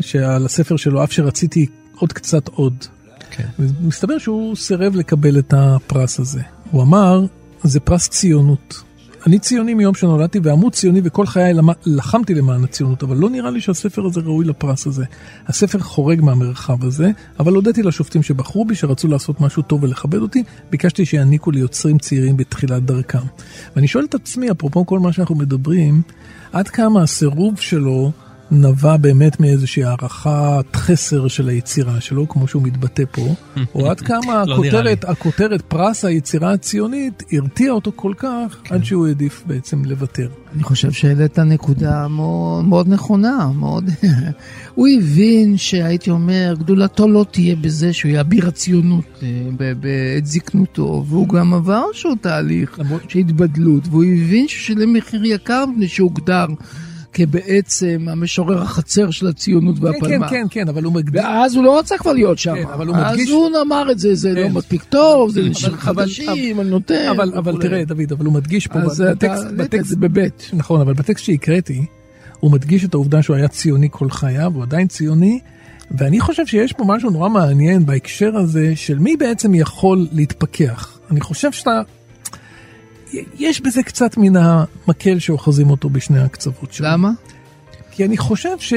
שעל 0.00 0.46
הספר 0.46 0.76
שלו, 0.76 1.04
אף 1.04 1.12
שרציתי 1.12 1.66
עוד 1.96 2.12
קצת 2.12 2.48
עוד. 2.48 2.74
כן. 3.30 3.46
מסתבר 3.80 4.18
שהוא 4.18 4.56
סירב 4.56 4.96
לקבל 4.96 5.38
את 5.38 5.54
הפרס 5.56 6.20
הזה. 6.20 6.40
הוא 6.70 6.82
אמר, 6.82 7.26
זה 7.62 7.80
פרס 7.80 8.08
ציונות. 8.08 8.82
אני 9.26 9.38
ציוני 9.38 9.74
מיום 9.74 9.94
שנולדתי 9.94 10.38
ועמוד 10.42 10.72
ציוני 10.72 11.00
וכל 11.04 11.26
חיי 11.26 11.52
לחמתי 11.86 12.34
למען 12.34 12.64
הציונות, 12.64 13.02
אבל 13.02 13.16
לא 13.16 13.30
נראה 13.30 13.50
לי 13.50 13.60
שהספר 13.60 14.06
הזה 14.06 14.20
ראוי 14.20 14.44
לפרס 14.44 14.86
הזה. 14.86 15.04
הספר 15.46 15.78
חורג 15.78 16.20
מהמרחב 16.20 16.84
הזה, 16.84 17.10
אבל 17.40 17.54
הודיתי 17.54 17.82
לשופטים 17.82 18.22
שבחרו 18.22 18.64
בי, 18.64 18.74
שרצו 18.74 19.08
לעשות 19.08 19.40
משהו 19.40 19.62
טוב 19.62 19.82
ולכבד 19.82 20.18
אותי, 20.18 20.42
ביקשתי 20.70 21.04
שיעניקו 21.04 21.50
לי 21.50 21.60
יוצרים 21.60 21.98
צעירים 21.98 22.36
בתחילת 22.36 22.82
דרכם. 22.82 23.26
ואני 23.76 23.88
שואל 23.88 24.04
את 24.04 24.14
עצמי, 24.14 24.50
אפרופו 24.50 24.86
כל 24.86 24.98
מה 24.98 25.12
שאנחנו 25.12 25.34
מדברים, 25.34 26.02
עד 26.52 26.68
כמה 26.68 27.02
הסירוב 27.02 27.60
שלו 27.60 28.12
נבע 28.50 28.96
באמת 28.96 29.40
מאיזושהי 29.40 29.84
הערכת 29.84 30.76
חסר 30.76 31.28
של 31.28 31.48
היצירה 31.48 32.00
שלו, 32.00 32.28
כמו 32.28 32.48
שהוא 32.48 32.62
מתבטא 32.62 33.02
פה, 33.10 33.34
או 33.74 33.90
עד 33.90 34.00
כמה 34.00 34.44
לא. 34.46 34.54
הכותרת, 34.54 35.04
הכותרת 35.04 35.62
פרס 35.62 36.04
היצירה 36.04 36.52
הציונית 36.52 37.22
הרתיעה 37.32 37.74
אותו 37.74 37.92
כל 37.96 38.12
כך, 38.16 38.56
כן. 38.64 38.74
עד 38.74 38.84
שהוא 38.84 39.06
העדיף 39.06 39.42
בעצם 39.46 39.84
לוותר. 39.84 40.28
אני 40.54 40.62
חושב 40.62 40.92
שהעלית 40.92 41.38
נקודה 41.38 42.08
מאוד, 42.08 42.64
מאוד 42.64 42.88
נכונה, 42.88 43.50
מאוד... 43.54 43.90
הוא 44.74 44.88
הבין 44.98 45.56
שהייתי 45.56 46.10
אומר, 46.10 46.54
גדולתו 46.58 47.08
לא 47.08 47.26
תהיה 47.30 47.56
בזה 47.56 47.92
שהוא 47.92 48.10
יהיה 48.10 48.20
אביר 48.20 48.48
הציונות 48.48 49.04
אה, 49.22 49.28
בעת 49.80 50.26
זקנותו, 50.26 51.04
והוא 51.08 51.28
גם 51.28 51.54
עבר 51.54 51.82
איזשהו 51.88 52.14
תהליך 52.20 52.78
של 53.08 53.18
התבדלות, 53.18 53.88
והוא 53.90 54.04
הבין 54.04 54.48
שהוא 54.48 54.60
שילם 54.60 54.92
מחיר 54.92 55.24
יקר 55.24 55.64
מפני 55.66 55.88
שהוגדר 55.88 56.46
כבעצם 57.12 58.06
המשורר 58.10 58.62
החצר 58.62 59.10
של 59.10 59.26
הציונות 59.26 59.78
כן, 59.78 59.84
והפלמ"ח. 59.84 60.30
כן, 60.30 60.46
כן, 60.50 60.68
אבל 60.68 60.84
הוא 60.84 60.92
מקדיש... 60.92 61.22
ואז 61.24 61.54
הוא 61.56 61.64
לא 61.64 61.78
רצה 61.78 61.98
כבר 61.98 62.12
להיות 62.12 62.38
שם. 62.38 62.54
כן, 62.54 62.68
אבל 62.74 62.86
הוא 62.86 62.96
אז 62.96 63.12
מדגיש- 63.14 63.30
הוא 63.30 63.48
אמר 63.66 63.90
את 63.90 63.98
זה, 63.98 64.14
זה 64.14 64.32
כן. 64.34 64.40
לא 64.42 64.48
מספיק 64.48 64.82
טוב, 64.84 65.30
זה 65.30 65.42
נשאר 65.42 65.76
חדשים, 65.76 66.60
אני 66.60 66.70
נותן. 66.70 67.08
אבל, 67.10 67.32
אבל. 67.36 67.62
תראה, 67.62 67.84
דוד, 67.84 68.12
אבל 68.12 68.24
הוא 68.24 68.34
מדגיש 68.34 68.66
פה, 68.66 68.78
אז 68.78 69.00
ב- 69.00 69.04
אתה 69.04 69.12
בטקסט, 69.28 69.44
בטקסט, 69.56 69.96
בבית. 69.96 70.50
נכון, 70.52 70.80
אבל 70.80 70.92
בטקסט 70.92 71.24
שהקראתי, 71.24 71.84
הוא 72.40 72.52
מדגיש 72.52 72.84
את 72.84 72.94
העובדה 72.94 73.22
שהוא 73.22 73.36
היה 73.36 73.48
ציוני 73.48 73.88
כל 73.90 74.10
חייו, 74.10 74.52
הוא 74.54 74.62
עדיין 74.62 74.86
ציוני, 74.86 75.40
ואני 75.98 76.20
חושב 76.20 76.46
שיש 76.46 76.72
פה 76.72 76.84
משהו 76.86 77.10
נורא 77.10 77.28
מעניין 77.28 77.86
בהקשר 77.86 78.36
הזה 78.36 78.72
של 78.76 78.98
מי 78.98 79.16
בעצם 79.16 79.54
יכול 79.54 80.06
להתפכח. 80.12 80.98
אני 81.10 81.20
חושב 81.20 81.52
שאתה... 81.52 81.82
יש 83.38 83.60
בזה 83.60 83.82
קצת 83.82 84.16
מן 84.16 84.36
המקל 84.36 85.18
שאוחזים 85.18 85.70
אותו 85.70 85.90
בשני 85.90 86.20
הקצוות 86.20 86.72
שלו. 86.72 86.86
למה? 86.88 87.10
כי 87.90 88.04
אני 88.04 88.16
חושב 88.16 88.58
ש... 88.58 88.72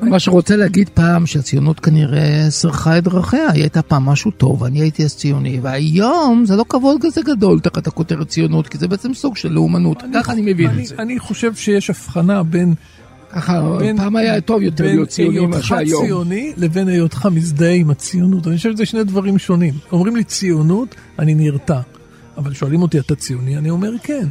מה 0.00 0.18
שרוצה 0.18 0.56
להגיד 0.56 0.88
פעם 0.88 1.26
שהציונות 1.26 1.80
כנראה 1.80 2.46
סרחה 2.50 2.98
את 2.98 3.04
דרכיה, 3.04 3.50
היא 3.50 3.62
הייתה 3.62 3.82
פעם 3.82 4.04
משהו 4.04 4.30
טוב, 4.30 4.62
ואני 4.62 4.80
הייתי 4.80 5.04
אז 5.04 5.16
ציוני, 5.16 5.58
והיום 5.62 6.44
זה 6.46 6.56
לא 6.56 6.64
כבוד 6.68 6.96
כזה 7.02 7.20
גדול 7.22 7.60
תחת 7.60 7.86
הכותרת 7.86 8.28
ציונות, 8.28 8.68
כי 8.68 8.78
זה 8.78 8.88
בעצם 8.88 9.14
סוג 9.14 9.36
של 9.36 9.52
לאומנות, 9.52 10.02
ככה 10.14 10.32
אני 10.32 10.42
מבין 10.42 10.70
אני, 10.70 10.82
את 10.82 10.86
זה. 10.86 10.94
אני 10.98 11.18
חושב 11.18 11.54
שיש 11.54 11.90
הבחנה 11.90 12.42
בין... 12.42 12.74
ככה, 13.32 13.76
בין- 13.78 13.96
פעם 13.96 14.16
היה 14.16 14.40
טוב 14.40 14.62
יותר 14.62 14.84
בין 14.84 14.94
להיות 14.94 15.08
ציוני 15.08 15.38
היותך 15.38 15.56
מאשר 15.56 15.76
היום. 15.76 16.04
ציוני 16.06 16.52
לבין 16.56 16.88
היותך 16.88 17.28
מזדהה 17.32 17.72
עם 17.72 17.90
הציונות. 17.90 18.46
אני 18.46 18.56
חושב 18.56 18.72
שזה 18.72 18.86
שני 18.86 19.04
דברים 19.04 19.38
שונים. 19.38 19.74
אומרים 19.92 20.16
לי 20.16 20.24
ציונות, 20.24 20.94
אני 21.18 21.34
נרתע. 21.34 21.80
אבל 22.36 22.54
שואלים 22.54 22.82
אותי, 22.82 22.98
אתה 22.98 23.14
ציוני? 23.14 23.58
אני 23.58 23.70
אומר 23.70 23.90
כן. 24.02 24.26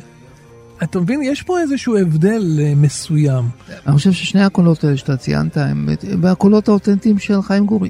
אתה 0.84 1.00
מבין, 1.00 1.22
יש 1.22 1.42
פה 1.42 1.60
איזשהו 1.60 1.98
הבדל 1.98 2.60
אה, 2.62 2.74
מסוים. 2.76 3.46
אני 3.88 3.96
חושב 3.96 4.12
ששני 4.12 4.44
הקולות 4.44 4.84
האלה 4.84 4.98
שאתה 4.98 5.18
ציינת 5.18 5.58
הם 5.58 5.90
הם 6.12 6.26
הקולות 6.26 6.68
האותנטיים 6.68 7.20
של 7.20 7.42
חיים 7.42 7.66
גורי. 7.66 7.90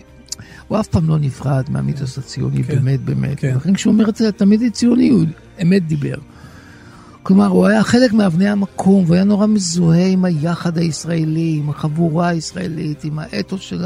הוא 0.67 0.79
אף 0.79 0.87
פעם 0.87 1.09
לא 1.09 1.17
נפרד 1.17 1.63
מהמיתוס 1.69 2.17
הציוני, 2.17 2.63
כן, 2.63 2.75
באמת 2.75 2.99
באמת. 2.99 3.39
כן. 3.39 3.55
לכן 3.55 3.73
כשהוא 3.73 3.93
אומר 3.93 4.09
את 4.09 4.15
זה, 4.15 4.31
תמיד 4.31 4.61
היא 4.61 4.71
ציוני, 4.71 5.09
הוא 5.09 5.25
אמת 5.61 5.87
דיבר. 5.87 6.15
כלומר, 7.23 7.47
הוא 7.47 7.65
היה 7.67 7.83
חלק 7.83 8.13
מאבני 8.13 8.49
המקום, 8.49 9.03
והוא 9.03 9.15
היה 9.15 9.23
נורא 9.23 9.47
מזוהה 9.47 10.07
עם 10.07 10.25
היחד 10.25 10.77
הישראלי, 10.77 11.59
עם 11.59 11.69
החבורה 11.69 12.27
הישראלית, 12.27 13.03
עם 13.03 13.19
האתוס 13.19 13.61
של 13.61 13.85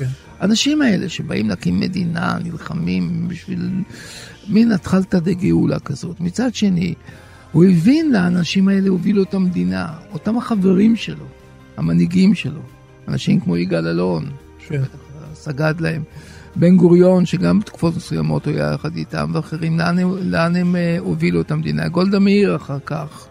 כן. 0.00 0.06
האנשים 0.40 0.82
האלה 0.82 1.08
שבאים 1.08 1.48
להקים 1.48 1.80
מדינה, 1.80 2.38
נלחמים 2.44 3.28
בשביל 3.28 3.70
מין 4.48 4.72
התחלתא 4.72 5.18
דגאולה 5.18 5.78
כזאת. 5.78 6.20
מצד 6.20 6.54
שני, 6.54 6.94
הוא 7.52 7.64
הבין 7.64 8.12
לאנשים 8.12 8.68
האלה 8.68 8.88
הובילו 8.88 9.22
את 9.22 9.34
המדינה, 9.34 9.88
אותם 10.12 10.38
החברים 10.38 10.96
שלו, 10.96 11.24
המנהיגים 11.76 12.34
שלו, 12.34 12.60
אנשים 13.08 13.40
כמו 13.40 13.56
יגאל 13.56 13.86
אלון, 13.86 14.30
כן. 14.68 14.82
סגד 15.34 15.74
להם, 15.80 16.02
בן 16.56 16.76
גוריון, 16.76 17.26
שגם 17.26 17.60
בתקופות 17.60 17.96
מסוימות 17.96 18.46
הוא 18.46 18.54
היה 18.54 18.72
יחד 18.74 18.96
איתם, 18.96 19.30
ואחרים, 19.34 19.78
לאן, 19.78 19.98
הם- 19.98 20.16
לאן 20.30 20.56
הם 20.56 20.76
אה, 20.76 20.96
הובילו 20.98 21.40
את 21.40 21.50
המדינה, 21.50 21.88
גולדה 21.88 22.18
מאיר 22.18 22.56
אחר 22.56 22.78
כך. 22.86 23.26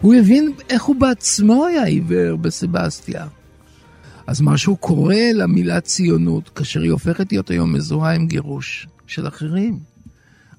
הוא 0.00 0.14
הבין 0.14 0.52
איך 0.70 0.82
הוא 0.82 0.96
בעצמו 0.96 1.66
היה 1.66 1.84
עיוור 1.84 2.36
בסבסטיה. 2.36 3.26
אז 4.26 4.40
מה 4.40 4.58
שהוא 4.58 4.78
קורא 4.78 5.14
למילה 5.34 5.80
ציונות, 5.80 6.48
כאשר 6.48 6.80
היא 6.80 6.90
הופכת 6.90 7.32
להיות 7.32 7.50
היום 7.50 7.72
מזוהה 7.72 8.14
עם 8.14 8.26
גירוש 8.26 8.86
של 9.06 9.28
אחרים. 9.28 9.78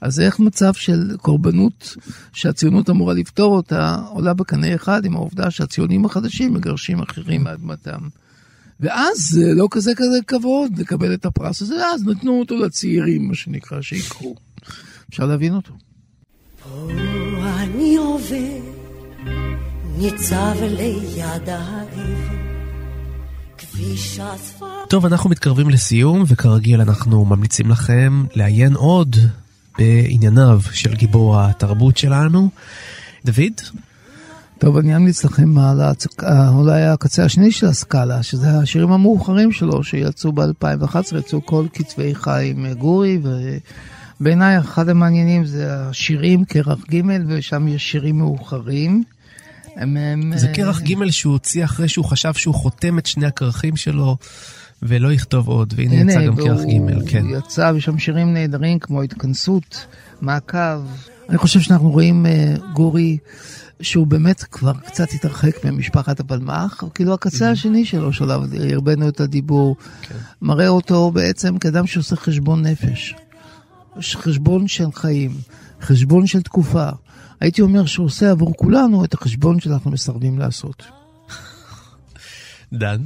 אז 0.01 0.19
איך 0.19 0.39
מצב 0.39 0.73
של 0.73 1.15
קורבנות 1.21 1.95
שהציונות 2.33 2.89
אמורה 2.89 3.13
לפתור 3.13 3.55
אותה, 3.55 3.95
עולה 4.09 4.33
בקנה 4.33 4.75
אחד 4.75 5.05
עם 5.05 5.15
העובדה 5.15 5.51
שהציונים 5.51 6.05
החדשים 6.05 6.53
מגרשים 6.53 6.99
אחרים 6.99 7.43
מאדמתם. 7.43 7.99
ואז 8.79 9.17
זה 9.17 9.53
לא 9.53 9.67
כזה 9.71 9.91
כזה 9.95 10.17
כבוד 10.27 10.79
לקבל 10.79 11.13
את 11.13 11.25
הפרס 11.25 11.61
הזה, 11.61 11.85
אז 11.93 12.03
נתנו 12.03 12.39
אותו 12.39 12.57
לצעירים, 12.57 13.27
מה 13.27 13.35
שנקרא, 13.35 13.81
שיקחו. 13.81 14.35
אפשר 15.09 15.25
להבין 15.25 15.53
אותו. 15.53 15.73
פה 16.63 16.89
אני 17.45 17.95
עובר, 17.95 18.61
ניצב 19.97 20.55
ליד 20.61 21.49
אספלט. 21.49 22.46
טוב, 24.89 25.05
אנחנו 25.05 25.29
מתקרבים 25.29 25.69
לסיום, 25.69 26.23
וכרגיל 26.27 26.81
אנחנו 26.81 27.25
ממליצים 27.25 27.69
לכם 27.69 28.23
לעיין 28.35 28.73
עוד 28.73 29.15
בענייניו 29.77 30.61
של 30.71 30.95
גיבור 30.95 31.39
התרבות 31.39 31.97
שלנו. 31.97 32.49
דוד? 33.25 33.53
טוב, 34.59 34.77
אני 34.77 34.95
אמליץ 34.95 35.25
לכם 35.25 35.57
על 35.57 35.81
הצ... 35.81 36.07
אה, 36.23 36.49
אולי 36.49 36.83
הקצה 36.83 37.25
השני 37.25 37.51
של 37.51 37.67
הסקאלה, 37.67 38.23
שזה 38.23 38.59
השירים 38.59 38.91
המאוחרים 38.91 39.51
שלו, 39.51 39.83
שיצאו 39.83 40.31
ב-2011, 40.31 41.17
יצאו 41.17 41.45
כל 41.45 41.65
כתבי 41.73 42.15
חיים 42.15 42.73
גורי, 42.73 43.19
ובעיניי 44.19 44.59
אחד 44.59 44.89
המעניינים 44.89 45.45
זה 45.45 45.73
השירים 45.73 46.45
כרך 46.45 46.79
ג' 46.91 47.01
ושם 47.27 47.67
יש 47.67 47.91
שירים 47.91 48.17
מאוחרים. 48.17 49.03
הם, 49.77 49.97
הם, 49.97 50.37
זה 50.37 50.47
כרך 50.53 50.81
ג' 50.81 51.09
שהוא 51.09 51.33
הוציא 51.33 51.65
אחרי 51.65 51.89
שהוא 51.89 52.05
חשב 52.05 52.33
שהוא 52.33 52.55
חותם 52.55 52.99
את 52.99 53.05
שני 53.05 53.25
הכרכים 53.25 53.75
שלו, 53.75 54.17
ולא 54.81 55.13
יכתוב 55.13 55.47
עוד, 55.47 55.73
והנה 55.77 56.11
יצא 56.11 56.25
גם 56.25 56.35
כרך 56.35 56.61
ג', 56.61 57.09
כן. 57.09 57.25
הוא 57.25 57.37
יצא, 57.37 57.71
ויש 57.73 57.85
שם 57.85 57.99
שירים 57.99 58.33
נהדרים 58.33 58.79
כמו 58.79 59.01
התכנסות, 59.01 59.85
מעקב. 60.21 60.81
אני 61.29 61.37
חושב 61.37 61.59
שאנחנו 61.59 61.89
רואים 61.89 62.25
uh, 62.25 62.61
גורי 62.73 63.17
שהוא 63.81 64.07
באמת 64.07 64.43
כבר 64.43 64.73
קצת 64.85 65.07
התרחק 65.13 65.65
ממשפחת 65.65 66.19
הפלמ"ח, 66.19 66.83
כאילו 66.95 67.13
הקצה 67.13 67.51
השני 67.51 67.85
שלו, 67.85 68.13
שעליו 68.13 68.41
הרבנו 68.71 69.09
את 69.09 69.19
הדיבור, 69.19 69.75
מראה 70.41 70.67
אותו 70.67 71.11
בעצם 71.11 71.57
כאדם 71.57 71.87
שעושה 71.87 72.15
חשבון 72.15 72.61
נפש. 72.61 73.15
חשבון 74.01 74.67
של 74.67 74.91
חיים, 74.93 75.31
חשבון 75.81 76.27
של 76.27 76.41
תקופה. 76.41 76.89
הייתי 77.39 77.61
אומר 77.61 77.85
שהוא 77.85 78.05
עושה 78.05 78.31
עבור 78.31 78.53
כולנו 78.57 79.03
את 79.03 79.13
החשבון 79.13 79.59
שאנחנו 79.59 79.91
מסרבים 79.91 80.39
לעשות. 80.39 80.83
דן? 82.73 83.01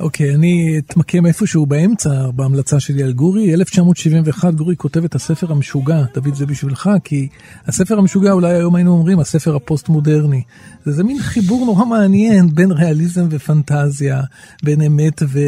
אוקיי, 0.00 0.34
אני 0.34 0.78
אתמקם 0.78 1.26
איפשהו 1.26 1.66
באמצע 1.66 2.30
בהמלצה 2.30 2.80
שלי 2.80 3.02
על 3.02 3.12
גורי. 3.12 3.54
1971 3.54 4.54
גורי 4.54 4.76
כותב 4.76 5.04
את 5.04 5.14
הספר 5.14 5.52
המשוגע, 5.52 6.02
דוד 6.14 6.34
זה 6.34 6.46
בשבילך, 6.46 6.90
כי 7.04 7.28
הספר 7.66 7.98
המשוגע 7.98 8.32
אולי 8.32 8.54
היום 8.54 8.74
היינו 8.74 8.92
אומרים 8.92 9.20
הספר 9.20 9.56
הפוסט-מודרני. 9.56 10.42
זה, 10.84 10.92
זה 10.92 11.04
מין 11.04 11.18
חיבור 11.18 11.66
נורא 11.66 11.84
מעניין 11.84 12.54
בין 12.54 12.72
ריאליזם 12.72 13.26
ופנטזיה, 13.30 14.22
בין 14.62 14.82
אמת 14.82 15.22
ו... 15.22 15.38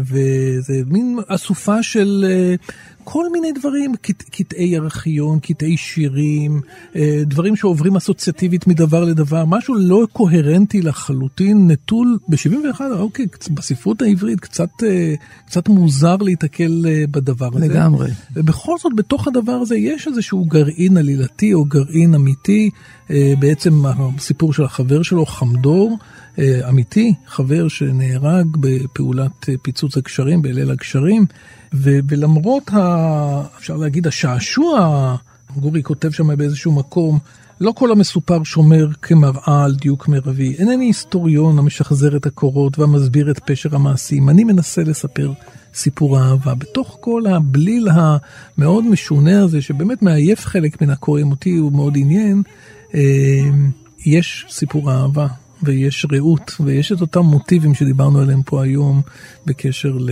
וזה 0.00 0.74
מין 0.86 1.18
אסופה 1.28 1.82
של 1.82 2.24
uh, 2.60 2.66
כל 3.04 3.30
מיני 3.32 3.52
דברים, 3.52 3.94
קטעי 4.30 4.76
ארכיון, 4.76 5.38
קטעי 5.38 5.76
שירים, 5.76 6.60
אה, 6.96 7.22
דברים 7.26 7.56
שעוברים 7.56 7.96
אסוציאטיבית 7.96 8.66
מדבר 8.66 9.04
לדבר, 9.04 9.44
משהו 9.44 9.74
לא 9.74 10.06
קוהרנטי 10.12 10.82
לחלוטין, 10.82 11.70
נטול, 11.70 12.18
ב-71, 12.28 12.80
אוקיי, 12.98 13.26
בספרות 13.50 14.02
העברית 14.02 14.40
קצת, 14.40 14.70
אה, 14.82 15.14
קצת 15.46 15.68
מוזר 15.68 16.16
להיתקל 16.16 16.84
אה, 16.88 17.04
בדבר 17.10 17.50
הזה. 17.54 17.68
לגמרי. 17.68 18.10
ובכל 18.34 18.78
זאת, 18.78 18.92
בתוך 18.96 19.28
הדבר 19.28 19.52
הזה 19.52 19.76
יש 19.76 20.08
איזשהו 20.08 20.44
גרעין 20.44 20.96
עלילתי 20.96 21.54
או 21.54 21.64
גרעין 21.64 22.14
אמיתי, 22.14 22.70
בעצם 23.38 23.82
הסיפור 23.86 24.52
של 24.52 24.64
החבר 24.64 25.02
שלו, 25.02 25.26
חמדור. 25.26 25.98
אמיתי, 26.68 27.14
חבר 27.26 27.68
שנהרג 27.68 28.46
בפעולת 28.60 29.48
פיצוץ 29.62 29.96
הגשרים, 29.96 30.42
בליל 30.42 30.70
הגשרים, 30.70 31.26
ולמרות, 31.74 32.70
ה- 32.72 33.42
אפשר 33.58 33.76
להגיד, 33.76 34.06
השעשוע, 34.06 35.16
גורי 35.56 35.82
כותב 35.82 36.10
שם 36.10 36.36
באיזשהו 36.36 36.72
מקום, 36.72 37.18
לא 37.60 37.72
כל 37.72 37.92
המסופר 37.92 38.44
שומר 38.44 38.88
כמראה 39.02 39.64
על 39.64 39.74
דיוק 39.74 40.08
מרבי. 40.08 40.54
אינני 40.58 40.84
היסטוריון 40.84 41.58
המשחזר 41.58 42.16
את 42.16 42.26
הקורות 42.26 42.78
והמסביר 42.78 43.30
את 43.30 43.38
פשר 43.38 43.74
המעשים. 43.74 44.28
אני 44.28 44.44
מנסה 44.44 44.82
לספר 44.82 45.32
סיפור 45.74 46.20
אהבה. 46.20 46.54
בתוך 46.54 46.96
כל 47.00 47.22
הבליל 47.26 47.88
המאוד 47.92 48.84
משונה 48.84 49.42
הזה, 49.42 49.62
שבאמת 49.62 50.02
מעייף 50.02 50.46
חלק 50.46 50.82
מן 50.82 50.90
הקוראים, 50.90 51.30
אותי 51.30 51.56
הוא 51.56 51.72
מאוד 51.72 51.94
עניין, 51.96 52.42
אה, 52.94 53.00
יש 54.06 54.46
סיפור 54.48 54.92
אהבה. 54.92 55.26
ויש 55.62 56.06
רעות, 56.12 56.56
ויש 56.60 56.92
את 56.92 57.00
אותם 57.00 57.20
מוטיבים 57.20 57.74
שדיברנו 57.74 58.20
עליהם 58.20 58.42
פה 58.42 58.62
היום 58.62 59.02
בקשר 59.46 59.96
ל... 60.00 60.10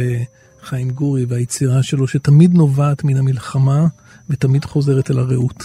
חיים 0.63 0.91
גורי 0.91 1.25
והיצירה 1.25 1.83
שלו, 1.83 2.09
שתמיד 2.09 2.55
נובעת 2.55 3.05
מן 3.05 3.17
המלחמה 3.17 3.87
ותמיד 4.31 4.65
חוזרת 4.65 5.11
אל 5.11 5.19
הרעות. 5.19 5.65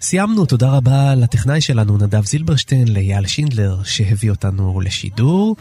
סיימנו, 0.00 0.46
תודה 0.46 0.70
רבה 0.70 1.14
לטכנאי 1.14 1.60
שלנו 1.60 1.96
נדב 1.96 2.24
זילברשטיין, 2.24 2.88
לאייל 2.88 3.26
שינדלר 3.26 3.82
שהביא 3.84 4.30
אותנו 4.30 4.80
לשידור. 4.80 5.56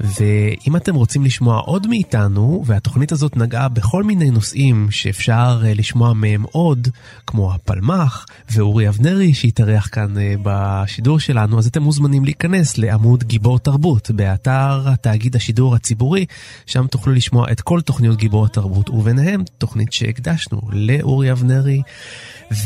ואם 0.00 0.76
אתם 0.76 0.94
רוצים 0.94 1.24
לשמוע 1.24 1.58
עוד 1.58 1.86
מאיתנו, 1.86 2.62
והתוכנית 2.66 3.12
הזאת 3.12 3.36
נגעה 3.36 3.68
בכל 3.68 4.02
מיני 4.02 4.30
נושאים 4.30 4.88
שאפשר 4.90 5.62
אה, 5.64 5.74
לשמוע 5.74 6.12
מהם 6.12 6.42
עוד, 6.52 6.88
כמו 7.26 7.52
הפלמ"ח 7.54 8.26
ואורי 8.52 8.88
אבנרי 8.88 9.34
שהתארח 9.34 9.88
כאן 9.92 10.18
אה, 10.18 10.34
בשידור 10.42 11.20
שלנו, 11.20 11.58
אז 11.58 11.66
אתם 11.66 11.82
מוזמנים 11.82 12.24
להיכנס 12.24 12.78
לעמוד 12.78 13.24
גיבור 13.24 13.58
תרבות 13.58 14.10
באתר 14.10 14.88
התאגיד 14.88 15.36
השידור 15.36 15.74
הציבורי, 15.74 16.26
שם 16.66 16.86
תוכלו 16.86 17.12
לשמוע 17.12 17.52
את 17.52 17.60
כל 17.60 17.80
תוכניות 17.80 18.16
גיבור 18.16 18.44
התרבות, 18.44 18.90
וביניהם 18.90 19.42
תוכנית 19.58 19.92
שהקדשנו 19.92 20.60
לאורי 20.72 21.32
אבנרי. 21.32 21.82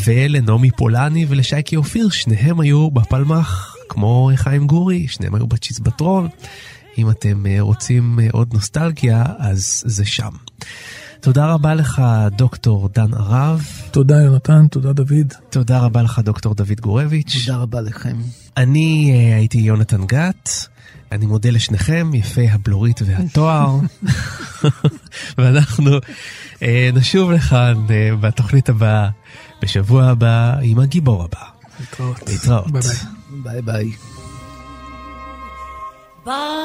ולנעמי 0.04 0.70
פולני 0.70 1.26
ולשייקי 1.28 1.76
אופיר, 1.76 2.08
שניהם 2.10 2.60
היו 2.60 2.90
בפלמ"ח, 2.90 3.76
כמו 3.88 4.30
חיים 4.36 4.66
גורי, 4.66 5.08
שניהם 5.08 5.34
היו 5.34 5.46
בצ'יזבטרון. 5.46 6.28
אם 6.98 7.10
אתם 7.10 7.46
אה, 7.46 7.60
רוצים 7.60 8.20
אה, 8.20 8.28
עוד 8.32 8.54
נוסטלגיה, 8.54 9.24
אז 9.38 9.82
זה 9.86 10.04
שם. 10.04 10.30
תודה 11.20 11.46
רבה 11.46 11.74
לך, 11.74 12.02
דוקטור 12.36 12.88
דן 12.94 13.14
ערב. 13.14 13.66
תודה, 13.90 14.14
יונתן, 14.14 14.66
תודה, 14.68 14.92
דוד. 14.92 15.34
תודה 15.50 15.78
רבה 15.78 16.02
לך, 16.02 16.18
דוקטור 16.18 16.54
דוד 16.54 16.80
גורביץ'. 16.80 17.36
תודה 17.46 17.58
רבה 17.58 17.80
לכם. 17.80 18.16
אני 18.56 19.12
אה, 19.14 19.36
הייתי 19.36 19.58
יונתן 19.58 20.06
גת. 20.06 20.50
אני 21.12 21.26
מודה 21.26 21.50
לשניכם, 21.50 22.10
יפי 22.14 22.48
הבלורית 22.48 23.00
והתואר. 23.06 23.76
ואנחנו 25.38 25.90
נשוב 26.92 27.30
לכאן 27.30 27.74
בתוכנית 28.20 28.68
הבאה, 28.68 29.08
בשבוע 29.62 30.04
הבא, 30.04 30.56
עם 30.62 30.78
הגיבור 30.78 31.24
הבא. 31.24 31.40
להתראות. 31.80 32.28
להתראות. 32.28 32.72
ביי 32.72 32.82
ביי. 32.82 33.62
ביי 33.62 33.62
ביי. 33.62 34.21
Babe. 36.24 36.62